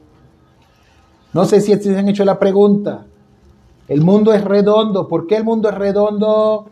No 1.34 1.46
sé 1.46 1.62
si 1.62 1.76
se 1.76 1.98
han 1.98 2.10
hecho 2.10 2.26
la 2.26 2.40
pregunta. 2.40 3.06
El 3.88 4.02
mundo 4.02 4.34
es 4.34 4.44
redondo. 4.44 5.08
¿Por 5.08 5.26
qué 5.26 5.38
el 5.38 5.44
mundo 5.44 5.70
es 5.70 5.76
redondo? 5.76 6.70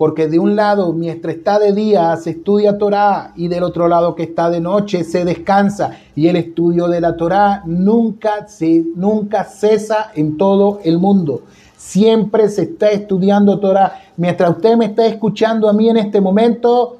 Porque 0.00 0.28
de 0.28 0.38
un 0.38 0.56
lado, 0.56 0.94
mientras 0.94 1.36
está 1.36 1.58
de 1.58 1.74
día, 1.74 2.16
se 2.16 2.30
estudia 2.30 2.78
Torah 2.78 3.34
y 3.36 3.48
del 3.48 3.62
otro 3.62 3.86
lado 3.86 4.14
que 4.14 4.22
está 4.22 4.48
de 4.48 4.58
noche, 4.58 5.04
se 5.04 5.26
descansa. 5.26 5.90
Y 6.16 6.28
el 6.28 6.36
estudio 6.36 6.88
de 6.88 7.02
la 7.02 7.18
Torah 7.18 7.62
nunca, 7.66 8.48
se, 8.48 8.82
nunca 8.96 9.44
cesa 9.44 10.10
en 10.14 10.38
todo 10.38 10.80
el 10.84 10.98
mundo. 10.98 11.42
Siempre 11.76 12.48
se 12.48 12.62
está 12.62 12.88
estudiando 12.88 13.60
Torah. 13.60 14.00
Mientras 14.16 14.48
usted 14.52 14.74
me 14.78 14.86
está 14.86 15.04
escuchando 15.04 15.68
a 15.68 15.74
mí 15.74 15.90
en 15.90 15.98
este 15.98 16.22
momento, 16.22 16.96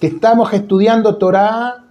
que 0.00 0.06
estamos 0.06 0.50
estudiando 0.54 1.18
Torah, 1.18 1.84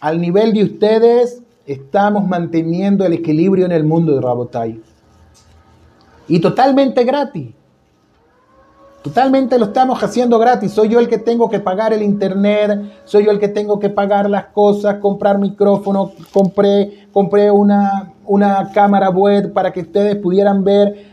al 0.00 0.20
nivel 0.20 0.52
de 0.52 0.64
ustedes, 0.64 1.42
estamos 1.64 2.26
manteniendo 2.26 3.06
el 3.06 3.12
equilibrio 3.12 3.66
en 3.66 3.72
el 3.72 3.84
mundo 3.84 4.16
de 4.16 4.20
Rabotai. 4.20 4.80
Y 6.26 6.40
totalmente 6.40 7.04
gratis. 7.04 7.59
Totalmente 9.02 9.58
lo 9.58 9.66
estamos 9.66 10.02
haciendo 10.02 10.38
gratis. 10.38 10.72
Soy 10.72 10.90
yo 10.90 11.00
el 11.00 11.08
que 11.08 11.16
tengo 11.16 11.48
que 11.48 11.58
pagar 11.58 11.94
el 11.94 12.02
internet, 12.02 12.80
soy 13.06 13.24
yo 13.24 13.30
el 13.30 13.38
que 13.38 13.48
tengo 13.48 13.78
que 13.78 13.88
pagar 13.88 14.28
las 14.28 14.46
cosas, 14.46 14.96
comprar 14.96 15.38
micrófono, 15.38 16.12
compré, 16.32 17.06
compré 17.10 17.50
una, 17.50 18.12
una 18.26 18.70
cámara 18.72 19.08
web 19.08 19.54
para 19.54 19.72
que 19.72 19.80
ustedes 19.80 20.16
pudieran 20.16 20.64
ver. 20.64 21.06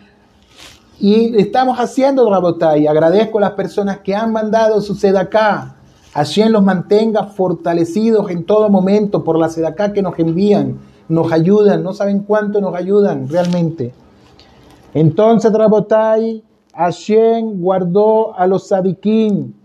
Y 1.00 1.40
estamos 1.40 1.78
haciendo 1.80 2.30
Rabotay. 2.30 2.88
Agradezco 2.88 3.38
a 3.38 3.42
las 3.42 3.52
personas 3.52 4.00
que 4.00 4.14
han 4.14 4.34
mandado 4.34 4.82
su 4.82 4.94
sedacá. 4.94 5.76
Hashem 6.14 6.50
los 6.50 6.64
mantenga 6.64 7.24
fortalecidos 7.24 8.30
en 8.32 8.44
todo 8.44 8.70
momento 8.70 9.24
por 9.24 9.38
la 9.40 9.48
sedacá 9.48 9.94
que 9.94 10.02
nos 10.02 10.20
envían. 10.20 10.78
Nos 11.08 11.32
ayudan, 11.32 11.84
no 11.84 11.94
saben 11.94 12.20
cuánto 12.20 12.60
nos 12.60 12.76
ayudan 12.76 13.30
realmente. 13.30 13.94
Entonces, 14.94 15.54
Rabotay, 15.54 16.44
Hashem 16.78 17.60
guardó 17.60 18.38
a 18.38 18.46
los 18.46 18.68
sadiquín. 18.68 19.56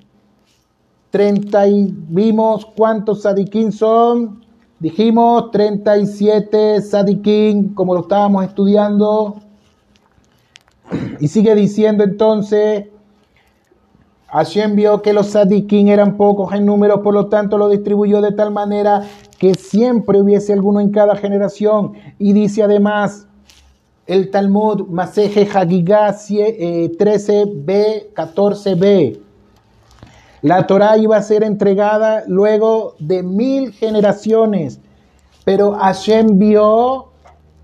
30 1.10 1.68
y 1.68 1.94
vimos 2.08 2.64
cuántos 2.74 3.22
sadiquín 3.22 3.70
son. 3.70 4.42
Dijimos 4.78 5.50
37 5.50 6.80
sadiquín, 6.80 7.74
como 7.74 7.94
lo 7.94 8.00
estábamos 8.00 8.44
estudiando. 8.44 9.36
Y 11.20 11.28
sigue 11.28 11.54
diciendo 11.54 12.02
entonces, 12.02 12.86
Hashem 14.28 14.74
vio 14.74 15.02
que 15.02 15.12
los 15.12 15.26
sadiquín 15.26 15.88
eran 15.88 16.16
pocos 16.16 16.54
en 16.54 16.64
número, 16.64 17.02
por 17.02 17.12
lo 17.12 17.26
tanto 17.26 17.58
lo 17.58 17.68
distribuyó 17.68 18.22
de 18.22 18.32
tal 18.32 18.50
manera 18.50 19.02
que 19.38 19.52
siempre 19.52 20.18
hubiese 20.18 20.54
alguno 20.54 20.80
en 20.80 20.90
cada 20.90 21.14
generación. 21.16 21.92
Y 22.18 22.32
dice 22.32 22.62
además, 22.62 23.28
el 24.07 24.30
Talmud 24.30 24.86
Maseje 24.88 25.48
Hagigah 25.53 26.12
13b, 26.12 28.12
14b. 28.14 29.18
La 30.42 30.64
Torá 30.66 30.98
iba 30.98 31.16
a 31.16 31.22
ser 31.22 31.42
entregada 31.44 32.24
luego 32.26 32.96
de 32.98 33.22
mil 33.22 33.72
generaciones, 33.72 34.80
pero 35.44 35.72
Hashem 35.72 36.38
vio 36.38 37.09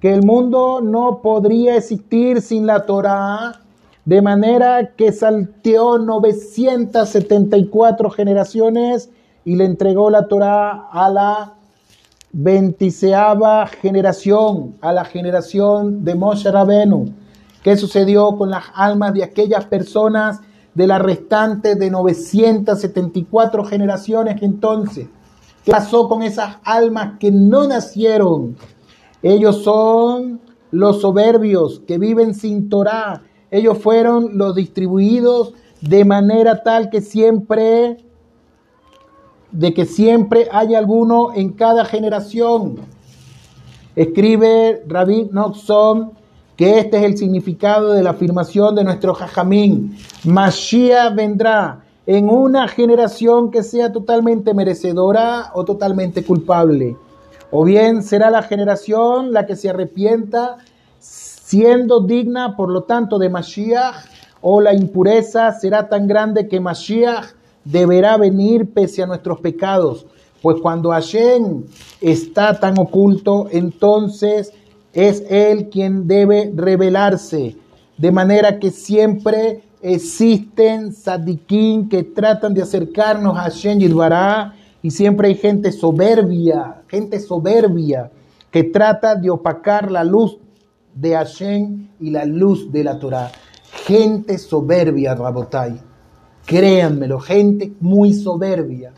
que 0.01 0.15
el 0.15 0.23
mundo 0.23 0.81
no 0.81 1.21
podría 1.23 1.77
existir 1.77 2.41
sin 2.41 2.67
la 2.67 2.87
Torá, 2.87 3.63
de 4.05 4.23
manera 4.23 4.95
que 4.95 5.11
salteó 5.11 5.99
974 5.99 8.11
generaciones 8.11 9.11
y 9.45 9.57
le 9.57 9.65
entregó 9.65 10.09
la 10.09 10.29
Torá 10.29 10.87
a 10.93 11.11
la 11.11 11.58
veintiseava 12.33 13.67
generación, 13.67 14.77
a 14.81 14.93
la 14.93 15.05
generación 15.05 16.05
de 16.05 16.15
Moshe 16.15 16.51
Rabenu. 16.51 17.15
¿Qué 17.63 17.77
sucedió 17.77 18.37
con 18.37 18.51
las 18.51 18.65
almas 18.75 19.15
de 19.15 19.25
aquellas 19.25 19.65
personas 19.65 20.41
de 20.75 20.87
la 20.87 20.99
restante 20.99 21.75
de 21.75 21.91
974 21.91 23.65
generaciones 23.65 24.43
entonces? 24.43 25.09
¿Qué 25.65 25.73
pasó 25.73 26.09
con 26.09 26.23
esas 26.23 26.57
almas 26.65 27.19
que 27.19 27.31
no 27.31 27.67
nacieron? 27.67 28.57
Ellos 29.23 29.65
son 29.65 30.41
los 30.71 31.01
soberbios 31.01 31.81
que 31.87 31.99
viven 31.99 32.35
sin 32.35 32.69
Torah. 32.69 33.23
Ellos 33.51 33.79
fueron 33.79 34.39
los 34.39 34.55
distribuidos 34.55 35.55
de 35.81 36.05
manera 36.05 36.63
tal 36.63 36.91
que 36.91 37.01
siempre 37.01 37.97
de 39.53 39.75
que 39.75 39.87
siempre 39.87 40.49
hay 40.53 40.75
alguno 40.75 41.35
en 41.35 41.53
cada 41.53 41.85
generación. 41.85 42.77
Escribe 43.97 44.83
Rabbi 44.87 45.29
Noxon 45.33 46.13
que 46.59 46.81
este 46.81 46.99
es 46.99 47.05
el 47.05 47.17
significado 47.17 47.93
de 47.93 48.03
la 48.03 48.11
afirmación 48.11 48.75
de 48.75 48.83
nuestro 48.83 49.15
Jajamín. 49.15 49.97
Mashiach 50.25 51.15
vendrá 51.15 51.85
en 52.05 52.29
una 52.29 52.67
generación 52.67 53.53
que 53.53 53.63
sea 53.63 53.93
totalmente 53.93 54.55
merecedora 54.55 55.53
o 55.55 55.65
totalmente 55.65 56.25
culpable. 56.25 56.97
O 57.53 57.65
bien 57.65 58.03
será 58.03 58.29
la 58.31 58.43
generación 58.43 59.33
la 59.33 59.47
que 59.47 59.55
se 59.55 59.71
arrepienta 59.71 60.57
siendo 60.99 62.01
digna, 62.01 62.57
por 62.57 62.71
lo 62.71 62.83
tanto, 62.83 63.19
de 63.19 63.31
Mashiach, 63.31 63.95
o 64.41 64.61
la 64.61 64.75
impureza 64.75 65.53
será 65.53 65.89
tan 65.89 66.09
grande 66.09 66.49
que 66.49 66.61
Mashiach 66.61 67.38
deberá 67.71 68.17
venir 68.17 68.73
pese 68.73 69.03
a 69.03 69.07
nuestros 69.07 69.41
pecados. 69.41 70.07
Pues 70.41 70.59
cuando 70.61 70.91
Hashem 70.91 71.65
está 72.01 72.59
tan 72.59 72.79
oculto, 72.79 73.49
entonces 73.51 74.53
es 74.93 75.25
Él 75.29 75.69
quien 75.69 76.07
debe 76.07 76.53
revelarse. 76.55 77.57
De 77.97 78.13
manera 78.13 78.59
que 78.59 78.71
siempre 78.71 79.63
existen 79.83 80.93
sadiquín 80.93 81.89
que 81.89 82.03
tratan 82.05 82.55
de 82.55 82.63
acercarnos 82.63 83.37
a 83.37 83.43
Hashem 83.43 83.79
Yilvará 83.79 84.55
y 84.83 84.91
siempre 84.91 85.29
hay 85.29 85.35
gente 85.35 85.73
soberbia, 85.73 86.83
gente 86.89 87.21
soberbia 87.21 88.11
que 88.51 88.65
trata 88.65 89.15
de 89.15 89.31
opacar 89.31 89.91
la 89.91 90.05
luz 90.05 90.39
de 90.95 91.15
Hashem 91.15 91.89
y 92.01 92.11
la 92.11 92.25
luz 92.25 92.73
de 92.73 92.85
la 92.85 92.99
Torah. 92.99 93.31
Gente 93.85 94.39
soberbia, 94.39 95.15
Rabotai. 95.15 95.88
Créanmelo, 96.49 97.21
gente 97.21 97.75
muy 97.79 98.15
soberbia. 98.15 98.95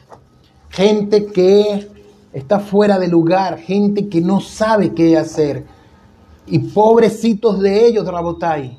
Gente 0.69 1.27
que 1.27 1.89
está 2.33 2.61
fuera 2.61 2.97
de 2.97 3.09
lugar, 3.09 3.59
gente 3.59 4.09
que 4.09 4.21
no 4.21 4.41
sabe 4.41 4.95
qué 4.95 5.19
hacer 5.19 5.65
y 6.47 6.61
pobrecitos 6.61 7.59
de 7.59 7.89
ellos, 7.89 8.07
Rabotai. 8.07 8.79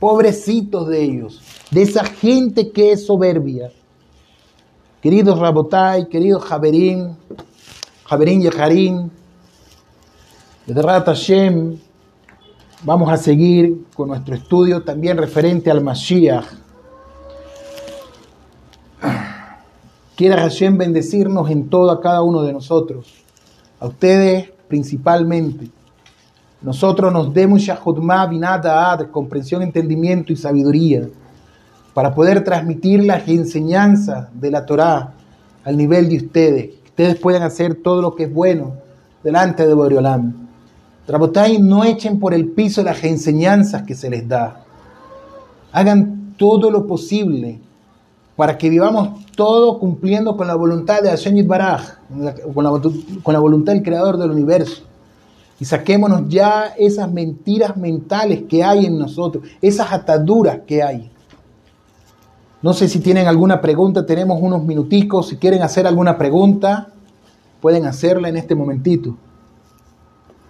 Pobrecitos 0.00 0.88
de 0.88 1.00
ellos. 1.00 1.40
De 1.70 1.82
esa 1.82 2.02
gente 2.02 2.72
que 2.72 2.90
es 2.90 3.06
soberbia. 3.06 3.70
Queridos 5.00 5.38
Rabotai, 5.38 6.08
queridos 6.08 6.42
Javerín, 6.42 7.16
Javerín 8.04 8.42
Yeharim, 8.42 9.10
de 10.66 10.74
Hashem, 10.82 11.78
vamos 12.82 13.12
a 13.12 13.16
seguir 13.16 13.84
con 13.94 14.08
nuestro 14.08 14.34
estudio 14.34 14.82
también 14.82 15.18
referente 15.18 15.70
al 15.70 15.84
Mashiach. 15.84 16.61
Quiera 20.16 20.36
Hashem 20.36 20.78
bendecirnos 20.78 21.50
en 21.50 21.68
todo 21.68 21.90
a 21.90 22.00
cada 22.00 22.22
uno 22.22 22.42
de 22.42 22.52
nosotros, 22.52 23.12
a 23.80 23.86
ustedes 23.86 24.50
principalmente 24.68 25.70
nosotros 26.62 27.12
nos 27.12 27.34
demos 27.34 27.60
Shahudma 27.60 28.24
Binata 28.26 28.96
comprensión, 29.10 29.62
entendimiento 29.62 30.32
y 30.32 30.36
sabiduría, 30.36 31.08
para 31.92 32.14
poder 32.14 32.44
transmitir 32.44 33.02
las 33.02 33.26
enseñanzas 33.26 34.28
de 34.32 34.50
la 34.50 34.64
Torá 34.64 35.12
al 35.64 35.76
nivel 35.76 36.08
de 36.08 36.18
ustedes. 36.18 36.70
Ustedes 36.84 37.16
puedan 37.16 37.42
hacer 37.42 37.74
todo 37.82 38.00
lo 38.00 38.14
que 38.14 38.24
es 38.24 38.32
bueno 38.32 38.74
delante 39.24 39.66
de 39.66 39.74
Boreolam. 39.74 40.48
Rabotai, 41.08 41.58
no 41.58 41.82
echen 41.82 42.20
por 42.20 42.32
el 42.32 42.46
piso 42.46 42.84
las 42.84 43.02
enseñanzas 43.02 43.82
que 43.82 43.96
se 43.96 44.08
les 44.08 44.28
da. 44.28 44.64
Hagan 45.72 46.34
todo 46.38 46.70
lo 46.70 46.86
posible 46.86 47.58
para 48.42 48.58
que 48.58 48.68
vivamos 48.68 49.24
todo 49.36 49.78
cumpliendo 49.78 50.36
con 50.36 50.48
la 50.48 50.56
voluntad 50.56 51.00
de 51.00 51.10
Hashem 51.10 51.46
Baraj, 51.46 51.98
con 52.52 52.64
la, 52.64 52.70
con 53.22 53.32
la 53.32 53.38
voluntad 53.38 53.72
del 53.72 53.84
Creador 53.84 54.16
del 54.16 54.32
universo 54.32 54.82
y 55.60 55.64
saquémonos 55.64 56.22
ya 56.26 56.74
esas 56.76 57.08
mentiras 57.12 57.76
mentales 57.76 58.42
que 58.48 58.64
hay 58.64 58.86
en 58.86 58.98
nosotros, 58.98 59.44
esas 59.60 59.92
ataduras 59.92 60.58
que 60.66 60.82
hay. 60.82 61.12
No 62.62 62.72
sé 62.72 62.88
si 62.88 62.98
tienen 62.98 63.28
alguna 63.28 63.60
pregunta, 63.60 64.06
tenemos 64.06 64.42
unos 64.42 64.64
minuticos, 64.64 65.28
si 65.28 65.36
quieren 65.36 65.62
hacer 65.62 65.86
alguna 65.86 66.18
pregunta, 66.18 66.88
pueden 67.60 67.86
hacerla 67.86 68.28
en 68.28 68.38
este 68.38 68.56
momentito. 68.56 69.14